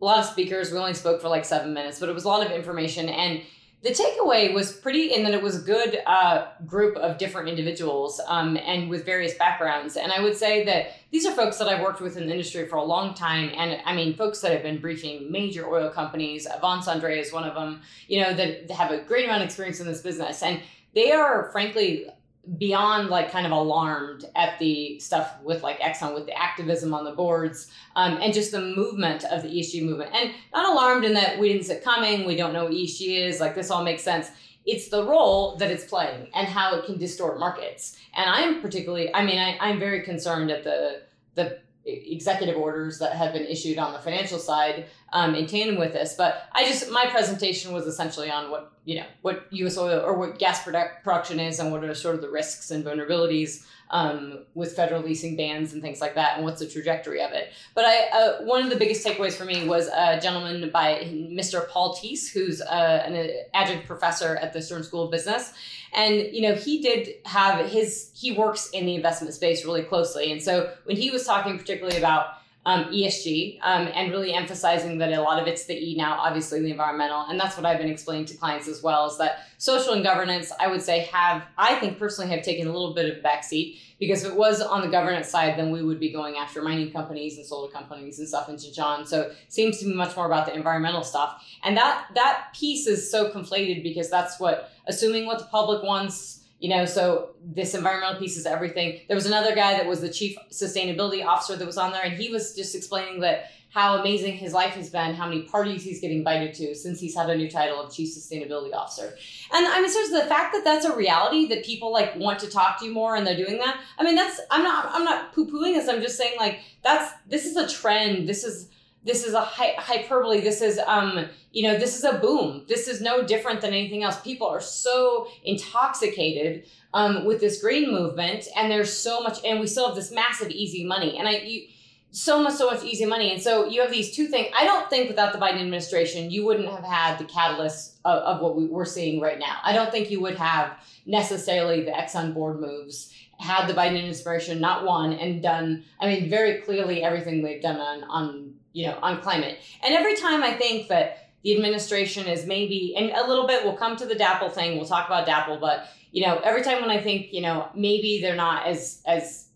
a 0.00 0.04
lot 0.04 0.18
of 0.18 0.24
speakers. 0.24 0.72
We 0.72 0.78
only 0.78 0.94
spoke 0.94 1.20
for 1.20 1.28
like 1.28 1.44
seven 1.44 1.74
minutes, 1.74 2.00
but 2.00 2.08
it 2.08 2.14
was 2.14 2.24
a 2.24 2.28
lot 2.28 2.44
of 2.44 2.50
information 2.50 3.08
and 3.08 3.42
the 3.82 3.90
takeaway 3.90 4.52
was 4.52 4.72
pretty 4.72 5.14
in 5.14 5.22
that 5.22 5.34
it 5.34 5.42
was 5.42 5.62
a 5.62 5.64
good 5.64 6.00
uh, 6.04 6.48
group 6.66 6.96
of 6.96 7.16
different 7.16 7.48
individuals 7.48 8.20
um, 8.26 8.56
and 8.56 8.90
with 8.90 9.06
various 9.06 9.34
backgrounds. 9.34 9.96
And 9.96 10.10
I 10.10 10.20
would 10.20 10.36
say 10.36 10.64
that 10.64 10.94
these 11.12 11.24
are 11.24 11.32
folks 11.32 11.58
that 11.58 11.68
I've 11.68 11.80
worked 11.80 12.00
with 12.00 12.16
in 12.16 12.26
the 12.26 12.32
industry 12.32 12.66
for 12.66 12.76
a 12.76 12.82
long 12.82 13.14
time. 13.14 13.52
And 13.56 13.80
I 13.84 13.94
mean, 13.94 14.16
folks 14.16 14.40
that 14.40 14.50
have 14.50 14.64
been 14.64 14.80
briefing 14.80 15.30
major 15.30 15.68
oil 15.72 15.90
companies. 15.90 16.46
Avance 16.46 16.88
Andre 16.88 17.20
is 17.20 17.32
one 17.32 17.44
of 17.44 17.54
them, 17.54 17.82
you 18.08 18.20
know, 18.20 18.34
that 18.34 18.68
have 18.72 18.90
a 18.90 18.98
great 18.98 19.26
amount 19.26 19.42
of 19.42 19.46
experience 19.46 19.78
in 19.78 19.86
this 19.86 20.00
business. 20.00 20.42
And 20.42 20.60
they 20.94 21.12
are, 21.12 21.48
frankly, 21.52 22.08
beyond 22.56 23.10
like 23.10 23.30
kind 23.30 23.44
of 23.44 23.52
alarmed 23.52 24.24
at 24.34 24.58
the 24.58 24.98
stuff 25.00 25.34
with 25.42 25.62
like 25.62 25.78
Exxon 25.80 26.14
with 26.14 26.26
the 26.26 26.36
activism 26.38 26.94
on 26.94 27.04
the 27.04 27.12
boards 27.12 27.70
um, 27.96 28.18
and 28.22 28.32
just 28.32 28.52
the 28.52 28.60
movement 28.60 29.24
of 29.24 29.42
the 29.42 29.48
ESG 29.48 29.82
movement. 29.82 30.14
And 30.14 30.32
not 30.54 30.72
alarmed 30.72 31.04
in 31.04 31.12
that 31.14 31.38
we 31.38 31.52
didn't 31.52 31.64
see 31.64 31.74
it 31.74 31.84
coming, 31.84 32.24
we 32.24 32.36
don't 32.36 32.52
know 32.52 32.64
what 32.64 32.72
ESG 32.72 33.26
is, 33.26 33.40
like 33.40 33.54
this 33.54 33.70
all 33.70 33.84
makes 33.84 34.02
sense. 34.02 34.30
It's 34.64 34.88
the 34.88 35.04
role 35.04 35.56
that 35.56 35.70
it's 35.70 35.84
playing 35.84 36.28
and 36.34 36.46
how 36.46 36.74
it 36.76 36.86
can 36.86 36.96
distort 36.98 37.38
markets. 37.38 37.98
And 38.14 38.28
I'm 38.28 38.62
particularly, 38.62 39.14
I 39.14 39.24
mean, 39.24 39.38
I, 39.38 39.58
I'm 39.60 39.78
very 39.78 40.02
concerned 40.02 40.50
at 40.50 40.64
the 40.64 41.02
the 41.34 41.60
executive 41.88 42.56
orders 42.56 42.98
that 42.98 43.14
have 43.14 43.32
been 43.32 43.46
issued 43.46 43.78
on 43.78 43.92
the 43.92 43.98
financial 43.98 44.38
side 44.38 44.86
um, 45.12 45.34
in 45.34 45.46
tandem 45.46 45.78
with 45.78 45.92
this. 45.92 46.14
But 46.16 46.48
I 46.52 46.64
just 46.64 46.90
my 46.90 47.06
presentation 47.06 47.72
was 47.72 47.86
essentially 47.86 48.30
on 48.30 48.50
what 48.50 48.72
you 48.84 48.96
know 48.96 49.06
what 49.22 49.46
U.S. 49.50 49.78
oil 49.78 50.00
or 50.00 50.14
what 50.14 50.38
gas 50.38 50.62
product 50.62 51.04
production 51.04 51.40
is 51.40 51.58
and 51.58 51.72
what 51.72 51.84
are 51.84 51.94
sort 51.94 52.14
of 52.14 52.20
the 52.20 52.30
risks 52.30 52.70
and 52.70 52.84
vulnerabilities 52.84 53.64
um, 53.90 54.44
with 54.54 54.74
federal 54.74 55.02
leasing 55.02 55.36
bans 55.36 55.72
and 55.72 55.82
things 55.82 56.00
like 56.00 56.14
that, 56.14 56.36
and 56.36 56.44
what's 56.44 56.60
the 56.60 56.68
trajectory 56.68 57.22
of 57.22 57.32
it. 57.32 57.52
But 57.74 57.84
I 57.84 58.08
uh, 58.08 58.42
one 58.42 58.62
of 58.64 58.70
the 58.70 58.76
biggest 58.76 59.06
takeaways 59.06 59.34
for 59.34 59.44
me 59.44 59.66
was 59.66 59.88
a 59.88 60.20
gentleman 60.20 60.70
by 60.70 61.08
Mr. 61.12 61.68
Paul 61.68 61.94
Tice, 61.94 62.30
who's 62.30 62.60
uh, 62.60 63.02
an 63.06 63.30
adjunct 63.54 63.86
professor 63.86 64.36
at 64.36 64.52
the 64.52 64.62
Stern 64.62 64.82
School 64.84 65.04
of 65.04 65.10
Business, 65.10 65.52
and 65.94 66.16
you 66.16 66.42
know 66.42 66.54
he 66.54 66.82
did 66.82 67.14
have 67.24 67.70
his 67.70 68.10
he 68.14 68.32
works 68.32 68.70
in 68.70 68.86
the 68.86 68.94
investment 68.94 69.34
space 69.34 69.64
really 69.64 69.82
closely, 69.82 70.32
and 70.32 70.42
so 70.42 70.72
when 70.84 70.96
he 70.96 71.10
was 71.10 71.24
talking 71.24 71.58
particularly 71.58 71.98
about 71.98 72.37
um, 72.66 72.84
ESG 72.86 73.58
um, 73.62 73.88
and 73.94 74.10
really 74.10 74.32
emphasizing 74.34 74.98
that 74.98 75.12
a 75.12 75.22
lot 75.22 75.40
of 75.40 75.48
it's 75.48 75.64
the 75.64 75.74
E 75.74 75.96
now, 75.96 76.18
obviously 76.18 76.60
the 76.60 76.70
environmental. 76.70 77.24
And 77.28 77.40
that's 77.40 77.56
what 77.56 77.64
I've 77.64 77.78
been 77.78 77.88
explaining 77.88 78.26
to 78.26 78.36
clients 78.36 78.68
as 78.68 78.82
well 78.82 79.06
is 79.10 79.16
that 79.18 79.46
social 79.56 79.94
and 79.94 80.02
governance, 80.02 80.52
I 80.60 80.66
would 80.68 80.82
say, 80.82 81.08
have, 81.12 81.44
I 81.56 81.76
think 81.76 81.98
personally, 81.98 82.30
have 82.34 82.44
taken 82.44 82.66
a 82.66 82.72
little 82.72 82.94
bit 82.94 83.10
of 83.10 83.24
a 83.24 83.26
backseat 83.26 83.78
because 83.98 84.22
if 84.22 84.32
it 84.32 84.36
was 84.36 84.60
on 84.60 84.82
the 84.82 84.88
governance 84.88 85.28
side, 85.28 85.58
then 85.58 85.70
we 85.70 85.82
would 85.82 85.98
be 85.98 86.12
going 86.12 86.36
after 86.36 86.62
mining 86.62 86.92
companies 86.92 87.36
and 87.36 87.46
solar 87.46 87.70
companies 87.70 88.18
and 88.18 88.28
stuff 88.28 88.48
in 88.48 88.58
John. 88.72 89.06
So 89.06 89.22
it 89.22 89.36
seems 89.48 89.78
to 89.78 89.86
be 89.86 89.94
much 89.94 90.14
more 90.16 90.26
about 90.26 90.46
the 90.46 90.54
environmental 90.54 91.02
stuff. 91.02 91.44
And 91.64 91.76
that 91.76 92.06
that 92.14 92.48
piece 92.54 92.86
is 92.86 93.10
so 93.10 93.30
conflated 93.30 93.82
because 93.82 94.10
that's 94.10 94.38
what, 94.38 94.70
assuming 94.86 95.26
what 95.26 95.38
the 95.38 95.46
public 95.46 95.82
wants 95.82 96.37
you 96.58 96.68
know 96.68 96.84
so 96.84 97.30
this 97.42 97.74
environmental 97.74 98.18
piece 98.18 98.36
is 98.36 98.46
everything. 98.46 99.00
There 99.08 99.14
was 99.14 99.26
another 99.26 99.54
guy 99.54 99.74
that 99.74 99.86
was 99.86 100.00
the 100.00 100.08
chief 100.08 100.36
sustainability 100.50 101.24
officer 101.24 101.56
that 101.56 101.66
was 101.66 101.78
on 101.78 101.92
there 101.92 102.02
and 102.04 102.14
he 102.14 102.30
was 102.30 102.54
just 102.54 102.74
explaining 102.74 103.20
that 103.20 103.50
how 103.70 103.98
amazing 103.98 104.32
his 104.32 104.54
life 104.54 104.72
has 104.72 104.88
been 104.88 105.14
how 105.14 105.28
many 105.28 105.42
parties 105.42 105.84
he's 105.84 106.00
getting 106.00 106.18
invited 106.18 106.54
to 106.54 106.74
since 106.74 106.98
he's 106.98 107.14
had 107.14 107.28
a 107.28 107.36
new 107.36 107.50
title 107.50 107.80
of 107.80 107.92
chief 107.92 108.08
sustainability 108.08 108.74
officer. 108.74 109.14
And 109.52 109.66
i 109.66 109.80
mean 109.80 109.90
so 109.90 110.18
the 110.18 110.26
fact 110.26 110.54
that 110.54 110.64
that's 110.64 110.84
a 110.84 110.96
reality 110.96 111.46
that 111.48 111.64
people 111.64 111.92
like 111.92 112.16
want 112.16 112.38
to 112.40 112.50
talk 112.50 112.78
to 112.80 112.86
you 112.86 112.92
more 112.92 113.16
and 113.16 113.26
they're 113.26 113.36
doing 113.36 113.58
that 113.58 113.80
i 113.98 114.02
mean 114.02 114.14
that's 114.14 114.40
i'm 114.50 114.62
not 114.62 114.90
i'm 114.92 115.04
not 115.04 115.32
poo-pooing 115.34 115.74
this. 115.74 115.88
I'm 115.88 116.00
just 116.00 116.16
saying 116.16 116.36
like 116.38 116.60
that's 116.82 117.12
this 117.26 117.44
is 117.44 117.56
a 117.56 117.68
trend. 117.68 118.28
This 118.28 118.44
is 118.44 118.68
this 119.04 119.24
is 119.24 119.34
a 119.34 119.40
hy- 119.40 119.74
hyperbole 119.78 120.40
this 120.40 120.60
is 120.60 120.78
um 120.86 121.26
you 121.52 121.62
know 121.62 121.78
this 121.78 121.96
is 121.96 122.04
a 122.04 122.18
boom 122.18 122.64
this 122.68 122.88
is 122.88 123.00
no 123.00 123.22
different 123.22 123.60
than 123.60 123.72
anything 123.72 124.02
else 124.02 124.20
people 124.20 124.46
are 124.46 124.60
so 124.60 125.28
intoxicated 125.44 126.64
um, 126.94 127.26
with 127.26 127.40
this 127.40 127.60
green 127.60 127.90
movement 127.90 128.46
and 128.56 128.70
there's 128.70 128.92
so 128.92 129.20
much 129.20 129.38
and 129.44 129.60
we 129.60 129.66
still 129.66 129.86
have 129.86 129.96
this 129.96 130.10
massive 130.10 130.50
easy 130.50 130.84
money 130.84 131.18
and 131.18 131.28
i 131.28 131.32
you, 131.32 131.68
so 132.10 132.42
much, 132.42 132.54
so 132.54 132.70
much 132.70 132.82
easy 132.84 133.04
money. 133.04 133.32
And 133.32 133.42
so 133.42 133.66
you 133.66 133.82
have 133.82 133.90
these 133.90 134.14
two 134.14 134.26
things. 134.28 134.48
I 134.58 134.64
don't 134.64 134.88
think 134.88 135.08
without 135.08 135.32
the 135.32 135.38
Biden 135.38 135.60
administration, 135.60 136.30
you 136.30 136.44
wouldn't 136.44 136.68
have 136.68 136.84
had 136.84 137.18
the 137.18 137.24
catalyst 137.24 137.98
of, 138.04 138.22
of 138.22 138.40
what 138.40 138.56
we, 138.56 138.66
we're 138.66 138.86
seeing 138.86 139.20
right 139.20 139.38
now. 139.38 139.58
I 139.62 139.72
don't 139.72 139.90
think 139.90 140.10
you 140.10 140.20
would 140.20 140.36
have 140.36 140.72
necessarily 141.06 141.82
the 141.84 141.90
Exxon 141.90 142.32
board 142.32 142.60
moves 142.60 143.12
had 143.38 143.66
the 143.66 143.74
Biden 143.74 143.98
administration 143.98 144.60
not 144.60 144.84
won 144.84 145.12
and 145.12 145.42
done, 145.42 145.84
I 146.00 146.06
mean, 146.08 146.28
very 146.28 146.60
clearly 146.62 147.04
everything 147.04 147.42
they've 147.42 147.62
done 147.62 147.78
on, 147.78 148.04
on 148.04 148.54
you 148.72 148.86
know, 148.86 148.98
on 149.02 149.20
climate. 149.20 149.58
And 149.82 149.94
every 149.94 150.16
time 150.16 150.42
I 150.42 150.52
think 150.52 150.88
that 150.88 151.30
the 151.42 151.54
administration 151.54 152.26
is 152.26 152.46
maybe, 152.46 152.94
and 152.96 153.10
a 153.10 153.26
little 153.26 153.46
bit, 153.46 153.64
we'll 153.64 153.76
come 153.76 153.96
to 153.96 154.06
the 154.06 154.14
DAPL 154.14 154.52
thing. 154.52 154.76
We'll 154.76 154.86
talk 154.86 155.06
about 155.06 155.26
DAPL, 155.26 155.60
but 155.60 155.88
you 156.10 156.26
know, 156.26 156.38
every 156.38 156.62
time 156.62 156.80
when 156.80 156.90
I 156.90 157.00
think, 157.00 157.32
you 157.32 157.42
know, 157.42 157.68
maybe 157.74 158.20
they're 158.20 158.36
not 158.36 158.66
as 158.66 159.02
as 159.06 159.48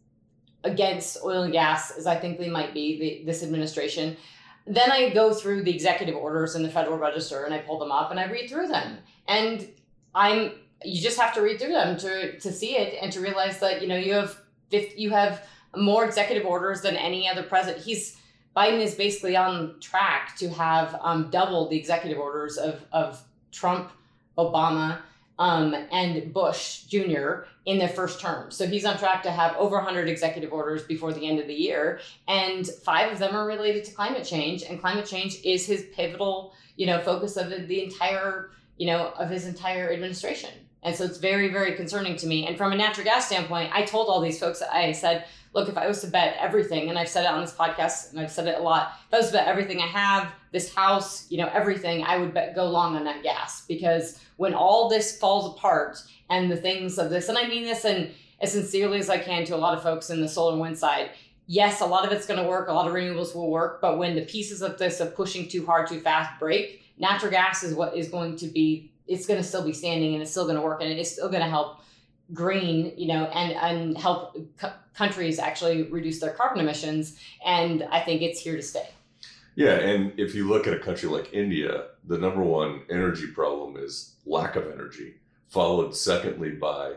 against 0.65 1.19
oil 1.25 1.43
and 1.43 1.53
gas 1.53 1.91
as 1.91 2.07
I 2.07 2.17
think 2.17 2.39
they 2.39 2.49
might 2.49 2.73
be, 2.73 2.99
the, 2.99 3.27
this 3.27 3.43
administration. 3.43 4.17
Then 4.65 4.93
I 4.93 5.11
go 5.11 5.35
through 5.35 5.65
the 5.65 5.75
executive 5.75 6.15
orders 6.15 6.55
in 6.55 6.63
the 6.63 6.69
Federal 6.71 6.99
Register 6.99 7.45
and 7.45 7.53
I 7.53 7.59
pull 7.59 7.81
them 7.81 7.91
up 7.91 8.13
and 8.13 8.21
I 8.21 8.31
read 8.31 8.49
through 8.49 8.69
them. 8.69 8.99
And 9.27 9.69
I'm 10.15 10.53
you 10.85 11.01
just 11.01 11.19
have 11.19 11.35
to 11.35 11.43
read 11.43 11.61
through 11.61 11.73
them 11.73 11.97
to 11.99 12.39
to 12.39 12.53
see 12.53 12.77
it 12.77 12.99
and 13.01 13.13
to 13.13 13.21
realize 13.21 13.61
that 13.61 13.83
you 13.83 13.89
know 13.89 13.97
you 13.97 14.15
have 14.15 14.37
you 14.71 15.11
have 15.11 15.47
more 15.77 16.05
executive 16.05 16.47
orders 16.47 16.83
than 16.83 16.97
any 16.97 17.29
other 17.29 17.43
president. 17.43 17.85
He's 17.85 18.19
Biden 18.57 18.81
is 18.81 18.95
basically 18.95 19.37
on 19.37 19.81
track 19.81 20.37
to 20.37 20.51
have 20.51 20.99
um, 21.01 21.31
double 21.31 21.69
the 21.69 21.77
executive 21.77 22.19
orders 22.19 22.59
of 22.59 22.85
of 22.93 23.23
Trump, 23.51 23.91
Obama, 24.39 24.99
um, 25.39 25.75
and 25.91 26.33
Bush 26.33 26.83
Jr. 26.83 27.45
in 27.67 27.79
their 27.79 27.89
first 27.89 28.21
term. 28.21 28.51
So 28.51 28.67
he's 28.67 28.85
on 28.85 28.99
track 28.99 29.23
to 29.25 29.31
have 29.31 29.57
over 29.57 29.77
100 29.77 30.09
executive 30.09 30.53
orders 30.53 30.83
before 30.85 31.13
the 31.13 31.27
end 31.27 31.39
of 31.39 31.47
the 31.47 31.55
year, 31.55 32.01
and 32.29 32.67
five 32.67 33.13
of 33.13 33.19
them 33.19 33.35
are 33.35 33.47
related 33.47 33.85
to 33.85 33.95
climate 33.95 34.25
change. 34.25 34.63
And 34.63 34.81
climate 34.81 35.07
change 35.07 35.39
is 35.45 35.67
his 35.67 35.87
pivotal, 35.95 36.55
you 36.77 36.87
know, 36.87 37.01
focus 37.01 37.37
of 37.37 37.51
the, 37.51 37.57
the 37.57 37.83
entire, 37.83 38.51
you 38.77 38.87
know, 38.87 39.13
of 39.19 39.31
his 39.31 39.47
entire 39.47 39.93
administration. 39.93 40.51
And 40.83 40.97
so 40.97 41.05
it's 41.05 41.19
very, 41.19 41.49
very 41.49 41.75
concerning 41.75 42.17
to 42.17 42.27
me. 42.27 42.47
And 42.47 42.57
from 42.57 42.73
a 42.73 42.77
natural 42.77 43.05
gas 43.05 43.27
standpoint, 43.27 43.71
I 43.73 43.83
told 43.83 44.09
all 44.09 44.21
these 44.21 44.41
folks, 44.41 44.63
I 44.63 44.93
said, 44.93 45.27
look, 45.55 45.69
if 45.69 45.77
I 45.77 45.87
was 45.87 46.01
to 46.01 46.07
bet 46.07 46.37
everything, 46.41 46.89
and 46.89 46.99
I've 46.99 47.09
said 47.09 47.25
it 47.25 47.31
on 47.31 47.41
this 47.41 47.55
podcast 47.55 48.11
and 48.11 48.21
I've 48.21 48.33
said 48.33 48.49
it 48.49 48.59
a 48.59 48.63
lot, 48.63 48.95
if 49.09 49.15
I 49.15 49.19
was 49.19 49.27
to 49.29 49.35
bet 49.35 49.47
everything 49.47 49.81
I 49.81 49.87
have, 49.87 50.33
this 50.51 50.75
house, 50.75 51.31
you 51.31 51.39
know, 51.39 51.51
everything, 51.53 52.05
I 52.05 52.17
would 52.17 52.35
bet 52.35 52.55
go 52.55 52.69
long 52.69 52.97
on 52.97 53.05
that 53.05 53.23
gas 53.23 53.65
because 53.67 54.19
when 54.37 54.55
all 54.55 54.89
this 54.89 55.19
falls 55.19 55.57
apart 55.57 55.99
and 56.31 56.51
the 56.51 56.57
things 56.57 56.99
of 56.99 57.11
this, 57.11 57.29
and 57.29 57.39
I 57.39 57.47
mean 57.47 57.65
this 57.65 57.85
and 57.85 58.11
as 58.41 58.53
sincerely 58.53 58.99
as 58.99 59.09
I 59.09 59.19
can 59.19 59.45
to 59.45 59.55
a 59.55 59.57
lot 59.57 59.77
of 59.77 59.83
folks 59.83 60.11
in 60.11 60.21
the 60.21 60.29
solar 60.29 60.59
wind 60.59 60.77
side, 60.77 61.11
yes, 61.47 61.81
a 61.81 61.87
lot 61.87 62.05
of 62.05 62.13
it's 62.13 62.27
going 62.27 62.43
to 62.43 62.49
work, 62.49 62.69
a 62.69 62.73
lot 62.73 62.89
of 62.89 62.93
renewables 62.93 63.35
will 63.35 63.51
work, 63.51 63.81
but 63.81 63.99
when 63.99 64.17
the 64.17 64.23
pieces 64.23 64.63
of 64.63 64.79
this 64.79 65.01
of 65.01 65.15
pushing 65.15 65.49
too 65.49 65.65
hard, 65.65 65.87
too 65.87 66.01
fast 66.01 66.41
break, 66.41 66.83
natural 66.99 67.31
gas 67.31 67.63
is 67.63 67.75
what 67.75 67.97
is 67.97 68.09
going 68.09 68.37
to 68.37 68.47
be 68.47 68.92
it's 69.07 69.27
going 69.27 69.41
to 69.41 69.47
still 69.47 69.65
be 69.65 69.73
standing 69.73 70.15
and 70.15 70.23
it's 70.23 70.31
still 70.31 70.45
going 70.45 70.57
to 70.57 70.63
work 70.63 70.83
and 70.83 70.91
it's 70.93 71.13
still 71.13 71.29
going 71.29 71.43
to 71.43 71.49
help 71.49 71.81
green 72.33 72.93
you 72.97 73.09
know 73.09 73.25
and 73.27 73.53
and 73.53 73.99
help 73.99 74.37
countries 74.95 75.39
actually 75.39 75.85
reduce 75.85 76.21
their 76.21 76.33
carbon 76.33 76.61
emissions. 76.61 77.19
And 77.45 77.83
i 77.91 78.01
think 78.01 78.23
it's 78.23 78.41
here 78.41 78.57
to 78.57 78.63
stay. 78.63 78.89
Yeah 79.55 79.75
and 79.75 80.19
if 80.19 80.35
you 80.35 80.49
look 80.49 80.67
at 80.67 80.75
a 80.75 80.79
country 80.79 81.09
like 81.09 81.33
india 81.33 81.87
the 82.05 82.19
number 82.19 82.43
one 82.43 82.83
energy 82.91 83.27
problem 83.27 83.77
is 83.77 84.17
lack 84.25 84.57
of 84.57 84.71
energy 84.71 85.15
followed 85.49 85.95
secondly 85.95 86.51
by 86.51 86.95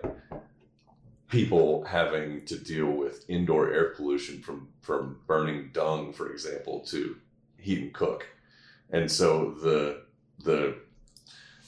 people 1.28 1.84
having 1.84 2.46
to 2.46 2.58
deal 2.58 2.92
with 2.92 3.26
indoor 3.28 3.74
air 3.74 3.90
pollution 3.90 4.42
from 4.42 4.70
from 4.82 5.18
burning 5.28 5.70
dung 5.74 6.14
for 6.14 6.32
example 6.32 6.80
to 6.80 7.18
heat 7.66 7.82
and 7.82 7.94
cook. 7.94 8.28
And 8.92 9.12
so 9.12 9.56
the 9.62 10.04
the 10.44 10.78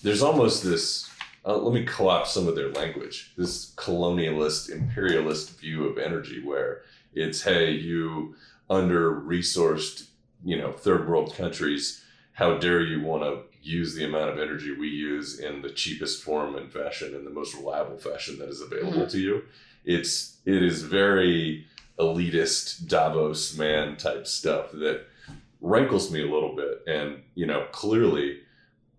there's 0.07 0.23
almost 0.23 0.63
this 0.63 1.09
uh, 1.45 1.55
let 1.55 1.73
me 1.73 1.85
co-opt 1.85 2.27
some 2.27 2.47
of 2.47 2.55
their 2.55 2.71
language 2.71 3.33
this 3.37 3.73
colonialist 3.75 4.69
imperialist 4.69 5.59
view 5.59 5.85
of 5.85 5.97
energy 5.97 6.41
where 6.43 6.81
it's 7.13 7.41
hey 7.41 7.71
you 7.71 8.33
under 8.69 9.13
resourced 9.13 10.07
you 10.45 10.57
know 10.57 10.71
third 10.71 11.09
world 11.09 11.35
countries 11.35 12.03
how 12.33 12.57
dare 12.57 12.81
you 12.81 13.01
want 13.01 13.21
to 13.21 13.41
use 13.61 13.95
the 13.95 14.05
amount 14.05 14.29
of 14.29 14.39
energy 14.39 14.71
we 14.71 14.87
use 14.87 15.39
in 15.39 15.61
the 15.61 15.71
cheapest 15.71 16.23
form 16.23 16.55
and 16.55 16.71
fashion 16.71 17.13
and 17.13 17.27
the 17.27 17.31
most 17.31 17.53
reliable 17.53 17.97
fashion 17.97 18.39
that 18.39 18.47
is 18.47 18.61
available 18.61 18.99
mm-hmm. 18.99 19.09
to 19.09 19.19
you 19.19 19.43
it's 19.83 20.37
it 20.45 20.63
is 20.63 20.83
very 20.83 21.65
elitist 21.99 22.87
davos 22.87 23.57
man 23.57 23.97
type 23.97 24.25
stuff 24.25 24.71
that 24.71 25.01
rankles 25.59 26.11
me 26.11 26.21
a 26.21 26.31
little 26.31 26.55
bit 26.55 26.81
and 26.87 27.21
you 27.35 27.45
know 27.45 27.65
clearly 27.71 28.39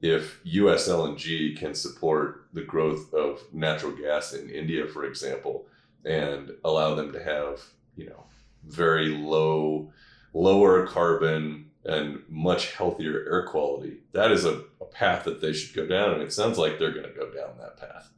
if 0.01 0.41
US 0.45 0.89
LNG 0.89 1.57
can 1.57 1.75
support 1.75 2.47
the 2.53 2.63
growth 2.63 3.13
of 3.13 3.43
natural 3.53 3.93
gas 3.93 4.33
in 4.33 4.49
India, 4.49 4.87
for 4.87 5.05
example, 5.05 5.67
and 6.05 6.53
allow 6.65 6.95
them 6.95 7.13
to 7.13 7.23
have, 7.23 7.63
you 7.97 8.09
know, 8.09 8.25
very 8.65 9.09
low, 9.09 9.93
lower 10.33 10.87
carbon 10.87 11.71
and 11.85 12.23
much 12.29 12.75
healthier 12.75 13.27
air 13.31 13.47
quality, 13.47 13.99
that 14.13 14.31
is 14.31 14.45
a, 14.45 14.63
a 14.81 14.85
path 14.85 15.25
that 15.25 15.41
they 15.41 15.53
should 15.53 15.75
go 15.75 15.87
down. 15.87 16.15
And 16.15 16.23
it 16.23 16.33
sounds 16.33 16.59
like 16.59 16.79
they're 16.79 16.93
going 16.93 17.07
to 17.07 17.13
go 17.13 17.31
down 17.31 17.57
that 17.59 17.77
path. 17.79 18.11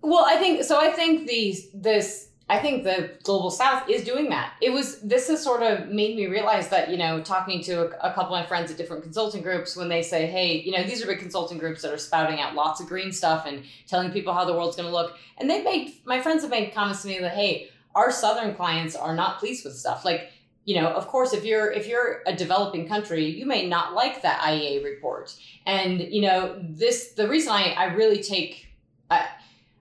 Well, 0.00 0.24
I 0.26 0.36
think 0.36 0.64
so. 0.64 0.78
I 0.78 0.90
think 0.90 1.26
these 1.26 1.70
this 1.72 2.28
I 2.48 2.58
think 2.58 2.84
the 2.84 3.12
global 3.22 3.50
south 3.50 3.88
is 3.88 4.04
doing 4.04 4.28
that. 4.28 4.54
It 4.60 4.70
was 4.70 5.00
this 5.00 5.28
has 5.28 5.42
sort 5.42 5.62
of 5.62 5.88
made 5.88 6.14
me 6.14 6.26
realize 6.26 6.68
that, 6.68 6.90
you 6.90 6.98
know, 6.98 7.22
talking 7.22 7.62
to 7.62 7.84
a, 7.84 8.10
a, 8.10 8.12
couple 8.12 8.34
of 8.34 8.42
my 8.42 8.44
friends 8.44 8.70
at 8.70 8.76
different 8.76 9.02
consulting 9.02 9.40
groups 9.40 9.76
when 9.76 9.88
they 9.88 10.02
say, 10.02 10.26
"Hey, 10.26 10.60
you 10.60 10.72
know, 10.72 10.82
these 10.82 11.02
are 11.02 11.06
big 11.06 11.20
consulting 11.20 11.56
groups 11.56 11.80
that 11.82 11.92
are 11.92 11.98
spouting 11.98 12.40
out 12.40 12.54
lots 12.54 12.80
of 12.80 12.86
green 12.86 13.12
stuff 13.12 13.46
and 13.46 13.64
telling 13.86 14.12
people 14.12 14.34
how 14.34 14.44
the 14.44 14.52
world's 14.52 14.76
going 14.76 14.88
to 14.88 14.92
look." 14.92 15.16
And 15.38 15.48
they 15.48 15.62
made 15.62 15.94
my 16.04 16.20
friends 16.20 16.42
have 16.42 16.50
made 16.50 16.74
comments 16.74 17.00
to 17.02 17.08
me 17.08 17.18
that, 17.18 17.32
"Hey, 17.34 17.70
our 17.94 18.10
southern 18.10 18.54
clients 18.54 18.94
are 18.94 19.16
not 19.16 19.38
pleased 19.38 19.64
with 19.64 19.74
stuff." 19.74 20.04
Like, 20.04 20.30
you 20.66 20.78
know, 20.78 20.88
of 20.88 21.08
course, 21.08 21.32
if 21.32 21.46
you're 21.46 21.72
if 21.72 21.86
you're 21.86 22.22
a 22.26 22.36
developing 22.36 22.86
country, 22.86 23.24
you 23.24 23.46
may 23.46 23.66
not 23.66 23.94
like 23.94 24.20
that 24.20 24.40
IEA 24.42 24.84
report. 24.84 25.34
And, 25.64 25.98
you 25.98 26.20
know, 26.20 26.62
this 26.62 27.12
the 27.12 27.26
reason 27.26 27.52
I 27.52 27.72
I 27.72 27.84
really 27.94 28.22
take 28.22 28.66
I, 29.10 29.28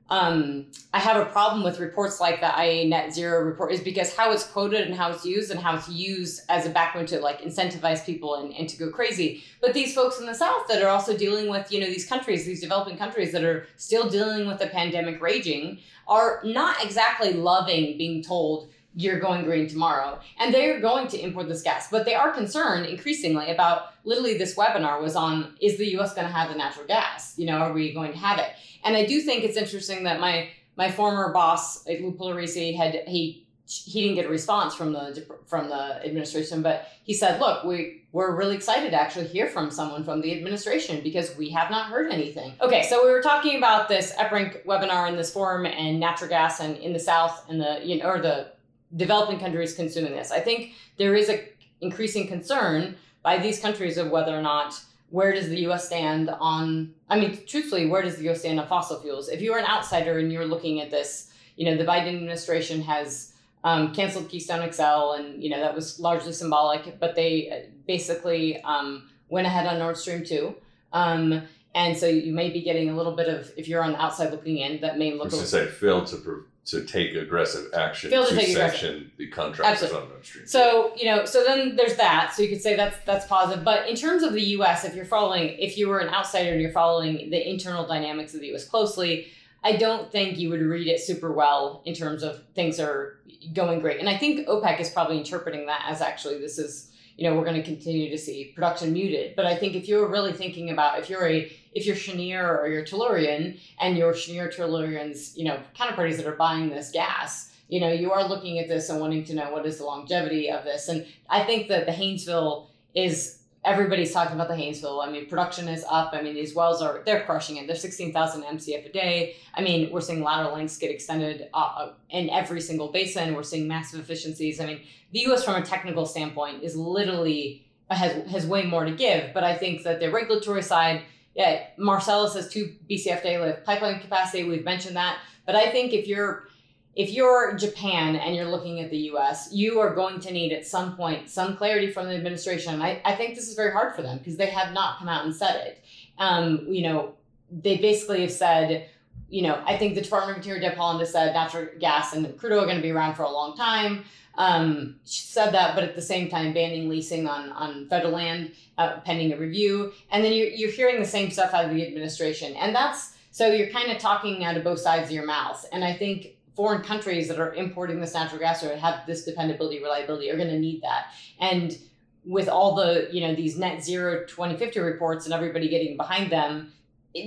um, 0.10 0.66
I 0.94 1.00
have 1.00 1.18
a 1.18 1.26
problem 1.26 1.64
with 1.64 1.80
reports 1.80 2.20
like 2.20 2.40
the 2.42 2.48
IEA 2.48 2.90
net 2.90 3.14
zero 3.14 3.44
report 3.44 3.72
is 3.72 3.80
because 3.80 4.16
how 4.16 4.32
it's 4.32 4.46
quoted 4.46 4.82
and 4.82 4.94
how 4.94 5.12
it's 5.12 5.26
used 5.26 5.50
and 5.50 5.60
how 5.60 5.76
it's 5.76 5.90
used 5.90 6.42
as 6.50 6.66
a 6.66 6.70
backbone 6.70 7.06
to 7.08 7.20
like 7.20 7.42
incentivize 7.42 8.06
people 8.06 8.36
and, 8.36 8.54
and 8.54 8.68
to 8.70 8.78
go 8.78 8.92
crazy. 8.92 9.44
But 9.62 9.74
these 9.74 9.96
folks 9.96 10.20
in 10.20 10.26
the 10.26 10.36
South 10.36 10.68
that 10.68 10.84
are 10.84 10.90
also 10.90 11.18
dealing 11.18 11.50
with, 11.50 11.72
you 11.72 11.80
know, 11.80 11.88
these 11.88 12.06
countries, 12.06 12.46
these 12.46 12.62
developing 12.62 12.98
countries 12.98 13.32
that 13.32 13.44
are 13.44 13.66
still 13.78 14.10
dealing 14.10 14.46
with 14.48 14.60
the 14.60 14.68
pandemic 14.68 15.22
raging 15.22 15.80
are 16.08 16.42
not 16.44 16.84
exactly 16.84 17.34
loving 17.34 17.98
being 17.98 18.22
told 18.22 18.70
you're 18.96 19.20
going 19.20 19.44
green 19.44 19.68
tomorrow. 19.68 20.20
And 20.40 20.54
they're 20.54 20.80
going 20.80 21.08
to 21.10 21.20
import 21.20 21.48
this 21.48 21.62
gas. 21.62 21.90
But 21.90 22.06
they 22.06 22.16
are 22.16 22.32
concerned 22.32 22.86
increasingly 22.86 23.50
about 23.50 23.94
literally 24.04 24.38
this 24.38 24.56
webinar 24.56 25.02
was 25.02 25.16
on 25.16 25.56
is 25.62 25.78
the 25.78 25.98
US 25.98 26.14
going 26.14 26.28
to 26.28 26.34
have 26.34 26.50
the 26.50 26.56
natural 26.56 26.86
gas? 26.86 27.34
You 27.38 27.48
know, 27.48 27.58
are 27.58 27.74
we 27.74 27.94
going 27.94 28.12
to 28.12 28.18
have 28.18 28.40
it? 28.40 28.50
And 28.84 28.96
I 28.96 29.06
do 29.06 29.22
think 29.22 29.44
it's 29.44 29.58
interesting 29.58 30.04
that 30.04 30.20
my 30.20 30.50
my 30.76 30.90
former 30.90 31.32
boss, 31.32 31.88
eh, 31.88 32.00
Lou 32.02 32.14
Pugliaresi, 32.14 32.76
had 32.76 33.04
he 33.08 33.48
he 33.66 34.02
didn't 34.02 34.16
get 34.16 34.26
a 34.26 34.30
response 34.30 34.76
from 34.76 34.92
the 34.92 35.26
from 35.46 35.70
the 35.70 36.04
administration, 36.06 36.62
but 36.62 36.88
he 37.04 37.14
said, 37.14 37.40
"Look, 37.40 37.64
we 37.64 38.04
we're 38.12 38.36
really 38.36 38.56
excited 38.56 38.92
to 38.92 39.00
actually 39.00 39.28
hear 39.28 39.48
from 39.48 39.72
someone 39.72 40.04
from 40.04 40.22
the 40.22 40.36
administration 40.36 41.02
because 41.02 41.36
we 41.38 41.50
have 41.52 41.72
not 41.72 41.88
heard 41.88 42.12
anything." 42.12 42.54
Okay, 42.62 42.84
so 42.84 43.06
we 43.06 43.12
were 43.12 43.22
talking 43.22 43.58
about 43.58 43.88
this 43.88 44.14
EPRINC 44.14 44.66
webinar 44.66 45.08
in 45.08 45.16
this 45.16 45.32
forum 45.32 45.66
and 45.66 46.00
natural 46.00 46.30
gas 46.30 46.60
and 46.60 46.76
in 46.78 46.92
the 46.92 47.00
South 47.00 47.46
and 47.50 47.62
the 47.62 47.80
you 47.84 48.00
know 48.00 48.10
or 48.10 48.20
the 48.20 48.48
developing 48.96 49.40
countries 49.40 49.74
consuming 49.74 50.14
this. 50.14 50.32
I 50.32 50.40
think 50.40 50.74
there 50.98 51.16
is 51.16 51.30
a 51.30 51.48
increasing 51.82 52.28
concern 52.28 52.96
by 53.22 53.38
these 53.38 53.60
countries 53.60 53.98
of 53.98 54.10
whether 54.10 54.38
or 54.38 54.42
not 54.42 54.80
where 55.10 55.32
does 55.32 55.48
the 55.50 55.60
US 55.68 55.86
stand 55.86 56.30
on, 56.30 56.94
I 57.08 57.20
mean, 57.20 57.40
truthfully, 57.46 57.86
where 57.88 58.02
does 58.02 58.16
the 58.16 58.30
US 58.30 58.40
stand 58.40 58.60
on 58.60 58.68
fossil 58.68 59.00
fuels? 59.00 59.30
If 59.30 59.42
you're 59.42 59.60
an 59.60 59.66
outsider 59.66 60.18
and 60.18 60.32
you're 60.32 60.46
looking 60.46 60.82
at 60.82 60.90
this, 60.90 61.32
you 61.56 61.66
know, 61.66 61.78
the 61.78 61.86
Biden 61.86 62.16
administration 62.16 62.82
has 62.82 63.34
um, 63.64 63.94
canceled 63.94 64.28
Keystone 64.28 64.70
XL, 64.72 65.14
and, 65.14 65.42
you 65.42 65.50
know, 65.50 65.60
that 65.60 65.76
was 65.76 66.00
largely 66.00 66.34
symbolic, 66.34 67.00
but 67.00 67.16
they 67.16 67.50
uh, 67.50 67.70
basically 67.88 68.62
um, 68.64 69.10
went 69.30 69.46
ahead 69.46 69.68
on 69.68 69.78
Nord 69.78 69.98
Stream 69.98 70.26
2. 70.26 70.56
Um, 70.92 71.44
and 71.76 71.96
so 71.96 72.08
you 72.08 72.34
may 72.34 72.50
be 72.50 72.62
getting 72.62 72.90
a 72.90 72.98
little 72.98 73.16
bit 73.16 73.30
of, 73.30 73.52
if 73.56 73.68
you're 73.68 73.84
on 73.84 73.94
the 73.94 74.02
outside 74.02 74.32
looking 74.32 74.58
in, 74.58 74.82
that 74.82 74.98
may 74.98 75.14
look. 75.14 75.26
Which 75.26 75.34
is 75.34 75.50
say 75.50 75.68
failed 75.68 76.08
to 76.08 76.18
to 76.66 76.86
take 76.86 77.14
aggressive 77.14 77.74
action 77.74 78.10
to, 78.10 78.26
to 78.26 78.46
sanction 78.46 79.12
the 79.18 79.28
contractors 79.28 79.84
Absolutely. 79.84 80.02
on 80.02 80.10
Nord 80.10 80.26
Stream. 80.26 80.48
So 80.48 80.94
you 80.96 81.06
know, 81.06 81.26
so 81.26 81.44
then 81.44 81.76
there's 81.76 81.96
that. 81.96 82.34
So 82.34 82.42
you 82.42 82.50
could 82.50 82.62
say 82.62 82.76
that's 82.76 82.98
that's 83.06 83.26
positive. 83.28 83.64
But 83.64 83.90
in 83.90 83.96
terms 83.96 84.24
of 84.24 84.34
the 84.34 84.42
U.S., 84.42 84.86
if 84.86 84.96
you're 84.96 85.06
following, 85.06 85.50
if 85.60 85.78
you 85.78 85.90
were 85.90 86.00
an 86.00 86.14
outsider 86.14 86.52
and 86.52 86.62
you're 86.62 86.72
following 86.72 87.30
the 87.30 87.50
internal 87.50 87.86
dynamics 87.86 88.34
of 88.34 88.40
the 88.40 88.48
U.S. 88.48 88.66
closely, 88.66 89.28
I 89.64 89.78
don't 89.78 90.12
think 90.12 90.38
you 90.38 90.50
would 90.50 90.62
read 90.62 90.88
it 90.88 91.00
super 91.00 91.32
well 91.32 91.82
in 91.86 91.94
terms 91.94 92.24
of 92.24 92.44
things 92.54 92.80
are 92.80 93.18
going 93.54 93.80
great. 93.80 94.00
And 94.00 94.10
I 94.10 94.18
think 94.18 94.48
OPEC 94.48 94.80
is 94.80 94.90
probably 94.90 95.18
interpreting 95.18 95.66
that 95.68 95.86
as 95.88 96.02
actually 96.02 96.40
this 96.40 96.58
is, 96.58 96.92
you 97.18 97.30
know, 97.30 97.36
we're 97.36 97.46
going 97.46 97.62
to 97.62 97.64
continue 97.64 98.10
to 98.10 98.18
see 98.18 98.52
production 98.56 98.94
muted. 98.94 99.36
But 99.36 99.46
I 99.46 99.56
think 99.56 99.76
if 99.76 99.88
you're 99.88 100.08
really 100.08 100.34
thinking 100.34 100.72
about 100.72 101.00
if 101.00 101.10
you're 101.10 101.28
a 101.28 101.52
if 101.74 101.86
you're 101.86 101.96
Cheniere 101.96 102.60
or 102.60 102.68
you're 102.68 102.84
Tellurian 102.84 103.60
and 103.80 103.98
your 103.98 104.14
Cheniere 104.14 104.50
Tellurian's, 104.50 105.36
you 105.38 105.46
know, 105.46 105.60
counterparties 105.76 106.18
that 106.18 106.28
are 106.28 106.36
buying 106.36 106.70
this 106.70 106.92
gas, 106.92 107.52
you 107.68 107.80
know, 107.80 107.92
you 107.92 108.12
are 108.12 108.28
looking 108.28 108.60
at 108.60 108.68
this 108.68 108.90
and 108.90 109.00
wanting 109.00 109.24
to 109.26 109.36
know 109.36 109.52
what 109.52 109.66
is 109.66 109.78
the 109.78 109.84
longevity 109.84 110.50
of 110.50 110.64
this. 110.64 110.88
And 110.88 111.06
I 111.30 111.44
think 111.44 111.68
that 111.70 111.86
the 111.86 111.92
Haynesville 111.92 112.68
is 112.94 113.43
everybody's 113.66 114.12
talking 114.12 114.36
about 114.36 114.48
the 114.48 114.56
Haynesville. 114.56 115.06
I 115.06 115.10
mean, 115.10 115.28
production 115.28 115.68
is 115.68 115.86
up. 115.90 116.12
I 116.14 116.22
mean, 116.22 116.34
these 116.34 116.54
wells 116.54 116.82
are 116.82 117.02
they're 117.06 117.24
crushing 117.24 117.58
it. 117.58 117.68
They're 117.68 117.76
16,000 117.76 118.44
MCF 118.44 118.90
a 118.90 118.92
day. 118.92 119.36
I 119.54 119.62
mean, 119.62 119.92
we're 119.92 120.02
seeing 120.02 120.22
lateral 120.24 120.54
lengths 120.54 120.78
get 120.78 120.92
extended 120.92 121.50
uh, 121.54 121.92
in 122.10 122.30
every 122.30 122.62
single 122.62 122.92
basin. 122.92 123.34
We're 123.34 123.44
seeing 123.44 123.68
massive 123.68 124.00
efficiencies. 124.00 124.60
I 124.60 124.66
mean, 124.66 124.82
the 125.12 125.20
U.S. 125.22 125.44
from 125.44 125.56
a 125.56 125.66
technical 125.66 126.06
standpoint 126.06 126.64
is 126.64 126.76
literally 126.76 127.66
has 127.90 128.28
has 128.30 128.46
way 128.46 128.66
more 128.66 128.86
to 128.86 128.92
give. 128.92 129.34
But 129.34 129.44
I 129.44 129.56
think 129.56 129.84
that 129.84 130.00
the 130.00 130.12
regulatory 130.12 130.64
side, 130.64 131.04
yeah, 131.36 131.68
Marcellus 131.78 132.34
has 132.34 132.50
two 132.50 132.76
BCF 132.90 133.24
lift 133.24 133.66
pipeline 133.66 134.00
capacity. 134.00 134.44
We've 134.44 134.66
mentioned 134.66 134.96
that. 134.96 135.20
But 135.46 135.56
I 135.56 135.72
think 135.72 135.94
if 135.94 136.08
you're 136.08 136.48
if 136.96 137.12
you're 137.12 137.56
Japan 137.56 138.16
and 138.16 138.36
you're 138.36 138.50
looking 138.50 138.80
at 138.80 138.90
the 138.92 138.98
US, 139.12 139.52
you 139.52 139.80
are 139.80 139.94
going 139.96 140.20
to 140.22 140.32
need 140.32 140.52
at 140.52 140.66
some 140.66 140.96
point 140.96 141.30
some 141.30 141.58
clarity 141.58 141.92
from 141.92 142.08
the 142.08 142.16
administration. 142.16 142.82
I, 142.82 143.02
I 143.04 143.16
think 143.16 143.36
this 143.36 143.48
is 143.48 143.56
very 143.56 143.72
hard 143.72 143.96
for 143.96 144.02
them 144.02 144.20
because 144.20 144.38
they 144.38 144.48
have 144.48 144.74
not 144.74 145.00
come 145.00 145.10
out 145.10 145.26
and 145.26 145.36
said 145.36 145.56
it. 145.66 145.84
Um, 146.20 146.66
you 146.68 146.84
know, 146.84 147.16
they 147.52 147.78
basically 147.78 148.22
have 148.22 148.32
said, 148.32 148.90
you 149.30 149.42
know, 149.42 149.64
I 149.66 149.78
think 149.78 149.96
the 149.96 150.02
Department 150.02 150.38
of 150.38 150.44
Interior 150.44 150.62
Deb 150.62 150.78
Haaland 150.78 151.00
has 151.00 151.12
said 151.12 151.34
natural 151.34 151.68
gas 151.80 152.14
and 152.14 152.38
crude 152.38 152.54
oil 152.54 152.62
are 152.62 152.66
going 152.66 152.78
to 152.78 152.84
be 152.84 152.92
around 152.92 153.16
for 153.16 153.24
a 153.24 153.32
long 153.32 153.58
time. 153.58 154.04
Um, 154.36 154.96
she 155.06 155.22
said 155.22 155.52
that, 155.52 155.76
but 155.76 155.84
at 155.84 155.96
the 155.96 156.02
same 156.02 156.30
time, 156.30 156.54
banning 156.54 156.90
leasing 156.90 157.28
on, 157.28 157.52
on 157.52 157.88
federal 157.88 158.14
land 158.14 158.52
uh, 158.78 159.00
pending 159.02 159.34
a 159.34 159.38
review. 159.38 159.94
And 160.12 160.24
then 160.24 160.34
you're, 160.34 160.48
you're 160.48 160.72
hearing 160.72 161.00
the 161.00 161.08
same 161.08 161.32
stuff 161.32 161.54
out 161.54 161.66
of 161.66 161.72
the 161.72 161.86
administration. 161.86 162.56
And 162.56 162.76
that's 162.76 163.14
so 163.32 163.52
you're 163.52 163.70
kind 163.70 163.92
of 163.92 163.98
talking 163.98 164.44
out 164.44 164.58
of 164.58 164.64
both 164.64 164.80
sides 164.80 165.06
of 165.06 165.12
your 165.12 165.26
mouth. 165.26 165.66
And 165.72 165.84
I 165.84 165.94
think 165.94 166.33
foreign 166.56 166.82
countries 166.82 167.28
that 167.28 167.40
are 167.40 167.54
importing 167.54 168.00
this 168.00 168.14
natural 168.14 168.40
gas 168.40 168.64
or 168.64 168.76
have 168.76 169.06
this 169.08 169.26
dependability, 169.26 169.82
reliability 169.82 170.30
are 170.30 170.38
going 170.38 170.50
to 170.50 170.60
need 170.60 170.82
that. 170.82 171.08
And 171.40 171.78
with 172.26 172.48
all 172.48 172.76
the, 172.76 173.10
you 173.12 173.26
know, 173.26 173.36
these 173.36 173.58
net 173.58 173.84
zero 173.84 174.26
2050 174.26 174.80
reports 174.80 175.26
and 175.26 175.34
everybody 175.34 175.68
getting 175.68 175.98
behind 175.98 176.32
them, 176.32 176.72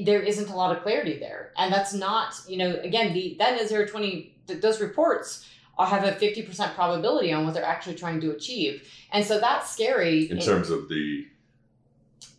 there 0.04 0.20
isn't 0.20 0.48
a 0.48 0.56
lot 0.56 0.76
of 0.76 0.82
clarity 0.82 1.18
there. 1.18 1.52
And 1.56 1.72
that's 1.72 1.92
not, 1.92 2.34
you 2.48 2.56
know, 2.56 2.76
again, 2.82 3.12
the 3.12 3.36
that 3.38 3.56
net 3.56 3.68
zero 3.68 3.86
20, 3.86 4.34
th- 4.46 4.60
those 4.60 4.80
reports 4.80 5.46
are, 5.78 5.86
have 5.86 6.04
a 6.04 6.12
50% 6.12 6.74
probability 6.74 7.32
on 7.32 7.44
what 7.44 7.54
they're 7.54 7.64
actually 7.64 7.94
trying 7.94 8.20
to 8.20 8.30
achieve. 8.30 8.88
And 9.12 9.24
so 9.24 9.38
that's 9.38 9.70
scary. 9.70 10.30
In, 10.30 10.38
in 10.38 10.44
terms 10.44 10.70
of 10.70 10.88
the 10.88 11.26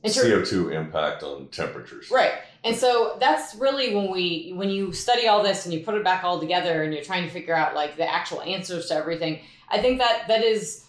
CO2 0.06 0.74
impact 0.74 1.24
on 1.24 1.48
temperatures. 1.48 2.10
Right. 2.12 2.34
And 2.64 2.76
so 2.76 3.18
that's 3.20 3.56
really 3.56 3.95
when 3.95 4.12
we 4.12 4.54
when 4.56 4.70
you 4.70 4.93
study 4.93 5.28
all 5.28 5.43
this 5.43 5.66
and 5.66 5.74
you 5.74 5.82
put 5.82 5.95
it 5.95 6.04
back 6.04 6.24
all 6.24 6.39
together 6.39 6.84
and 6.84 6.93
you're 6.93 7.04
trying 7.04 7.24
to 7.24 7.30
figure 7.30 7.56
out 7.56 7.76
like 7.76 7.98
the 7.98 8.10
actual 8.10 8.41
answers 8.41 8.88
to 8.88 8.95
everything. 8.95 9.39
I 9.70 9.82
think 9.82 10.00
that 10.00 10.28
that 10.28 10.43
is 10.43 10.86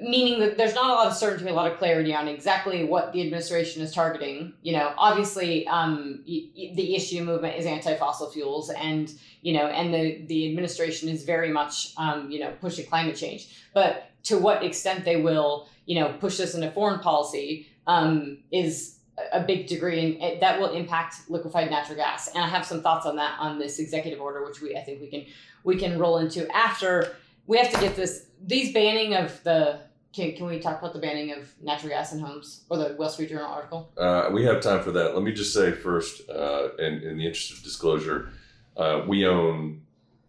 meaning 0.00 0.40
that 0.40 0.56
there's 0.56 0.74
not 0.74 0.90
a 0.90 0.94
lot 0.94 1.06
of 1.06 1.14
certainty, 1.14 1.50
a 1.50 1.54
lot 1.54 1.70
of 1.70 1.78
clarity 1.78 2.14
on 2.14 2.26
exactly 2.26 2.84
what 2.84 3.12
the 3.12 3.20
administration 3.22 3.82
is 3.82 3.92
targeting. 3.92 4.54
You 4.62 4.72
know, 4.72 4.94
obviously, 4.96 5.66
um, 5.68 6.22
the 6.24 6.94
issue 6.94 7.22
movement 7.22 7.58
is 7.58 7.66
anti-fossil 7.66 8.30
fuels, 8.30 8.70
and 8.70 9.12
you 9.42 9.52
know, 9.52 9.66
and 9.66 9.92
the 9.92 10.24
the 10.26 10.48
administration 10.48 11.08
is 11.08 11.24
very 11.24 11.50
much 11.50 11.92
um, 11.96 12.30
you 12.30 12.40
know 12.40 12.52
pushing 12.60 12.86
climate 12.86 13.16
change. 13.16 13.48
But 13.74 14.10
to 14.24 14.38
what 14.38 14.62
extent 14.62 15.04
they 15.04 15.16
will, 15.16 15.68
you 15.86 16.00
know, 16.00 16.14
push 16.20 16.36
this 16.36 16.54
into 16.54 16.70
foreign 16.70 17.00
policy 17.00 17.68
um, 17.90 18.38
is 18.52 18.98
a 19.32 19.42
big 19.42 19.66
degree 19.66 20.18
and 20.20 20.40
that 20.40 20.58
will 20.58 20.72
impact 20.72 21.28
liquefied 21.28 21.70
natural 21.70 21.96
gas. 21.96 22.28
And 22.28 22.42
i 22.42 22.48
have 22.48 22.64
some 22.64 22.80
thoughts 22.82 23.04
on 23.04 23.16
that 23.16 23.38
on 23.38 23.58
this 23.58 23.78
executive 23.78 24.20
order 24.20 24.44
which 24.46 24.60
we 24.62 24.76
i 24.76 24.82
think 24.82 25.00
we 25.00 25.08
can 25.08 25.26
we 25.64 25.76
can 25.76 25.98
roll 25.98 26.18
into 26.18 26.40
after 26.54 27.16
we 27.46 27.58
have 27.58 27.70
to 27.72 27.80
get 27.80 27.96
this 27.96 28.26
these 28.42 28.72
banning 28.72 29.14
of 29.14 29.42
the 29.42 29.80
can, 30.12 30.34
can 30.34 30.46
we 30.46 30.58
talk 30.58 30.80
about 30.80 30.92
the 30.92 30.98
banning 30.98 31.32
of 31.32 31.52
natural 31.62 31.90
gas 31.90 32.12
in 32.12 32.18
homes 32.18 32.64
or 32.68 32.78
the 32.78 32.96
wall 32.98 33.08
street 33.08 33.28
journal 33.28 33.46
article? 33.46 33.92
Uh, 33.96 34.28
we 34.32 34.44
have 34.44 34.60
time 34.60 34.82
for 34.82 34.90
that. 34.90 35.14
Let 35.14 35.22
me 35.22 35.32
just 35.32 35.54
say 35.54 35.70
first 35.70 36.28
uh, 36.28 36.70
in, 36.80 36.94
in 36.94 37.16
the 37.16 37.26
interest 37.26 37.52
of 37.52 37.62
disclosure 37.62 38.30
uh, 38.76 39.04
we 39.06 39.26
own 39.26 39.82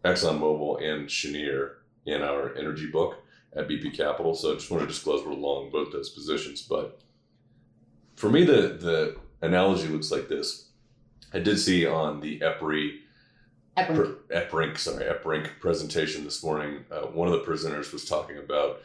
exxonmobil 0.03 0.83
and 0.83 1.07
cheniere 1.07 1.77
in 2.05 2.21
our 2.21 2.55
energy 2.55 2.87
book 2.91 3.23
at 3.55 3.67
bp 3.67 3.95
capital. 3.95 4.33
So 4.35 4.51
i 4.51 4.55
just 4.55 4.69
want 4.69 4.81
to 4.81 4.87
disclose 4.87 5.25
we're 5.25 5.33
long 5.33 5.69
both 5.71 5.91
those 5.91 6.09
positions 6.09 6.61
but 6.61 6.99
for 8.15 8.29
me, 8.29 8.43
the 8.43 8.77
the 8.79 9.17
analogy 9.41 9.87
looks 9.87 10.11
like 10.11 10.27
this. 10.27 10.67
I 11.33 11.39
did 11.39 11.59
see 11.59 11.85
on 11.85 12.19
the 12.19 12.39
EPRI 12.39 12.99
EPRINC, 13.77 14.17
EPRINC 14.29 14.77
sorry, 14.77 15.05
EPRINC 15.05 15.59
presentation 15.59 16.23
this 16.23 16.43
morning. 16.43 16.85
Uh, 16.91 17.03
one 17.07 17.27
of 17.27 17.33
the 17.33 17.49
presenters 17.49 17.93
was 17.93 18.05
talking 18.05 18.37
about 18.37 18.81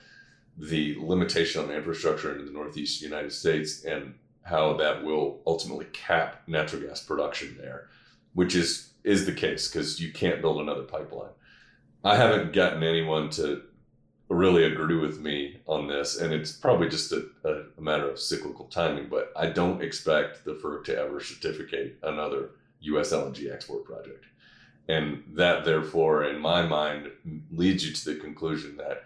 the 0.56 0.96
limitation 1.00 1.62
on 1.62 1.70
infrastructure 1.70 2.36
in 2.36 2.44
the 2.46 2.52
Northeast 2.52 3.02
United 3.02 3.32
States 3.32 3.84
and 3.84 4.14
how 4.42 4.76
that 4.76 5.04
will 5.04 5.40
ultimately 5.46 5.86
cap 5.86 6.42
natural 6.46 6.82
gas 6.82 7.02
production 7.02 7.56
there, 7.58 7.88
which 8.34 8.54
is 8.54 8.90
is 9.02 9.26
the 9.26 9.32
case 9.32 9.68
because 9.68 10.00
you 10.00 10.12
can't 10.12 10.40
build 10.40 10.60
another 10.60 10.82
pipeline. 10.82 11.30
I 12.04 12.16
haven't 12.16 12.52
gotten 12.52 12.82
anyone 12.82 13.30
to 13.30 13.62
really 14.28 14.64
agree 14.64 14.96
with 14.96 15.20
me 15.20 15.60
on 15.66 15.86
this, 15.86 16.18
and 16.18 16.32
it's 16.32 16.52
probably 16.52 16.88
just 16.88 17.12
a, 17.12 17.26
a, 17.44 17.80
matter 17.80 18.10
of 18.10 18.18
cyclical 18.18 18.64
timing. 18.66 19.08
But 19.08 19.32
I 19.36 19.46
don't 19.46 19.82
expect 19.82 20.44
the 20.44 20.54
FERC 20.54 20.84
to 20.86 20.98
ever 20.98 21.20
certificate 21.20 21.98
another 22.02 22.50
U.S. 22.80 23.12
LNG 23.12 23.52
export 23.52 23.84
project, 23.84 24.24
and 24.88 25.22
that 25.34 25.64
therefore, 25.64 26.24
in 26.24 26.40
my 26.40 26.66
mind, 26.66 27.10
leads 27.52 27.86
you 27.86 27.92
to 27.92 28.04
the 28.04 28.20
conclusion 28.20 28.76
that 28.78 29.04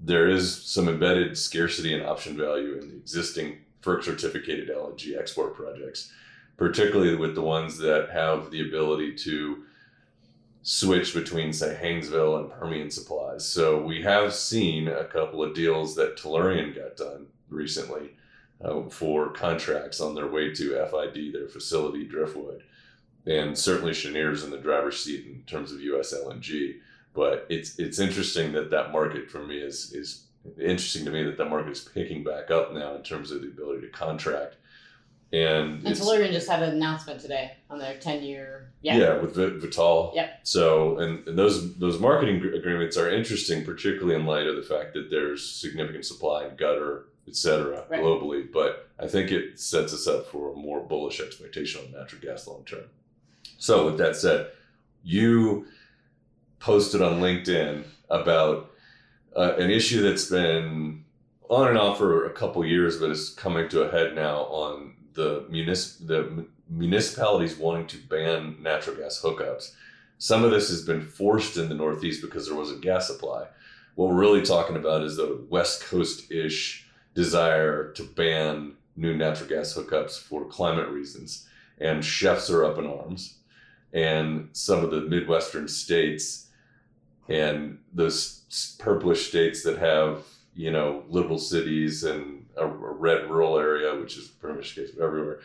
there 0.00 0.28
is 0.28 0.62
some 0.62 0.88
embedded 0.88 1.36
scarcity 1.36 1.94
and 1.94 2.04
option 2.04 2.36
value 2.36 2.78
in 2.78 2.88
the 2.88 2.96
existing 2.96 3.58
FERC 3.82 4.04
certificated 4.04 4.68
LNG 4.68 5.18
export 5.18 5.54
projects, 5.54 6.12
particularly 6.56 7.16
with 7.16 7.34
the 7.34 7.42
ones 7.42 7.78
that 7.78 8.10
have 8.10 8.50
the 8.50 8.66
ability 8.68 9.14
to 9.14 9.64
switch 10.64 11.12
between 11.12 11.52
say 11.52 11.78
Haynesville 11.80 12.40
and 12.40 12.50
Permian 12.50 12.90
supplies. 12.90 13.46
So 13.46 13.80
we 13.80 14.02
have 14.02 14.32
seen 14.32 14.88
a 14.88 15.04
couple 15.04 15.42
of 15.42 15.54
deals 15.54 15.94
that 15.96 16.16
Tellurian 16.16 16.74
got 16.74 16.96
done 16.96 17.26
recently 17.50 18.16
uh, 18.64 18.88
for 18.88 19.28
contracts 19.28 20.00
on 20.00 20.14
their 20.14 20.26
way 20.26 20.54
to 20.54 20.86
FID 20.90 21.34
their 21.34 21.48
facility 21.48 22.04
Driftwood, 22.04 22.62
and 23.26 23.56
certainly 23.56 23.92
Cheniere's 23.92 24.42
in 24.42 24.50
the 24.50 24.56
driver's 24.56 25.04
seat 25.04 25.26
in 25.26 25.42
terms 25.42 25.70
of 25.70 25.80
U.S. 25.80 26.14
LNG. 26.14 26.78
But 27.12 27.46
it's 27.50 27.78
it's 27.78 27.98
interesting 27.98 28.52
that 28.52 28.70
that 28.70 28.90
market 28.90 29.30
for 29.30 29.44
me 29.44 29.58
is 29.58 29.92
is 29.92 30.24
interesting 30.58 31.04
to 31.04 31.10
me 31.10 31.24
that 31.24 31.36
that 31.36 31.50
market 31.50 31.72
is 31.72 31.80
picking 31.80 32.24
back 32.24 32.50
up 32.50 32.72
now 32.72 32.94
in 32.94 33.02
terms 33.02 33.30
of 33.30 33.42
the 33.42 33.48
ability 33.48 33.82
to 33.82 33.92
contract 33.92 34.56
and, 35.34 35.84
and 35.84 35.96
Tellurian 35.96 36.30
just 36.30 36.48
had 36.48 36.62
an 36.62 36.76
announcement 36.76 37.20
today 37.20 37.52
on 37.68 37.80
their 37.80 37.98
10 37.98 38.22
year. 38.22 38.70
Yeah. 38.82 38.96
yeah, 38.98 39.18
with 39.18 39.34
Vitol. 39.34 40.14
Yep. 40.14 40.40
So, 40.44 40.98
and, 40.98 41.26
and 41.26 41.36
those 41.36 41.76
those 41.76 41.98
marketing 41.98 42.36
agreements 42.54 42.96
are 42.96 43.10
interesting, 43.10 43.64
particularly 43.64 44.14
in 44.14 44.26
light 44.26 44.46
of 44.46 44.54
the 44.54 44.62
fact 44.62 44.94
that 44.94 45.10
there's 45.10 45.44
significant 45.44 46.04
supply 46.04 46.44
in 46.44 46.52
Qatar, 46.52 47.04
et 47.26 47.34
cetera, 47.34 47.84
right. 47.88 48.00
globally. 48.00 48.46
But 48.52 48.88
I 49.00 49.08
think 49.08 49.32
it 49.32 49.58
sets 49.58 49.92
us 49.92 50.06
up 50.06 50.28
for 50.28 50.52
a 50.52 50.56
more 50.56 50.80
bullish 50.80 51.20
expectation 51.20 51.80
on 51.84 51.98
natural 51.98 52.22
gas 52.22 52.46
long 52.46 52.62
term. 52.64 52.84
So, 53.58 53.86
with 53.86 53.98
that 53.98 54.14
said, 54.14 54.48
you 55.02 55.66
posted 56.60 57.02
on 57.02 57.20
LinkedIn 57.20 57.82
about 58.08 58.70
uh, 59.34 59.54
an 59.58 59.70
issue 59.70 60.00
that's 60.00 60.26
been 60.26 61.04
on 61.48 61.68
and 61.68 61.78
off 61.78 61.98
for 61.98 62.26
a 62.26 62.30
couple 62.30 62.64
years, 62.64 62.98
but 62.98 63.10
is 63.10 63.30
coming 63.30 63.68
to 63.70 63.82
a 63.82 63.90
head 63.90 64.14
now 64.14 64.42
on 64.44 64.94
the 65.14 65.42
municip- 65.50 66.06
the 66.06 66.46
municipalities 66.68 67.56
wanting 67.56 67.86
to 67.88 67.98
ban 67.98 68.56
natural 68.62 68.96
gas 68.96 69.20
hookups. 69.22 69.72
Some 70.18 70.44
of 70.44 70.50
this 70.50 70.68
has 70.68 70.82
been 70.82 71.02
forced 71.02 71.56
in 71.56 71.68
the 71.68 71.74
Northeast 71.74 72.22
because 72.22 72.46
there 72.46 72.56
wasn't 72.56 72.80
gas 72.80 73.06
supply. 73.06 73.46
What 73.94 74.08
we're 74.08 74.20
really 74.20 74.42
talking 74.42 74.76
about 74.76 75.02
is 75.02 75.16
the 75.16 75.44
West 75.50 75.84
Coast 75.84 76.30
ish 76.30 76.86
desire 77.14 77.92
to 77.92 78.02
ban 78.02 78.74
new 78.96 79.16
natural 79.16 79.48
gas 79.48 79.74
hookups 79.74 80.18
for 80.18 80.44
climate 80.46 80.88
reasons. 80.88 81.46
And 81.78 82.04
chefs 82.04 82.50
are 82.50 82.64
up 82.64 82.78
in 82.78 82.86
arms. 82.86 83.38
And 83.92 84.48
some 84.52 84.84
of 84.84 84.90
the 84.90 85.02
Midwestern 85.02 85.68
states 85.68 86.48
and 87.28 87.78
those 87.92 88.76
purplish 88.78 89.28
states 89.28 89.62
that 89.62 89.78
have, 89.78 90.24
you 90.54 90.70
know, 90.70 91.04
liberal 91.08 91.38
cities 91.38 92.04
and 92.04 92.33
a, 92.56 92.64
a 92.64 92.68
red 92.68 93.30
rural 93.30 93.58
area, 93.58 93.94
which 93.98 94.16
is 94.16 94.28
pretty 94.28 94.56
much 94.56 94.74
the 94.74 94.82
case 94.82 94.96
everywhere, 95.00 95.40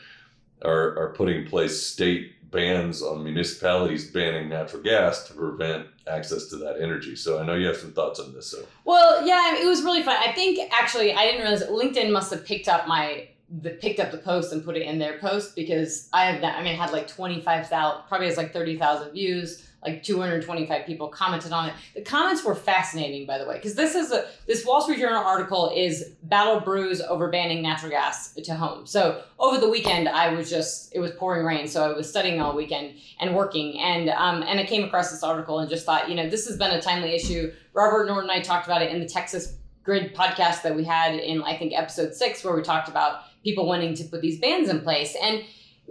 are, 0.64 0.98
are 0.98 1.14
putting 1.16 1.44
in 1.44 1.48
place 1.48 1.82
state 1.82 2.34
bans 2.52 3.02
on 3.02 3.24
municipalities 3.24 4.10
banning 4.12 4.50
natural 4.50 4.82
gas 4.82 5.28
to 5.28 5.34
prevent 5.34 5.88
access 6.08 6.48
to 6.48 6.58
that 6.58 6.82
energy. 6.82 7.16
So 7.16 7.40
I 7.40 7.46
know 7.46 7.54
you 7.54 7.68
have 7.68 7.78
some 7.78 7.94
thoughts 7.94 8.20
on 8.20 8.34
this. 8.34 8.48
So 8.48 8.64
well, 8.86 9.26
yeah, 9.26 9.58
it 9.62 9.68
was 9.68 9.84
really 9.84 10.04
fun. 10.04 10.18
I 10.20 10.32
think 10.32 10.60
actually 10.74 11.14
I 11.14 11.26
didn't 11.26 11.42
realize 11.42 11.64
LinkedIn 11.64 12.12
must 12.12 12.32
have 12.32 12.46
picked 12.46 12.68
up 12.68 12.88
my 12.88 13.30
the, 13.62 13.72
picked 13.72 14.00
up 14.00 14.12
the 14.12 14.18
post 14.18 14.54
and 14.54 14.64
put 14.64 14.78
it 14.78 14.84
in 14.84 15.00
their 15.00 15.18
post 15.20 15.56
because 15.56 16.10
I 16.14 16.26
have 16.26 16.42
that. 16.42 16.58
I 16.58 16.64
mean, 16.64 16.76
had 16.76 16.92
like 16.92 17.08
twenty 17.08 17.42
five 17.42 17.68
thousand, 17.68 18.08
probably 18.08 18.28
has 18.28 18.38
like 18.38 18.54
thirty 18.54 18.78
thousand 18.78 19.12
views 19.12 19.69
like 19.84 20.04
225 20.04 20.86
people 20.86 21.08
commented 21.08 21.52
on 21.52 21.70
it. 21.70 21.74
The 21.96 22.02
comments 22.02 22.44
were 22.44 22.56
fascinating, 22.56 23.26
by 23.26 23.38
the 23.38 23.46
way, 23.46 23.56
because 23.56 23.76
this 23.76 23.96
is 23.96 24.12
a 24.12 24.28
this 24.46 24.66
Wall 24.66 24.82
Street 24.82 25.00
Journal 25.00 25.24
article 25.24 25.72
is 25.76 26.12
battle 26.24 26.60
brews 26.60 27.02
over 27.02 27.30
banning 27.30 27.62
natural 27.62 27.92
gas 27.92 28.34
to 28.34 28.56
home. 28.56 28.86
So 28.86 29.24
over 29.40 29.58
the 29.58 29.70
weekend, 29.70 30.10
I 30.10 30.34
was 30.34 30.50
just 30.50 30.94
it 30.94 31.00
was 31.00 31.12
pouring 31.12 31.46
rain, 31.46 31.68
so 31.68 31.90
I 31.90 31.96
was 31.96 32.10
studying 32.10 32.42
all 32.42 32.56
weekend 32.56 32.96
and 33.20 33.36
working, 33.36 33.80
and 33.80 34.10
um 34.10 34.44
and 34.44 34.60
I 34.60 34.66
came 34.66 34.84
across 34.84 35.12
this 35.12 35.24
article 35.24 35.60
and 35.60 35.70
just 35.70 35.86
thought, 35.86 36.10
you 36.10 36.16
know, 36.16 36.30
this 36.30 36.48
has 36.48 36.58
been 36.58 36.72
a 36.72 36.82
timely 36.82 37.16
issue. 37.16 37.54
Robert 37.74 38.08
Norton 38.08 38.30
and 38.30 38.40
I 38.40 38.42
talked 38.42 38.66
about 38.66 38.82
it 38.82 38.92
in 38.92 39.00
the 39.00 39.08
Texas 39.08 39.56
Grid 39.84 40.14
podcast 40.14 40.62
that 40.64 40.76
we 40.76 40.84
had 40.84 41.16
in 41.16 41.42
I 41.44 41.58
think 41.58 41.74
episode 41.74 42.14
six, 42.14 42.44
where 42.44 42.56
we 42.56 42.62
talked 42.62 42.90
about 42.90 43.22
people 43.44 43.66
wanting 43.66 43.94
to 43.96 44.04
put 44.04 44.22
these 44.22 44.40
bans 44.40 44.68
in 44.68 44.82
place 44.82 45.16
and 45.22 45.44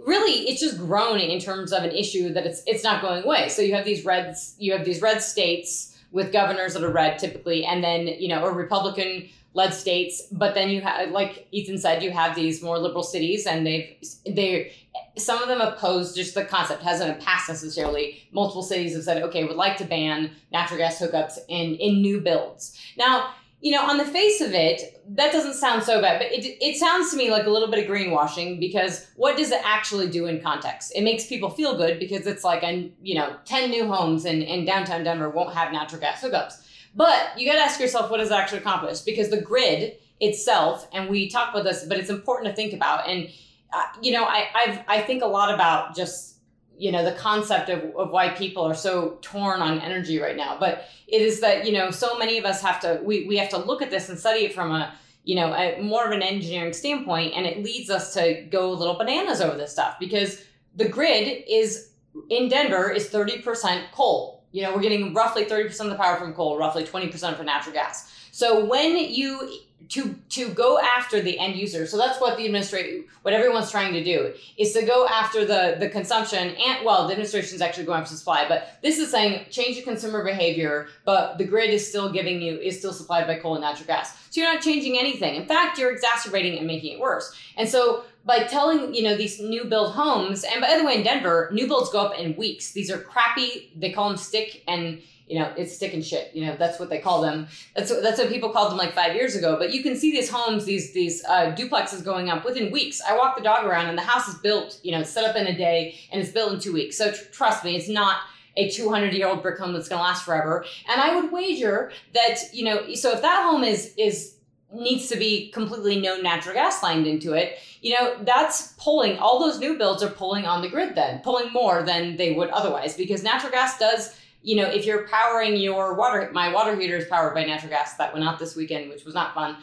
really 0.05 0.47
it's 0.49 0.61
just 0.61 0.77
grown 0.77 1.19
in 1.19 1.39
terms 1.39 1.71
of 1.71 1.83
an 1.83 1.91
issue 1.91 2.33
that 2.33 2.45
it's 2.45 2.61
it's 2.65 2.83
not 2.83 3.01
going 3.01 3.23
away. 3.23 3.49
So 3.49 3.61
you 3.61 3.73
have 3.75 3.85
these 3.85 4.05
reds, 4.05 4.55
you 4.57 4.73
have 4.73 4.85
these 4.85 5.01
red 5.01 5.21
states 5.21 5.97
with 6.11 6.31
governors 6.31 6.73
that 6.73 6.83
are 6.83 6.91
red 6.91 7.19
typically, 7.19 7.65
and 7.65 7.83
then 7.83 8.07
you 8.07 8.27
know 8.27 8.43
or 8.43 8.53
Republican 8.53 9.29
led 9.53 9.73
states, 9.73 10.21
but 10.31 10.53
then 10.53 10.69
you 10.69 10.81
have 10.81 11.09
like 11.11 11.47
Ethan 11.51 11.77
said, 11.77 12.03
you 12.03 12.11
have 12.11 12.35
these 12.35 12.61
more 12.61 12.77
liberal 12.77 13.03
cities, 13.03 13.45
and 13.45 13.65
they've 13.65 13.95
they 14.25 14.73
some 15.17 15.41
of 15.41 15.47
them 15.47 15.61
oppose 15.61 16.15
just 16.15 16.35
the 16.35 16.45
concept 16.45 16.83
hasn't 16.83 17.19
passed 17.19 17.49
necessarily. 17.49 18.21
Multiple 18.31 18.63
cities 18.63 18.93
have 18.93 19.03
said, 19.03 19.21
okay, 19.23 19.43
would 19.43 19.55
like 19.55 19.77
to 19.77 19.85
ban 19.85 20.31
natural 20.51 20.79
gas 20.79 20.99
hookups 20.99 21.39
in 21.47 21.75
in 21.75 22.01
new 22.01 22.21
builds. 22.21 22.77
Now 22.97 23.33
you 23.61 23.71
know, 23.71 23.83
on 23.83 23.97
the 23.97 24.05
face 24.05 24.39
of 24.39 24.53
it, 24.53 25.03
that 25.15 25.33
doesn't 25.33 25.53
sound 25.53 25.83
so 25.83 26.01
bad, 26.01 26.19
but 26.19 26.31
it, 26.31 26.45
it 26.63 26.77
sounds 26.77 27.11
to 27.11 27.17
me 27.17 27.29
like 27.29 27.45
a 27.45 27.49
little 27.49 27.69
bit 27.69 27.83
of 27.83 27.91
greenwashing 27.91 28.59
because 28.59 29.07
what 29.17 29.35
does 29.35 29.51
it 29.51 29.61
actually 29.65 30.07
do 30.09 30.27
in 30.27 30.41
context? 30.41 30.93
It 30.95 31.01
makes 31.01 31.25
people 31.25 31.49
feel 31.49 31.75
good 31.75 31.99
because 31.99 32.25
it's 32.25 32.43
like, 32.43 32.63
and 32.63 32.93
you 33.01 33.15
know, 33.15 33.35
10 33.45 33.69
new 33.69 33.85
homes 33.87 34.23
in, 34.25 34.41
in 34.41 34.63
downtown 34.63 35.03
Denver 35.03 35.29
won't 35.29 35.53
have 35.53 35.73
natural 35.73 35.99
gas 35.99 36.21
hookups. 36.21 36.65
But 36.95 37.37
you 37.37 37.45
got 37.45 37.57
to 37.57 37.63
ask 37.63 37.79
yourself, 37.79 38.09
what 38.09 38.17
does 38.17 38.31
it 38.31 38.35
actually 38.35 38.59
accomplish? 38.59 39.01
Because 39.01 39.29
the 39.29 39.41
grid 39.41 39.97
itself, 40.21 40.87
and 40.93 41.09
we 41.09 41.29
talk 41.29 41.51
about 41.51 41.65
this, 41.65 41.85
but 41.85 41.97
it's 41.97 42.09
important 42.09 42.49
to 42.49 42.55
think 42.55 42.73
about. 42.73 43.07
And, 43.09 43.29
uh, 43.73 43.83
you 44.01 44.13
know, 44.13 44.23
I, 44.23 44.47
I've, 44.55 44.79
I 44.87 45.01
think 45.01 45.21
a 45.21 45.27
lot 45.27 45.53
about 45.53 45.95
just 45.95 46.38
you 46.79 46.91
know 46.91 47.03
the 47.03 47.11
concept 47.11 47.69
of, 47.69 47.83
of 47.95 48.09
why 48.09 48.29
people 48.29 48.63
are 48.63 48.73
so 48.73 49.17
torn 49.21 49.61
on 49.61 49.79
energy 49.81 50.19
right 50.19 50.37
now. 50.37 50.57
But 50.59 50.85
it 51.07 51.21
is 51.21 51.41
that 51.41 51.65
you 51.65 51.73
know 51.73 51.91
so 51.91 52.17
many 52.17 52.37
of 52.37 52.45
us 52.45 52.61
have 52.61 52.79
to 52.81 53.01
we, 53.03 53.27
we 53.27 53.37
have 53.37 53.49
to 53.49 53.57
look 53.57 53.81
at 53.81 53.91
this 53.91 54.09
and 54.09 54.17
study 54.17 54.45
it 54.45 54.53
from 54.53 54.71
a 54.71 54.93
you 55.23 55.35
know 55.35 55.53
a, 55.53 55.81
more 55.81 56.05
of 56.05 56.11
an 56.11 56.21
engineering 56.21 56.73
standpoint 56.73 57.33
and 57.35 57.45
it 57.45 57.63
leads 57.63 57.89
us 57.89 58.13
to 58.13 58.41
go 58.49 58.71
a 58.71 58.73
little 58.73 58.97
bananas 58.97 59.41
over 59.41 59.57
this 59.57 59.71
stuff 59.71 59.97
because 59.99 60.43
the 60.75 60.87
grid 60.87 61.43
is 61.47 61.91
in 62.29 62.47
denver 62.49 62.89
is 62.89 63.09
30% 63.09 63.91
coal 63.91 64.38
you 64.51 64.61
know 64.61 64.73
we're 64.73 64.81
getting 64.81 65.13
roughly 65.13 65.45
30% 65.45 65.79
of 65.81 65.89
the 65.89 65.95
power 65.95 66.17
from 66.17 66.33
coal 66.33 66.57
roughly 66.57 66.83
20% 66.83 67.37
from 67.37 67.45
natural 67.45 67.73
gas 67.73 68.11
so 68.31 68.65
when 68.65 68.97
you 68.97 69.59
to 69.89 70.15
to 70.29 70.49
go 70.49 70.79
after 70.79 71.21
the 71.21 71.39
end 71.39 71.55
user. 71.55 71.87
So 71.87 71.97
that's 71.97 72.19
what 72.21 72.37
the 72.37 72.45
administration, 72.45 73.05
what 73.21 73.33
everyone's 73.33 73.71
trying 73.71 73.93
to 73.93 74.03
do, 74.03 74.33
is 74.57 74.73
to 74.73 74.83
go 74.85 75.07
after 75.07 75.45
the 75.45 75.77
the 75.79 75.89
consumption 75.89 76.55
and 76.55 76.85
well, 76.85 77.07
the 77.07 77.13
administration 77.13 77.55
is 77.55 77.61
actually 77.61 77.85
going 77.85 78.01
after 78.01 78.15
supply, 78.15 78.45
but 78.47 78.77
this 78.83 78.99
is 78.99 79.09
saying 79.09 79.45
change 79.49 79.77
the 79.77 79.83
consumer 79.83 80.23
behavior, 80.23 80.87
but 81.05 81.37
the 81.37 81.45
grid 81.45 81.71
is 81.71 81.87
still 81.87 82.11
giving 82.11 82.41
you 82.41 82.57
is 82.59 82.77
still 82.77 82.93
supplied 82.93 83.25
by 83.25 83.35
coal 83.35 83.55
and 83.55 83.61
natural 83.61 83.87
gas. 83.87 84.15
So 84.29 84.41
you're 84.41 84.53
not 84.53 84.61
changing 84.61 84.97
anything. 84.97 85.35
In 85.35 85.47
fact, 85.47 85.79
you're 85.79 85.91
exacerbating 85.91 86.57
and 86.57 86.67
making 86.67 86.93
it 86.93 86.99
worse. 86.99 87.35
And 87.57 87.67
so 87.67 88.03
by 88.29 88.43
telling 88.43 88.93
you 88.93 89.01
know 89.01 89.17
these 89.17 89.39
new 89.39 89.65
build 89.65 89.93
homes, 89.93 90.43
and 90.43 90.61
by 90.61 90.77
the 90.77 90.85
way, 90.85 90.97
in 90.97 91.03
Denver, 91.03 91.49
new 91.51 91.65
builds 91.65 91.89
go 91.89 91.99
up 91.99 92.19
in 92.19 92.35
weeks. 92.35 92.73
These 92.73 92.91
are 92.91 92.99
crappy. 92.99 93.71
They 93.75 93.91
call 93.91 94.09
them 94.09 94.17
stick 94.17 94.63
and 94.67 95.01
you 95.25 95.37
know, 95.37 95.51
it's 95.55 95.75
stick 95.75 95.93
and 95.93 96.03
shit. 96.03 96.31
You 96.33 96.47
know, 96.47 96.55
that's 96.57 96.79
what 96.79 96.89
they 96.89 96.97
call 96.97 97.21
them. 97.21 97.47
That's 97.75 97.91
what, 97.91 98.01
that's 98.01 98.17
what 98.17 98.29
people 98.29 98.49
called 98.49 98.71
them 98.71 98.79
like 98.79 98.95
five 98.95 99.13
years 99.15 99.35
ago. 99.35 99.57
But 99.59 99.71
you 99.71 99.83
can 99.83 99.95
see 99.95 100.11
these 100.11 100.29
homes, 100.29 100.65
these 100.65 100.93
these 100.93 101.23
uh, 101.25 101.55
duplexes 101.57 102.03
going 102.05 102.29
up 102.29 102.45
within 102.45 102.71
weeks. 102.71 103.01
I 103.01 103.17
walk 103.17 103.35
the 103.35 103.43
dog 103.43 103.65
around, 103.65 103.87
and 103.87 103.97
the 103.97 104.03
house 104.03 104.27
is 104.27 104.35
built. 104.35 104.79
You 104.83 104.91
know, 104.91 105.03
set 105.03 105.23
up 105.25 105.35
in 105.35 105.47
a 105.47 105.57
day, 105.57 105.95
and 106.11 106.21
it's 106.21 106.31
built 106.31 106.53
in 106.53 106.59
two 106.59 106.73
weeks. 106.73 106.97
So 106.99 107.11
tr- 107.11 107.31
trust 107.31 107.65
me, 107.65 107.75
it's 107.75 107.89
not 107.89 108.17
a 108.57 108.69
200 108.69 109.11
year 109.13 109.27
old 109.27 109.41
brick 109.41 109.57
home 109.57 109.73
that's 109.73 109.89
going 109.89 109.99
to 109.99 110.03
last 110.03 110.23
forever. 110.23 110.65
And 110.87 111.01
I 111.01 111.15
would 111.15 111.31
wager 111.31 111.91
that 112.13 112.37
you 112.53 112.65
know, 112.65 112.93
so 112.93 113.11
if 113.11 113.23
that 113.23 113.43
home 113.43 113.63
is 113.63 113.93
is 113.97 114.35
needs 114.73 115.07
to 115.07 115.17
be 115.17 115.49
completely 115.49 115.99
no 115.99 116.17
natural 116.21 116.53
gas 116.53 116.83
lined 116.83 117.07
into 117.07 117.33
it 117.33 117.57
you 117.81 117.93
know 117.93 118.15
that's 118.23 118.73
pulling 118.73 119.17
all 119.17 119.39
those 119.39 119.59
new 119.59 119.77
builds 119.77 120.03
are 120.03 120.09
pulling 120.09 120.45
on 120.45 120.61
the 120.61 120.69
grid 120.69 120.95
then 120.95 121.19
pulling 121.21 121.51
more 121.51 121.81
than 121.83 122.15
they 122.17 122.33
would 122.33 122.49
otherwise 122.49 122.95
because 122.95 123.23
natural 123.23 123.51
gas 123.51 123.79
does 123.79 124.15
you 124.41 124.55
know, 124.55 124.67
if 124.67 124.85
you're 124.85 125.05
powering 125.07 125.57
your 125.57 125.95
water, 125.95 126.29
my 126.31 126.51
water 126.51 126.75
heater 126.79 126.95
is 126.95 127.05
powered 127.05 127.33
by 127.33 127.43
natural 127.43 127.69
gas. 127.69 127.95
That 127.95 128.13
went 128.13 128.25
out 128.25 128.39
this 128.39 128.55
weekend, 128.55 128.89
which 128.89 129.03
was 129.03 129.13
not 129.13 129.33
fun 129.33 129.57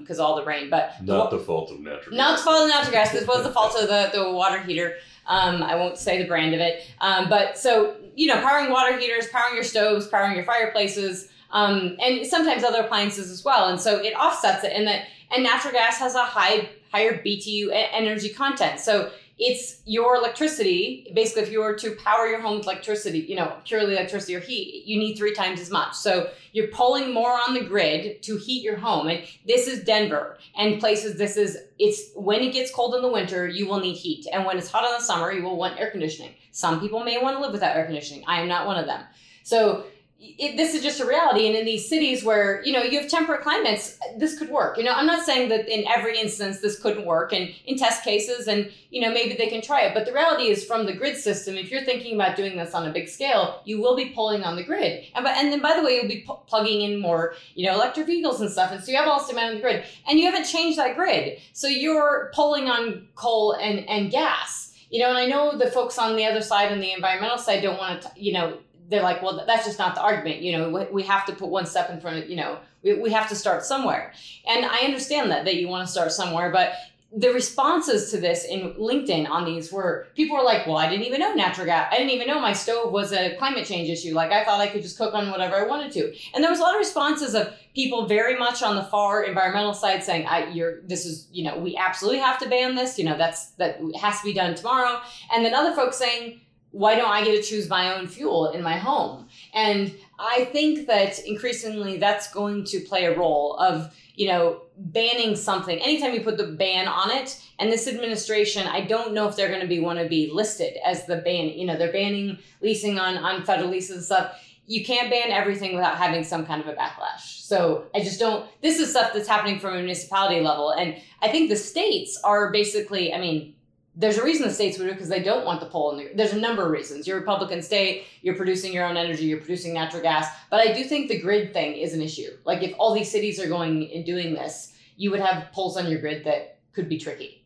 because 0.00 0.18
um, 0.18 0.26
all 0.26 0.34
the 0.34 0.44
rain. 0.44 0.68
But 0.68 0.94
not 1.04 1.30
the, 1.30 1.38
the 1.38 1.44
fault 1.44 1.70
of 1.70 1.80
natural. 1.80 2.16
Not 2.16 2.30
gas. 2.30 2.40
the 2.40 2.44
fault 2.44 2.62
of 2.64 2.68
natural 2.70 2.92
gas. 2.92 3.12
This 3.12 3.26
was 3.26 3.44
the 3.44 3.52
fault 3.52 3.76
of 3.80 3.88
the, 3.88 4.10
the 4.12 4.32
water 4.32 4.60
heater. 4.60 4.96
Um, 5.26 5.62
I 5.62 5.76
won't 5.76 5.96
say 5.96 6.20
the 6.20 6.26
brand 6.26 6.54
of 6.54 6.60
it. 6.60 6.88
Um, 7.00 7.28
but 7.28 7.56
so 7.56 7.96
you 8.16 8.26
know, 8.26 8.40
powering 8.40 8.70
water 8.70 8.98
heaters, 8.98 9.28
powering 9.28 9.54
your 9.54 9.64
stoves, 9.64 10.08
powering 10.08 10.34
your 10.34 10.44
fireplaces, 10.44 11.28
um, 11.52 11.96
and 12.00 12.26
sometimes 12.26 12.64
other 12.64 12.82
appliances 12.82 13.30
as 13.30 13.44
well. 13.44 13.68
And 13.68 13.80
so 13.80 13.98
it 13.98 14.14
offsets 14.14 14.64
it. 14.64 14.72
And 14.74 14.86
that 14.86 15.06
and 15.32 15.42
natural 15.42 15.72
gas 15.72 15.98
has 15.98 16.14
a 16.14 16.24
high 16.24 16.68
higher 16.92 17.22
BTU 17.22 17.68
energy 17.72 18.30
content. 18.30 18.80
So 18.80 19.10
it's 19.38 19.80
your 19.86 20.16
electricity. 20.16 21.10
Basically, 21.14 21.42
if 21.42 21.50
you 21.50 21.60
were 21.60 21.74
to 21.76 21.92
power 21.92 22.26
your 22.26 22.42
home 22.42 22.58
with 22.58 22.66
electricity, 22.66 23.20
you 23.20 23.36
know, 23.36 23.56
purely 23.64 23.94
electricity 23.94 24.36
or 24.36 24.40
heat, 24.40 24.84
you 24.84 24.98
need 24.98 25.16
three 25.16 25.32
times 25.32 25.60
as 25.60 25.70
much. 25.70 25.94
So 25.94 26.30
you're 26.52 26.68
pulling 26.68 27.14
more 27.14 27.30
on 27.30 27.54
the 27.54 27.64
grid 27.64 28.22
to 28.24 28.36
heat 28.36 28.62
your 28.62 28.76
home. 28.76 29.08
And 29.08 29.24
this 29.46 29.66
is 29.66 29.82
Denver 29.82 30.36
and 30.56 30.78
places. 30.78 31.16
This 31.16 31.38
is 31.38 31.56
it's 31.78 32.10
when 32.14 32.42
it 32.42 32.52
gets 32.52 32.70
cold 32.70 32.94
in 32.94 33.00
the 33.00 33.08
winter, 33.08 33.48
you 33.48 33.66
will 33.66 33.80
need 33.80 33.94
heat, 33.94 34.26
and 34.30 34.44
when 34.44 34.58
it's 34.58 34.70
hot 34.70 34.84
in 34.84 34.92
the 34.92 35.02
summer, 35.02 35.32
you 35.32 35.42
will 35.42 35.56
want 35.56 35.80
air 35.80 35.90
conditioning. 35.90 36.34
Some 36.52 36.78
people 36.80 37.02
may 37.02 37.16
want 37.16 37.36
to 37.36 37.40
live 37.40 37.52
without 37.52 37.76
air 37.76 37.86
conditioning. 37.86 38.24
I 38.26 38.42
am 38.42 38.48
not 38.48 38.66
one 38.66 38.76
of 38.76 38.84
them. 38.84 39.04
So 39.42 39.84
it, 40.22 40.58
this 40.58 40.74
is 40.74 40.82
just 40.82 41.00
a 41.00 41.06
reality. 41.06 41.46
And 41.46 41.56
in 41.56 41.64
these 41.64 41.88
cities 41.88 42.22
where, 42.22 42.62
you 42.62 42.72
know, 42.72 42.82
you 42.82 43.00
have 43.00 43.08
temperate 43.08 43.40
climates, 43.40 43.98
this 44.18 44.38
could 44.38 44.50
work. 44.50 44.76
You 44.76 44.84
know, 44.84 44.92
I'm 44.92 45.06
not 45.06 45.24
saying 45.24 45.48
that 45.48 45.66
in 45.66 45.86
every 45.88 46.18
instance 46.18 46.60
this 46.60 46.78
couldn't 46.78 47.06
work 47.06 47.32
and 47.32 47.48
in 47.64 47.78
test 47.78 48.04
cases 48.04 48.46
and, 48.46 48.70
you 48.90 49.00
know, 49.00 49.10
maybe 49.10 49.34
they 49.34 49.46
can 49.46 49.62
try 49.62 49.82
it. 49.82 49.94
But 49.94 50.04
the 50.04 50.12
reality 50.12 50.48
is 50.48 50.62
from 50.62 50.84
the 50.84 50.92
grid 50.92 51.16
system, 51.16 51.56
if 51.56 51.70
you're 51.70 51.84
thinking 51.84 52.16
about 52.16 52.36
doing 52.36 52.58
this 52.58 52.74
on 52.74 52.86
a 52.86 52.92
big 52.92 53.08
scale, 53.08 53.62
you 53.64 53.80
will 53.80 53.96
be 53.96 54.10
pulling 54.10 54.44
on 54.44 54.56
the 54.56 54.62
grid. 54.62 55.06
And, 55.14 55.24
but, 55.24 55.36
and 55.38 55.50
then 55.50 55.62
by 55.62 55.74
the 55.74 55.82
way, 55.82 55.96
you'll 55.96 56.08
be 56.08 56.26
plugging 56.46 56.82
in 56.82 57.00
more, 57.00 57.34
you 57.54 57.66
know, 57.66 57.74
electric 57.74 58.06
vehicles 58.06 58.42
and 58.42 58.50
stuff. 58.50 58.72
And 58.72 58.84
so 58.84 58.90
you 58.90 58.98
have 58.98 59.08
all 59.08 59.20
this 59.20 59.28
demand 59.28 59.50
on 59.50 59.54
the 59.56 59.62
grid 59.62 59.84
and 60.06 60.18
you 60.18 60.26
haven't 60.26 60.44
changed 60.44 60.78
that 60.78 60.96
grid. 60.96 61.38
So 61.54 61.66
you're 61.66 62.30
pulling 62.34 62.68
on 62.68 63.08
coal 63.14 63.52
and, 63.52 63.88
and 63.88 64.10
gas. 64.10 64.66
You 64.90 64.98
know, 64.98 65.10
and 65.10 65.18
I 65.18 65.26
know 65.26 65.56
the 65.56 65.70
folks 65.70 65.98
on 65.98 66.16
the 66.16 66.26
other 66.26 66.42
side 66.42 66.72
and 66.72 66.82
the 66.82 66.92
environmental 66.92 67.38
side 67.38 67.62
don't 67.62 67.78
want 67.78 68.02
to, 68.02 68.10
you 68.16 68.32
know, 68.32 68.58
they're 68.90 69.02
like, 69.02 69.22
well, 69.22 69.44
that's 69.46 69.64
just 69.64 69.78
not 69.78 69.94
the 69.94 70.02
argument. 70.02 70.42
You 70.42 70.58
know, 70.58 70.88
we 70.92 71.02
have 71.04 71.24
to 71.26 71.32
put 71.32 71.48
one 71.48 71.64
step 71.64 71.90
in 71.90 72.00
front 72.00 72.18
of, 72.18 72.28
you 72.28 72.36
know, 72.36 72.58
we, 72.82 72.94
we 72.94 73.10
have 73.10 73.28
to 73.28 73.36
start 73.36 73.64
somewhere. 73.64 74.12
And 74.46 74.66
I 74.66 74.80
understand 74.80 75.30
that, 75.30 75.44
that 75.44 75.56
you 75.56 75.68
want 75.68 75.86
to 75.86 75.92
start 75.92 76.12
somewhere, 76.12 76.50
but 76.50 76.74
the 77.12 77.32
responses 77.32 78.10
to 78.12 78.20
this 78.20 78.44
in 78.44 78.72
LinkedIn 78.74 79.28
on 79.28 79.44
these 79.44 79.72
were 79.72 80.06
people 80.14 80.36
were 80.36 80.44
like, 80.44 80.64
well, 80.66 80.76
I 80.76 80.88
didn't 80.88 81.06
even 81.06 81.18
know 81.18 81.34
natural 81.34 81.66
gas. 81.66 81.88
I 81.92 81.96
didn't 81.96 82.12
even 82.12 82.28
know 82.28 82.38
my 82.38 82.52
stove 82.52 82.92
was 82.92 83.12
a 83.12 83.34
climate 83.36 83.66
change 83.66 83.88
issue. 83.88 84.14
Like 84.14 84.30
I 84.30 84.44
thought 84.44 84.60
I 84.60 84.68
could 84.68 84.82
just 84.82 84.96
cook 84.96 85.12
on 85.12 85.28
whatever 85.30 85.56
I 85.56 85.66
wanted 85.66 85.90
to. 85.92 86.14
And 86.34 86.42
there 86.42 86.50
was 86.50 86.60
a 86.60 86.62
lot 86.62 86.74
of 86.74 86.78
responses 86.78 87.34
of 87.34 87.52
people 87.74 88.06
very 88.06 88.38
much 88.38 88.62
on 88.62 88.76
the 88.76 88.84
far 88.84 89.24
environmental 89.24 89.74
side 89.74 90.04
saying, 90.04 90.26
I, 90.26 90.50
you're, 90.50 90.82
this 90.82 91.04
is, 91.04 91.26
you 91.32 91.42
know, 91.42 91.58
we 91.58 91.76
absolutely 91.76 92.20
have 92.20 92.38
to 92.40 92.48
ban 92.48 92.76
this. 92.76 92.96
You 92.96 93.06
know, 93.06 93.18
that's, 93.18 93.46
that 93.52 93.80
has 94.00 94.20
to 94.20 94.24
be 94.24 94.32
done 94.32 94.54
tomorrow. 94.54 95.00
And 95.34 95.44
then 95.44 95.52
other 95.52 95.74
folks 95.74 95.96
saying, 95.96 96.40
why 96.72 96.94
don't 96.94 97.10
I 97.10 97.24
get 97.24 97.34
to 97.36 97.42
choose 97.42 97.68
my 97.68 97.94
own 97.94 98.06
fuel 98.06 98.50
in 98.52 98.62
my 98.62 98.76
home? 98.76 99.28
And 99.54 99.94
I 100.18 100.44
think 100.46 100.86
that 100.86 101.18
increasingly 101.20 101.96
that's 101.96 102.32
going 102.32 102.64
to 102.66 102.80
play 102.80 103.06
a 103.06 103.16
role 103.16 103.56
of, 103.56 103.92
you 104.14 104.28
know, 104.28 104.62
banning 104.76 105.34
something. 105.34 105.78
Anytime 105.78 106.14
you 106.14 106.20
put 106.20 106.36
the 106.36 106.46
ban 106.46 106.86
on 106.86 107.10
it, 107.10 107.42
and 107.58 107.70
this 107.70 107.88
administration, 107.88 108.66
I 108.66 108.82
don't 108.82 109.12
know 109.12 109.28
if 109.28 109.36
they're 109.36 109.48
going 109.48 109.60
to 109.60 109.66
be 109.66 109.80
want 109.80 109.98
to 109.98 110.08
be 110.08 110.30
listed 110.32 110.78
as 110.84 111.06
the 111.06 111.16
ban. 111.16 111.48
You 111.48 111.66
know, 111.66 111.76
they're 111.76 111.92
banning 111.92 112.38
leasing 112.60 112.98
on 112.98 113.18
on 113.18 113.44
federal 113.44 113.68
leases 113.68 113.96
and 113.96 114.04
stuff. 114.04 114.40
You 114.66 114.84
can't 114.84 115.10
ban 115.10 115.30
everything 115.30 115.74
without 115.74 115.96
having 115.96 116.22
some 116.22 116.46
kind 116.46 116.62
of 116.62 116.68
a 116.68 116.74
backlash. 116.74 117.42
So 117.42 117.86
I 117.94 118.00
just 118.00 118.20
don't. 118.20 118.48
This 118.62 118.78
is 118.78 118.90
stuff 118.90 119.12
that's 119.12 119.28
happening 119.28 119.58
from 119.58 119.74
a 119.74 119.78
municipality 119.78 120.40
level, 120.40 120.70
and 120.70 120.96
I 121.20 121.28
think 121.28 121.50
the 121.50 121.56
states 121.56 122.18
are 122.22 122.50
basically. 122.50 123.12
I 123.12 123.20
mean, 123.20 123.54
there's 123.96 124.18
a 124.18 124.24
reason 124.24 124.46
the 124.46 124.54
states 124.54 124.78
would 124.78 124.84
do 124.84 124.90
it 124.90 124.94
because 124.94 125.08
they 125.08 125.22
don't 125.22 125.44
want 125.44 125.60
the 125.60 125.66
pull. 125.66 125.96
The, 125.96 126.10
there's 126.14 126.32
a 126.32 126.40
number 126.40 126.64
of 126.64 126.70
reasons. 126.70 127.06
You're 127.06 127.18
a 127.18 127.20
Republican 127.20 127.60
state, 127.60 128.04
you're 128.22 128.36
producing 128.36 128.72
your 128.72 128.84
own 128.84 128.96
energy, 128.96 129.24
you're 129.24 129.38
producing 129.38 129.74
natural 129.74 130.02
gas. 130.02 130.28
But 130.48 130.60
I 130.60 130.72
do 130.72 130.84
think 130.84 131.08
the 131.08 131.20
grid 131.20 131.52
thing 131.52 131.74
is 131.74 131.92
an 131.92 132.00
issue. 132.00 132.30
Like 132.44 132.62
if 132.62 132.74
all 132.78 132.94
these 132.94 133.10
cities 133.10 133.40
are 133.40 133.48
going 133.48 133.90
and 133.92 134.04
doing 134.04 134.34
this, 134.34 134.74
you 134.96 135.10
would 135.10 135.20
have 135.20 135.50
pulls 135.52 135.76
on 135.76 135.90
your 135.90 136.00
grid 136.00 136.24
that 136.24 136.58
could 136.72 136.88
be 136.88 136.98
tricky. 136.98 137.44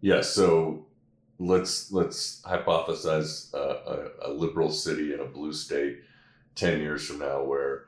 Yeah. 0.00 0.20
So 0.20 0.86
let's 1.38 1.90
let's 1.92 2.42
hypothesize 2.42 3.54
a, 3.54 3.58
a, 4.26 4.30
a 4.30 4.32
liberal 4.32 4.70
city 4.70 5.14
in 5.14 5.20
a 5.20 5.24
blue 5.24 5.52
state 5.52 6.00
ten 6.54 6.80
years 6.80 7.06
from 7.06 7.20
now 7.20 7.42
where 7.44 7.84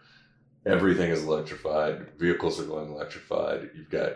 everything 0.67 1.11
is 1.11 1.25
electrified, 1.25 2.07
vehicles 2.19 2.61
are 2.61 2.65
going 2.65 2.93
electrified. 2.93 3.71
You've 3.75 3.91
got 3.91 4.13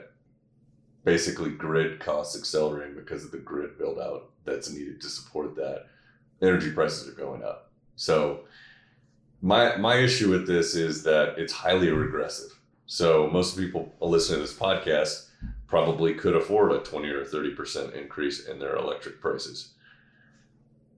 basically 1.04 1.50
grid 1.50 2.00
costs 2.00 2.36
accelerating 2.36 2.94
because 2.94 3.24
of 3.24 3.30
the 3.30 3.38
grid 3.38 3.78
build 3.78 3.98
out 3.98 4.30
that's 4.44 4.72
needed 4.72 5.00
to 5.00 5.08
support 5.08 5.54
that. 5.56 5.86
Energy 6.42 6.72
prices 6.72 7.08
are 7.08 7.12
going 7.12 7.42
up. 7.42 7.70
So 7.96 8.40
my 9.40 9.76
my 9.76 9.96
issue 9.96 10.30
with 10.30 10.46
this 10.46 10.74
is 10.74 11.02
that 11.04 11.38
it's 11.38 11.52
highly 11.52 11.90
regressive. 11.90 12.58
So 12.86 13.28
most 13.30 13.56
people 13.56 13.94
listening 14.00 14.40
to 14.40 14.46
this 14.46 14.58
podcast 14.58 15.28
probably 15.66 16.14
could 16.14 16.36
afford 16.36 16.72
a 16.72 16.78
20 16.80 17.08
or 17.08 17.24
30% 17.24 17.94
increase 17.94 18.46
in 18.46 18.58
their 18.58 18.76
electric 18.76 19.20
prices. 19.20 19.70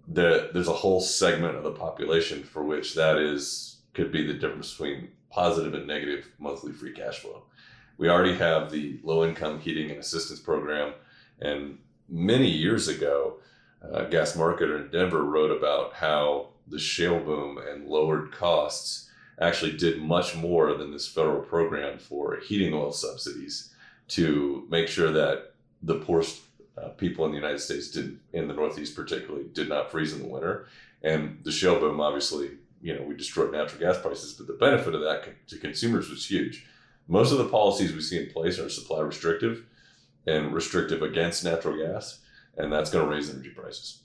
The, 0.09 0.51
there's 0.53 0.69
a 0.69 0.73
whole 0.73 1.01
segment 1.01 1.57
of 1.57 1.63
the 1.63 1.73
population 1.73 2.43
for 2.43 2.63
which 2.63 2.95
that 2.95 3.19
is 3.19 3.79
could 3.95 4.13
be 4.13 4.27
the 4.27 4.35
difference 4.35 4.73
between 4.73 5.09
positive 5.31 5.75
and 5.75 5.87
negative 5.87 6.29
monthly 6.39 6.73
free 6.73 6.93
cash 6.93 7.21
flow 7.21 7.43
we 7.99 8.09
already 8.09 8.37
have 8.37 8.71
the 8.71 8.99
low 9.03 9.25
income 9.25 9.61
heating 9.61 9.91
and 9.91 9.99
assistance 9.99 10.41
program. 10.41 10.93
And 11.41 11.79
many 12.09 12.51
years 12.51 12.89
ago, 12.89 13.37
uh, 13.83 14.05
Gas 14.05 14.37
Marketer 14.37 14.81
in 14.81 14.91
Denver 14.91 15.23
wrote 15.23 15.51
about 15.51 15.95
how 15.95 16.49
the 16.67 16.79
shale 16.79 17.21
boom 17.21 17.59
and 17.59 17.87
lowered 17.87 18.33
costs 18.33 19.11
actually 19.41 19.77
did 19.77 20.01
much 20.01 20.35
more 20.35 20.75
than 20.75 20.91
this 20.91 21.07
federal 21.07 21.43
program 21.43 21.99
for 21.99 22.39
heating 22.41 22.73
oil 22.73 22.93
subsidies 22.93 23.73
to 24.09 24.67
make 24.71 24.89
sure 24.89 25.13
that 25.13 25.53
the 25.83 25.97
poorest 25.97 26.41
uh, 26.83 26.89
people 26.89 27.25
in 27.25 27.31
the 27.31 27.37
United 27.37 27.59
States 27.59 27.91
did 27.91 28.19
in 28.33 28.49
the 28.49 28.55
Northeast 28.55 28.97
particularly 28.97 29.47
did 29.53 29.69
not 29.69 29.91
freeze 29.91 30.13
in 30.13 30.21
the 30.21 30.29
winter. 30.29 30.67
And 31.03 31.39
the 31.45 31.53
shale 31.53 31.79
boom 31.79 32.01
obviously, 32.01 32.53
you 32.83 32.95
know, 32.95 33.03
we 33.03 33.15
destroyed 33.15 33.53
natural 33.53 33.81
gas 33.81 34.01
prices, 34.01 34.33
but 34.33 34.47
the 34.47 34.55
benefit 34.55 34.95
of 34.95 35.03
that 35.03 35.27
to 35.49 35.59
consumers 35.59 36.09
was 36.09 36.31
huge 36.31 36.67
most 37.09 37.33
of 37.33 37.39
the 37.39 37.49
policies 37.49 37.93
we 37.93 38.01
see 38.01 38.19
in 38.19 38.31
place 38.31 38.59
are 38.59 38.69
supply 38.69 39.01
restrictive 39.01 39.65
and 40.27 40.53
restrictive 40.53 41.03
against 41.03 41.45
natural 41.45 41.77
gas, 41.77 42.21
and 42.57 42.73
that's 42.73 42.91
going 42.91 43.05
to 43.05 43.11
raise 43.11 43.31
energy 43.31 43.51
prices. 43.51 44.03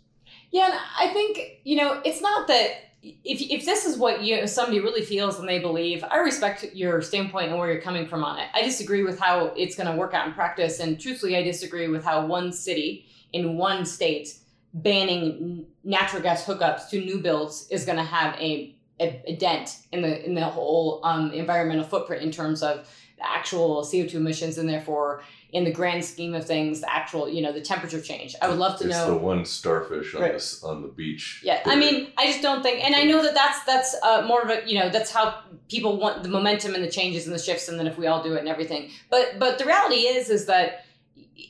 Yeah, 0.52 0.66
and 0.66 0.80
I 1.00 1.14
think 1.14 1.62
you 1.64 1.78
know 1.78 2.02
it's 2.06 2.22
not 2.22 2.48
that 2.48 2.72
if 3.02 3.42
if 3.42 3.66
this 3.66 3.86
is 3.86 3.98
what 3.98 4.22
you 4.22 4.46
somebody 4.48 4.80
really 4.80 5.02
feels 5.04 5.40
and 5.40 5.48
they 5.48 5.60
believe, 5.60 6.04
I 6.10 6.18
respect 6.18 6.66
your 6.74 7.02
standpoint 7.02 7.50
and 7.50 7.58
where 7.58 7.72
you're 7.72 7.82
coming 7.82 8.08
from 8.08 8.24
on 8.24 8.40
it. 8.40 8.50
I 8.54 8.62
disagree 8.62 9.04
with 9.04 9.20
how 9.20 9.48
it's 9.58 9.76
going 9.76 9.92
to 9.92 9.98
work 9.98 10.14
out 10.14 10.28
in 10.28 10.34
practice, 10.34 10.80
and 10.80 11.00
truthfully, 11.00 11.36
I 11.36 11.44
disagree 11.44 11.88
with 11.88 12.04
how 12.04 12.26
one 12.26 12.52
city 12.52 13.06
in 13.34 13.58
one 13.58 13.86
state 13.86 14.38
banning 14.74 15.66
natural 15.84 16.22
gas 16.22 16.46
hookups 16.46 16.90
to 16.90 17.02
new 17.04 17.20
builds 17.20 17.68
is 17.70 17.86
going 17.86 17.98
to 17.98 18.04
have 18.04 18.36
a 18.36 18.76
a, 19.02 19.22
a 19.26 19.36
dent 19.36 19.78
in 19.92 20.02
the 20.02 20.26
in 20.26 20.36
the 20.36 20.46
whole 20.46 21.02
um, 21.04 21.32
environmental 21.32 21.84
footprint 21.84 22.24
in 22.24 22.32
terms 22.32 22.62
of 22.62 22.88
the 23.18 23.30
actual 23.30 23.82
CO2 23.82 24.16
emissions 24.16 24.58
and 24.58 24.70
therefore 24.70 25.24
in 25.54 25.66
the 25.66 25.72
grand 25.72 26.04
scheme 26.04 26.34
of 26.34 26.46
things, 26.46 26.80
the 26.80 26.92
actual, 26.92 27.28
you 27.28 27.42
know, 27.42 27.52
the 27.52 27.60
temperature 27.62 28.00
change. 28.00 28.36
I 28.42 28.48
would 28.48 28.58
love 28.58 28.80
to 28.80 28.86
it's 28.86 28.94
know. 28.94 29.08
the 29.08 29.18
one 29.18 29.44
starfish 29.44 30.16
on 30.16 30.22
right. 30.22 30.34
this 30.34 30.64
on 30.64 30.82
the 30.82 30.88
beach. 30.88 31.42
Yeah, 31.44 31.62
I 31.66 31.76
mean, 31.76 32.08
I 32.18 32.28
just 32.28 32.42
don't 32.42 32.64
think, 32.64 32.84
and 32.84 32.96
I 32.96 33.04
know 33.04 33.22
that 33.22 33.34
that's 33.34 33.64
that's 33.66 33.96
uh, 34.02 34.24
more 34.26 34.42
of 34.42 34.50
a, 34.50 34.68
you 34.68 34.80
know, 34.80 34.90
that's 34.90 35.12
how 35.12 35.42
people 35.70 35.98
want 35.98 36.24
the 36.24 36.30
momentum 36.30 36.74
and 36.74 36.84
the 36.84 36.90
changes 36.90 37.26
and 37.26 37.36
the 37.36 37.40
shifts, 37.40 37.68
and 37.68 37.78
then 37.78 37.86
if 37.86 37.98
we 37.98 38.08
all 38.08 38.24
do 38.24 38.34
it 38.36 38.40
and 38.40 38.48
everything. 38.48 38.92
But 39.10 39.40
but 39.40 39.58
the 39.58 39.66
reality 39.66 40.08
is, 40.08 40.30
is 40.30 40.46
that 40.46 40.86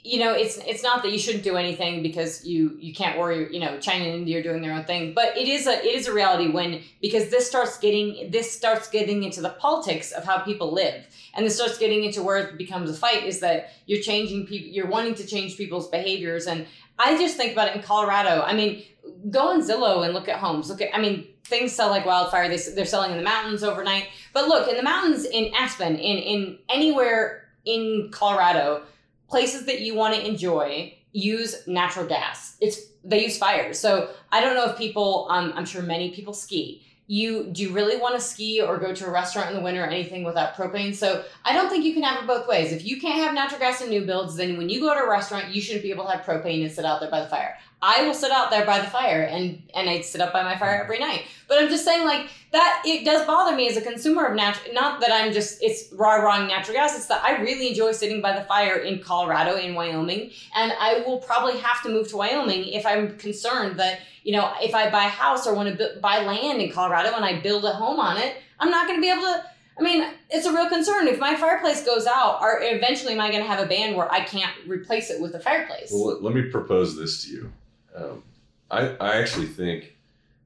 you 0.03 0.19
know 0.19 0.33
it's 0.33 0.57
it's 0.57 0.83
not 0.83 1.03
that 1.03 1.11
you 1.11 1.19
shouldn't 1.19 1.43
do 1.43 1.57
anything 1.57 2.01
because 2.01 2.45
you 2.45 2.77
you 2.79 2.93
can't 2.93 3.17
worry 3.19 3.51
you 3.53 3.59
know 3.59 3.79
china 3.79 4.05
and 4.05 4.13
india 4.13 4.39
are 4.39 4.43
doing 4.43 4.61
their 4.61 4.73
own 4.73 4.83
thing 4.85 5.13
but 5.13 5.35
it 5.37 5.47
is 5.47 5.67
a 5.67 5.83
it 5.83 5.95
is 5.95 6.07
a 6.07 6.13
reality 6.13 6.49
when 6.49 6.81
because 7.01 7.29
this 7.29 7.47
starts 7.47 7.77
getting 7.77 8.29
this 8.31 8.51
starts 8.51 8.89
getting 8.89 9.23
into 9.23 9.41
the 9.41 9.49
politics 9.49 10.11
of 10.11 10.23
how 10.23 10.39
people 10.39 10.71
live. 10.71 11.05
And 11.33 11.45
this 11.45 11.55
starts 11.55 11.77
getting 11.77 12.03
into 12.03 12.21
where 12.21 12.37
it 12.37 12.57
becomes 12.57 12.89
a 12.89 12.93
fight 12.93 13.23
is 13.23 13.39
that 13.39 13.71
you're 13.85 14.01
changing 14.01 14.45
people 14.47 14.69
you're 14.69 14.87
wanting 14.87 15.15
to 15.15 15.25
change 15.25 15.57
people's 15.57 15.89
behaviors. 15.89 16.47
And 16.47 16.65
i 16.99 17.17
just 17.17 17.37
think 17.37 17.53
about 17.53 17.69
it 17.69 17.75
in 17.75 17.81
colorado. 17.81 18.41
I 18.41 18.53
mean 18.53 18.83
go 19.29 19.49
on 19.49 19.61
zillow 19.61 20.05
and 20.05 20.13
look 20.13 20.29
at 20.29 20.37
homes. 20.37 20.69
Look 20.69 20.81
at 20.81 20.95
i 20.95 20.99
mean 20.99 21.27
things 21.45 21.71
sell 21.71 21.89
like 21.89 22.05
wildfire. 22.05 22.47
They, 22.47 22.57
they're 22.75 22.85
selling 22.85 23.11
in 23.11 23.17
the 23.17 23.23
mountains 23.23 23.63
overnight. 23.63 24.07
But 24.33 24.47
look 24.47 24.69
in 24.69 24.77
the 24.77 24.83
mountains 24.83 25.25
in 25.25 25.53
aspen 25.53 25.95
in 25.95 26.17
in 26.17 26.57
anywhere 26.69 27.47
in 27.65 28.09
colorado 28.11 28.83
places 29.31 29.65
that 29.65 29.79
you 29.81 29.95
want 29.95 30.13
to 30.13 30.25
enjoy 30.25 30.93
use 31.13 31.67
natural 31.67 32.05
gas. 32.05 32.57
It's 32.61 32.79
they 33.03 33.23
use 33.23 33.37
fires. 33.37 33.79
So 33.79 34.11
I 34.31 34.41
don't 34.41 34.55
know 34.55 34.69
if 34.69 34.77
people. 34.77 35.27
Um, 35.29 35.53
I'm 35.55 35.65
sure 35.65 35.81
many 35.81 36.11
people 36.11 36.33
ski. 36.33 36.85
You 37.07 37.45
do 37.51 37.63
you 37.63 37.73
really 37.73 37.97
want 37.97 38.15
to 38.15 38.21
ski 38.21 38.61
or 38.61 38.77
go 38.77 38.93
to 38.93 39.05
a 39.05 39.11
restaurant 39.11 39.49
in 39.49 39.55
the 39.55 39.61
winter 39.61 39.83
or 39.83 39.87
anything 39.87 40.23
without 40.23 40.55
propane? 40.55 40.93
So 40.93 41.23
I 41.43 41.53
don't 41.53 41.69
think 41.69 41.83
you 41.83 41.93
can 41.93 42.03
have 42.03 42.23
it 42.23 42.27
both 42.27 42.47
ways. 42.47 42.71
If 42.71 42.85
you 42.85 43.01
can't 43.01 43.15
have 43.15 43.33
natural 43.33 43.59
gas 43.59 43.81
in 43.81 43.89
new 43.89 44.05
builds, 44.05 44.35
then 44.35 44.57
when 44.57 44.69
you 44.69 44.79
go 44.79 44.93
to 44.93 45.01
a 45.01 45.09
restaurant, 45.09 45.53
you 45.53 45.61
shouldn't 45.61 45.83
be 45.83 45.91
able 45.91 46.05
to 46.05 46.11
have 46.11 46.25
propane 46.25 46.61
and 46.61 46.71
sit 46.71 46.85
out 46.85 47.01
there 47.01 47.11
by 47.11 47.21
the 47.21 47.27
fire. 47.27 47.57
I 47.83 48.03
will 48.03 48.13
sit 48.13 48.31
out 48.31 48.51
there 48.51 48.65
by 48.65 48.79
the 48.79 48.87
fire 48.87 49.23
and 49.23 49.61
and 49.73 49.89
I 49.89 50.01
sit 50.01 50.21
up 50.21 50.31
by 50.31 50.43
my 50.43 50.57
fire 50.57 50.83
every 50.83 50.99
night. 50.99 51.23
But 51.47 51.61
I'm 51.61 51.69
just 51.69 51.83
saying 51.83 52.05
like 52.05 52.27
that 52.51 52.83
it 52.85 53.03
does 53.03 53.25
bother 53.25 53.55
me 53.55 53.67
as 53.67 53.75
a 53.75 53.81
consumer 53.81 54.25
of 54.25 54.35
natural 54.35 54.73
not 54.73 55.01
that 55.01 55.11
I'm 55.11 55.33
just 55.33 55.63
it's 55.63 55.91
raw 55.93 56.15
wrong 56.15 56.47
natural 56.47 56.75
gas, 56.75 56.95
it's 56.95 57.07
that 57.07 57.23
I 57.23 57.41
really 57.41 57.69
enjoy 57.69 57.91
sitting 57.91 58.21
by 58.21 58.37
the 58.37 58.43
fire 58.43 58.77
in 58.77 58.99
Colorado, 58.99 59.55
in 59.55 59.73
Wyoming, 59.73 60.31
and 60.55 60.73
I 60.79 61.01
will 61.05 61.19
probably 61.19 61.57
have 61.57 61.81
to 61.83 61.89
move 61.89 62.07
to 62.09 62.17
Wyoming 62.17 62.67
if 62.67 62.85
I'm 62.85 63.17
concerned 63.17 63.79
that, 63.79 64.01
you 64.23 64.33
know, 64.33 64.53
if 64.61 64.75
I 64.75 64.91
buy 64.91 65.05
a 65.05 65.09
house 65.09 65.47
or 65.47 65.55
want 65.55 65.75
to 65.75 65.97
buy 66.01 66.19
land 66.19 66.61
in 66.61 66.71
Colorado 66.71 67.15
and 67.15 67.25
I 67.25 67.41
build 67.41 67.65
a 67.65 67.71
home 67.71 67.99
on 67.99 68.17
it, 68.17 68.35
I'm 68.59 68.69
not 68.69 68.87
going 68.87 68.99
to 68.99 69.01
be 69.01 69.09
able 69.09 69.23
to 69.23 69.43
I 69.79 69.83
mean, 69.83 70.05
it's 70.29 70.45
a 70.45 70.53
real 70.53 70.69
concern. 70.69 71.07
If 71.07 71.17
my 71.17 71.35
fireplace 71.35 71.83
goes 71.83 72.05
out, 72.05 72.39
are 72.41 72.59
eventually 72.61 73.13
am 73.13 73.21
I 73.21 73.31
going 73.31 73.41
to 73.41 73.49
have 73.49 73.59
a 73.59 73.65
band 73.65 73.95
where 73.95 74.11
I 74.11 74.19
can't 74.19 74.51
replace 74.67 75.09
it 75.09 75.19
with 75.19 75.33
a 75.33 75.39
fireplace? 75.39 75.89
Well, 75.91 76.21
let 76.21 76.35
me 76.35 76.43
propose 76.43 76.95
this 76.95 77.23
to 77.23 77.31
you. 77.31 77.51
Um, 77.95 78.23
I, 78.69 78.95
I 78.99 79.17
actually 79.17 79.47
think 79.47 79.95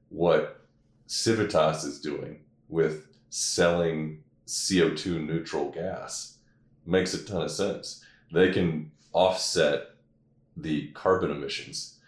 what 0.08 0.60
Civitas 1.06 1.84
is 1.84 2.00
doing 2.00 2.40
with 2.68 3.06
selling 3.30 4.22
CO2 4.46 5.24
neutral 5.24 5.70
gas 5.70 6.38
makes 6.84 7.14
a 7.14 7.24
ton 7.24 7.42
of 7.42 7.50
sense. 7.50 8.04
They 8.32 8.52
can 8.52 8.90
offset 9.12 9.90
the 10.56 10.88
carbon 10.88 11.30
emissions 11.30 11.98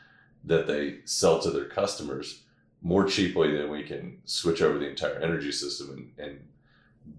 that 0.44 0.66
they 0.66 0.98
sell 1.04 1.40
to 1.40 1.50
their 1.50 1.66
customers 1.66 2.42
more 2.80 3.04
cheaply 3.04 3.56
than 3.56 3.70
we 3.70 3.82
can 3.82 4.18
switch 4.24 4.62
over 4.62 4.78
the 4.78 4.88
entire 4.88 5.18
energy 5.18 5.52
system 5.52 6.12
and, 6.16 6.26
and 6.26 6.40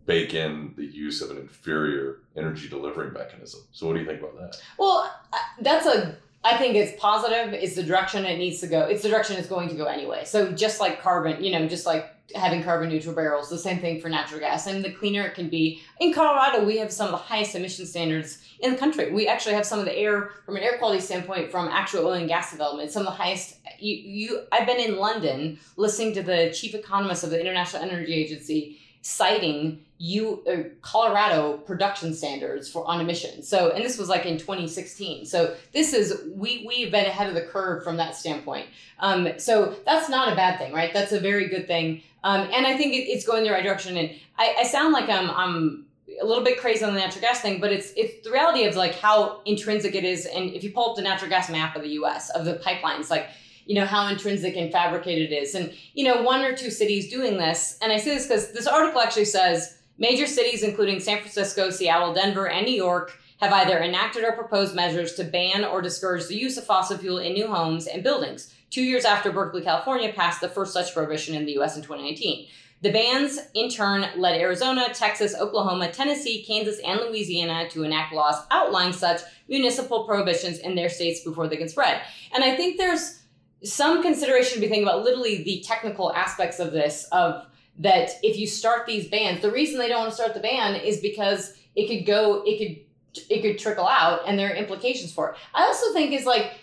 bake 0.05 0.33
in 0.33 0.73
the 0.77 0.85
use 0.85 1.21
of 1.21 1.31
an 1.31 1.37
inferior 1.37 2.19
energy 2.35 2.69
delivery 2.69 3.11
mechanism. 3.11 3.61
So, 3.71 3.87
what 3.87 3.93
do 3.93 3.99
you 3.99 4.05
think 4.05 4.21
about 4.21 4.37
that? 4.37 4.61
Well, 4.77 5.13
that's 5.59 5.85
a 5.85 6.17
I 6.43 6.57
think 6.57 6.75
it's 6.75 6.99
positive. 6.99 7.53
It's 7.53 7.75
the 7.75 7.83
direction 7.83 8.25
it 8.25 8.37
needs 8.37 8.61
to 8.61 8.67
go. 8.67 8.81
It's 8.81 9.03
the 9.03 9.09
direction 9.09 9.35
it's 9.35 9.49
going 9.49 9.67
to 9.69 9.75
go 9.75 9.85
anyway. 9.85 10.23
So 10.25 10.51
just 10.53 10.79
like 10.79 11.01
carbon, 11.01 11.43
you 11.43 11.51
know, 11.51 11.67
just 11.67 11.85
like 11.85 12.15
having 12.35 12.63
carbon 12.63 12.89
neutral 12.89 13.15
barrels, 13.15 13.49
the 13.49 13.57
same 13.57 13.79
thing 13.79 13.99
for 13.99 14.07
natural 14.07 14.39
gas. 14.39 14.67
And 14.67 14.83
the 14.83 14.91
cleaner 14.91 15.23
it 15.23 15.33
can 15.33 15.49
be. 15.49 15.81
In 15.99 16.13
Colorado, 16.13 16.63
we 16.63 16.77
have 16.77 16.91
some 16.93 17.07
of 17.07 17.11
the 17.11 17.17
highest 17.17 17.55
emission 17.55 17.85
standards 17.85 18.39
in 18.61 18.71
the 18.71 18.77
country. 18.77 19.11
We 19.11 19.27
actually 19.27 19.55
have 19.55 19.65
some 19.65 19.79
of 19.79 19.85
the 19.85 19.97
air 19.97 20.31
from 20.45 20.55
an 20.55 20.63
air 20.63 20.77
quality 20.77 21.01
standpoint 21.01 21.51
from 21.51 21.67
actual 21.67 22.05
oil 22.05 22.13
and 22.13 22.27
gas 22.27 22.51
development. 22.51 22.91
Some 22.91 23.01
of 23.01 23.07
the 23.07 23.17
highest. 23.17 23.57
You, 23.79 23.95
you 23.95 24.41
I've 24.51 24.67
been 24.67 24.79
in 24.79 24.97
London 24.97 25.59
listening 25.75 26.13
to 26.15 26.23
the 26.23 26.51
chief 26.53 26.73
economist 26.73 27.23
of 27.23 27.31
the 27.31 27.39
International 27.39 27.83
Energy 27.83 28.13
Agency 28.13 28.78
citing 29.01 29.85
you 30.01 30.41
uh, 30.49 30.69
Colorado 30.81 31.57
production 31.57 32.13
standards 32.13 32.71
for 32.71 32.87
on 32.87 33.01
emissions. 33.01 33.47
So, 33.47 33.69
and 33.71 33.83
this 33.83 33.97
was 33.97 34.07
like 34.07 34.25
in 34.25 34.37
2016. 34.37 35.25
So 35.25 35.55
this 35.73 35.93
is 35.93 36.21
we 36.33 36.65
we've 36.65 36.89
been 36.89 37.05
ahead 37.05 37.27
of 37.27 37.35
the 37.35 37.41
curve 37.41 37.83
from 37.83 37.97
that 37.97 38.15
standpoint. 38.15 38.67
Um, 38.99 39.37
so 39.37 39.75
that's 39.85 40.09
not 40.09 40.31
a 40.31 40.35
bad 40.35 40.57
thing, 40.57 40.73
right? 40.73 40.93
That's 40.93 41.11
a 41.11 41.19
very 41.19 41.49
good 41.49 41.67
thing. 41.67 42.01
Um, 42.23 42.49
and 42.53 42.65
I 42.65 42.77
think 42.77 42.93
it, 42.93 43.09
it's 43.09 43.25
going 43.25 43.43
the 43.43 43.51
right 43.51 43.63
direction. 43.63 43.97
And 43.97 44.11
I, 44.37 44.55
I 44.59 44.63
sound 44.63 44.93
like 44.93 45.09
I'm 45.09 45.29
I'm 45.31 45.85
a 46.21 46.25
little 46.25 46.43
bit 46.43 46.59
crazy 46.59 46.83
on 46.85 46.93
the 46.93 46.99
natural 46.99 47.21
gas 47.21 47.41
thing, 47.41 47.59
but 47.59 47.71
it's 47.73 47.91
it's 47.97 48.23
the 48.25 48.31
reality 48.31 48.63
of 48.65 48.77
like 48.77 48.95
how 48.95 49.41
intrinsic 49.45 49.95
it 49.95 50.05
is. 50.05 50.25
And 50.25 50.51
if 50.51 50.63
you 50.63 50.71
pull 50.71 50.91
up 50.91 50.95
the 50.95 51.01
natural 51.01 51.29
gas 51.29 51.49
map 51.49 51.75
of 51.75 51.81
the 51.81 51.89
U.S. 51.89 52.29
of 52.29 52.45
the 52.45 52.55
pipelines, 52.55 53.09
like 53.09 53.27
you 53.69 53.75
know 53.75 53.85
how 53.85 54.07
intrinsic 54.07 54.57
and 54.57 54.71
fabricated 54.71 55.31
it 55.31 55.43
is 55.43 55.53
and 55.53 55.71
you 55.93 56.03
know 56.03 56.23
one 56.23 56.43
or 56.43 56.57
two 56.57 56.71
cities 56.71 57.09
doing 57.09 57.37
this 57.37 57.77
and 57.81 57.91
i 57.91 57.97
say 57.97 58.15
this 58.15 58.27
because 58.27 58.51
this 58.51 58.67
article 58.67 58.99
actually 58.99 59.23
says 59.23 59.77
major 59.97 60.25
cities 60.25 60.63
including 60.63 60.99
san 60.99 61.19
francisco 61.19 61.69
seattle 61.69 62.13
denver 62.13 62.49
and 62.49 62.65
new 62.65 62.73
york 62.73 63.19
have 63.39 63.53
either 63.53 63.79
enacted 63.79 64.23
or 64.23 64.33
proposed 64.33 64.75
measures 64.75 65.13
to 65.13 65.23
ban 65.23 65.63
or 65.63 65.81
discourage 65.81 66.27
the 66.27 66.37
use 66.37 66.57
of 66.57 66.65
fossil 66.65 66.97
fuel 66.97 67.19
in 67.19 67.33
new 67.33 67.47
homes 67.47 67.87
and 67.87 68.03
buildings, 68.03 68.53
two 68.69 68.83
years 68.83 69.05
after 69.05 69.31
Berkeley, 69.31 69.61
California 69.61 70.11
passed 70.11 70.41
the 70.41 70.49
first 70.49 70.73
such 70.73 70.93
prohibition 70.93 71.35
in 71.35 71.45
the 71.45 71.57
US 71.59 71.75
in 71.75 71.81
2019. 71.81 72.47
The 72.81 72.91
bans, 72.91 73.39
in 73.55 73.69
turn, 73.69 74.05
led 74.15 74.39
Arizona, 74.39 74.87
Texas, 74.93 75.35
Oklahoma, 75.35 75.91
Tennessee, 75.91 76.43
Kansas, 76.45 76.79
and 76.85 76.99
Louisiana 77.01 77.69
to 77.71 77.83
enact 77.83 78.13
laws 78.13 78.35
outlining 78.51 78.93
such 78.93 79.21
municipal 79.49 80.05
prohibitions 80.05 80.59
in 80.59 80.75
their 80.75 80.87
states 80.87 81.21
before 81.21 81.47
they 81.47 81.57
can 81.57 81.67
spread. 81.67 82.01
And 82.33 82.41
I 82.41 82.55
think 82.55 82.77
there's 82.77 83.18
some 83.63 84.01
consideration 84.01 84.55
to 84.55 84.59
be 84.61 84.67
thinking 84.67 84.83
about 84.83 85.03
literally 85.03 85.43
the 85.43 85.63
technical 85.65 86.13
aspects 86.13 86.59
of 86.59 86.71
this, 86.71 87.07
of 87.11 87.45
that 87.79 88.11
if 88.23 88.37
you 88.37 88.47
start 88.47 88.85
these 88.85 89.07
bans, 89.07 89.41
the 89.41 89.51
reason 89.51 89.79
they 89.79 89.87
don't 89.87 89.99
want 89.99 90.11
to 90.11 90.15
start 90.15 90.33
the 90.33 90.39
ban 90.39 90.75
is 90.75 90.99
because 90.99 91.57
it 91.75 91.87
could 91.87 92.05
go, 92.05 92.43
it 92.45 92.57
could 92.57 92.85
it 93.29 93.41
could 93.41 93.57
trickle 93.57 93.87
out 93.87 94.21
and 94.27 94.37
there 94.37 94.51
are 94.51 94.55
implications 94.55 95.11
for 95.11 95.31
it. 95.31 95.37
I 95.55 95.63
also 95.63 95.91
think 95.93 96.11
is 96.11 96.25
like 96.25 96.53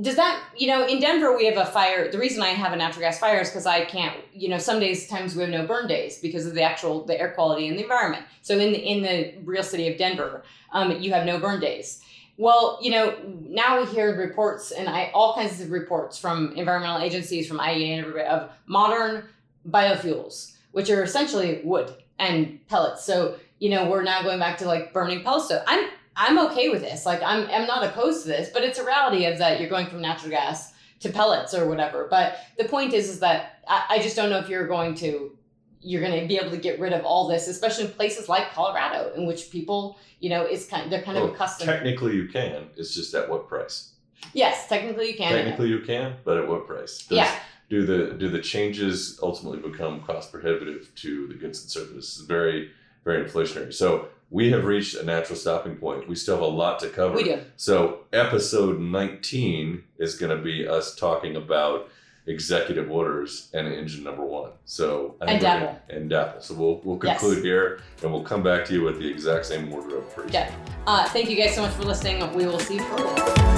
does 0.00 0.16
that 0.16 0.42
you 0.56 0.68
know 0.68 0.86
in 0.86 1.00
denver 1.00 1.36
we 1.36 1.46
have 1.46 1.56
a 1.56 1.66
fire 1.66 2.10
the 2.12 2.18
reason 2.18 2.42
i 2.42 2.48
have 2.48 2.72
a 2.72 2.76
natural 2.76 3.00
gas 3.00 3.18
fire 3.18 3.40
is 3.40 3.48
because 3.48 3.66
i 3.66 3.84
can't 3.84 4.16
you 4.32 4.48
know 4.48 4.56
some 4.56 4.78
days 4.78 5.08
times 5.08 5.34
we 5.34 5.42
have 5.42 5.50
no 5.50 5.66
burn 5.66 5.88
days 5.88 6.18
because 6.20 6.46
of 6.46 6.54
the 6.54 6.62
actual 6.62 7.04
the 7.04 7.20
air 7.20 7.32
quality 7.32 7.66
and 7.66 7.76
the 7.76 7.82
environment 7.82 8.24
so 8.40 8.56
in 8.56 8.72
the 8.72 8.78
in 8.78 9.02
the 9.02 9.34
real 9.44 9.64
city 9.64 9.88
of 9.88 9.98
denver 9.98 10.44
um, 10.72 10.92
you 11.00 11.12
have 11.12 11.26
no 11.26 11.40
burn 11.40 11.58
days 11.58 12.02
well 12.40 12.78
you 12.80 12.90
know 12.90 13.16
now 13.46 13.80
we 13.80 13.86
hear 13.86 14.16
reports 14.16 14.70
and 14.70 14.88
i 14.88 15.10
all 15.14 15.34
kinds 15.34 15.60
of 15.60 15.70
reports 15.70 16.18
from 16.18 16.52
environmental 16.56 17.00
agencies 17.00 17.46
from 17.46 17.58
iea 17.58 17.90
and 17.90 18.00
everybody 18.00 18.26
of 18.26 18.50
modern 18.66 19.24
biofuels 19.68 20.54
which 20.72 20.88
are 20.90 21.02
essentially 21.02 21.60
wood 21.64 21.92
and 22.18 22.58
pellets 22.66 23.04
so 23.04 23.36
you 23.58 23.68
know 23.68 23.88
we're 23.88 24.02
now 24.02 24.22
going 24.22 24.38
back 24.38 24.56
to 24.58 24.64
like 24.64 24.92
burning 24.92 25.22
pellets 25.22 25.52
i'm 25.66 25.88
I'm 26.16 26.38
okay 26.50 26.68
with 26.68 26.82
this. 26.82 27.06
Like 27.06 27.22
I'm 27.22 27.48
I'm 27.48 27.66
not 27.66 27.84
opposed 27.84 28.22
to 28.22 28.28
this, 28.28 28.50
but 28.52 28.62
it's 28.62 28.78
a 28.78 28.84
reality 28.84 29.24
of 29.24 29.38
that 29.38 29.58
you're 29.58 29.70
going 29.70 29.86
from 29.86 30.02
natural 30.02 30.30
gas 30.30 30.72
to 31.00 31.08
pellets 31.08 31.54
or 31.54 31.66
whatever. 31.66 32.08
But 32.10 32.38
the 32.58 32.64
point 32.64 32.92
is 32.92 33.08
is 33.08 33.20
that 33.20 33.62
I, 33.66 33.84
I 33.88 33.98
just 34.00 34.16
don't 34.16 34.28
know 34.28 34.38
if 34.38 34.48
you're 34.48 34.66
going 34.66 34.94
to 34.96 35.36
you're 35.82 36.02
going 36.02 36.20
to 36.20 36.26
be 36.26 36.36
able 36.36 36.50
to 36.50 36.56
get 36.58 36.78
rid 36.78 36.92
of 36.92 37.04
all 37.04 37.26
this, 37.28 37.48
especially 37.48 37.84
in 37.86 37.90
places 37.92 38.28
like 38.28 38.50
Colorado, 38.52 39.12
in 39.16 39.26
which 39.26 39.50
people, 39.50 39.98
you 40.20 40.28
know, 40.28 40.42
it's 40.42 40.66
kind 40.66 40.84
of, 40.84 40.90
they're 40.90 41.02
kind 41.02 41.16
Well, 41.16 41.28
of 41.28 41.34
accustomed. 41.34 41.68
Technically, 41.70 42.14
you 42.16 42.28
can. 42.28 42.68
It's 42.76 42.94
just 42.94 43.14
at 43.14 43.28
what 43.28 43.48
price? 43.48 43.92
yes, 44.34 44.68
technically 44.68 45.10
you 45.10 45.16
can. 45.16 45.32
Technically, 45.32 45.68
you 45.68 45.80
can, 45.80 46.16
but 46.24 46.36
at 46.36 46.46
what 46.46 46.66
price? 46.66 46.98
Does, 47.06 47.16
yeah, 47.16 47.34
Do 47.70 47.86
the 47.86 48.14
do 48.18 48.28
the 48.28 48.40
changes 48.40 49.18
ultimately 49.22 49.58
become 49.70 50.00
cost 50.02 50.30
prohibitive 50.30 50.90
to 50.96 51.26
the 51.28 51.34
goods 51.34 51.62
and 51.62 51.70
services? 51.70 52.18
Is 52.18 52.26
very 52.26 52.70
very 53.04 53.24
inflationary. 53.24 53.72
So 53.72 54.08
we 54.28 54.50
have 54.50 54.64
reached 54.66 54.94
a 54.96 55.02
natural 55.04 55.36
stopping 55.38 55.76
point. 55.76 56.06
We 56.06 56.14
still 56.16 56.34
have 56.36 56.44
a 56.44 56.46
lot 56.46 56.78
to 56.80 56.88
cover. 56.90 57.14
we 57.16 57.24
do. 57.24 57.40
So 57.56 58.00
episode 58.12 58.78
19 58.78 59.82
is 59.98 60.16
going 60.16 60.36
to 60.36 60.42
be 60.42 60.68
us 60.68 60.94
talking 60.94 61.34
about 61.36 61.88
executive 62.30 62.90
orders 62.90 63.48
and 63.54 63.66
engine 63.66 64.04
number 64.04 64.24
one. 64.24 64.50
So 64.64 65.16
I 65.20 65.24
And 65.24 65.30
think 65.30 65.42
we're 65.42 65.48
gonna- 65.60 65.80
DAPL. 65.88 65.96
and 65.96 66.10
DAPL. 66.10 66.42
So 66.42 66.54
we'll 66.54 66.80
we'll 66.84 67.00
Yes. 67.04 67.20
conclude 67.20 67.44
here, 67.44 67.80
and 68.02 68.12
we'll 68.12 68.22
come 68.22 68.42
back 68.42 68.64
to 68.66 68.72
you 68.74 68.82
with 68.82 68.98
the 68.98 69.08
exact 69.10 69.46
same 69.46 69.72
order 69.72 69.98
of 69.98 70.14
pretty 70.14 70.32
Yeah. 70.32 70.50
Uh, 70.86 71.04
thank 71.08 71.28
you 71.28 71.36
guys 71.36 71.54
so 71.54 71.62
much 71.62 71.72
for 71.72 71.82
listening. 71.84 72.16
We 72.34 72.46
will 72.46 72.58
see 72.60 72.74
you 72.76 72.80
shortly. 72.82 73.49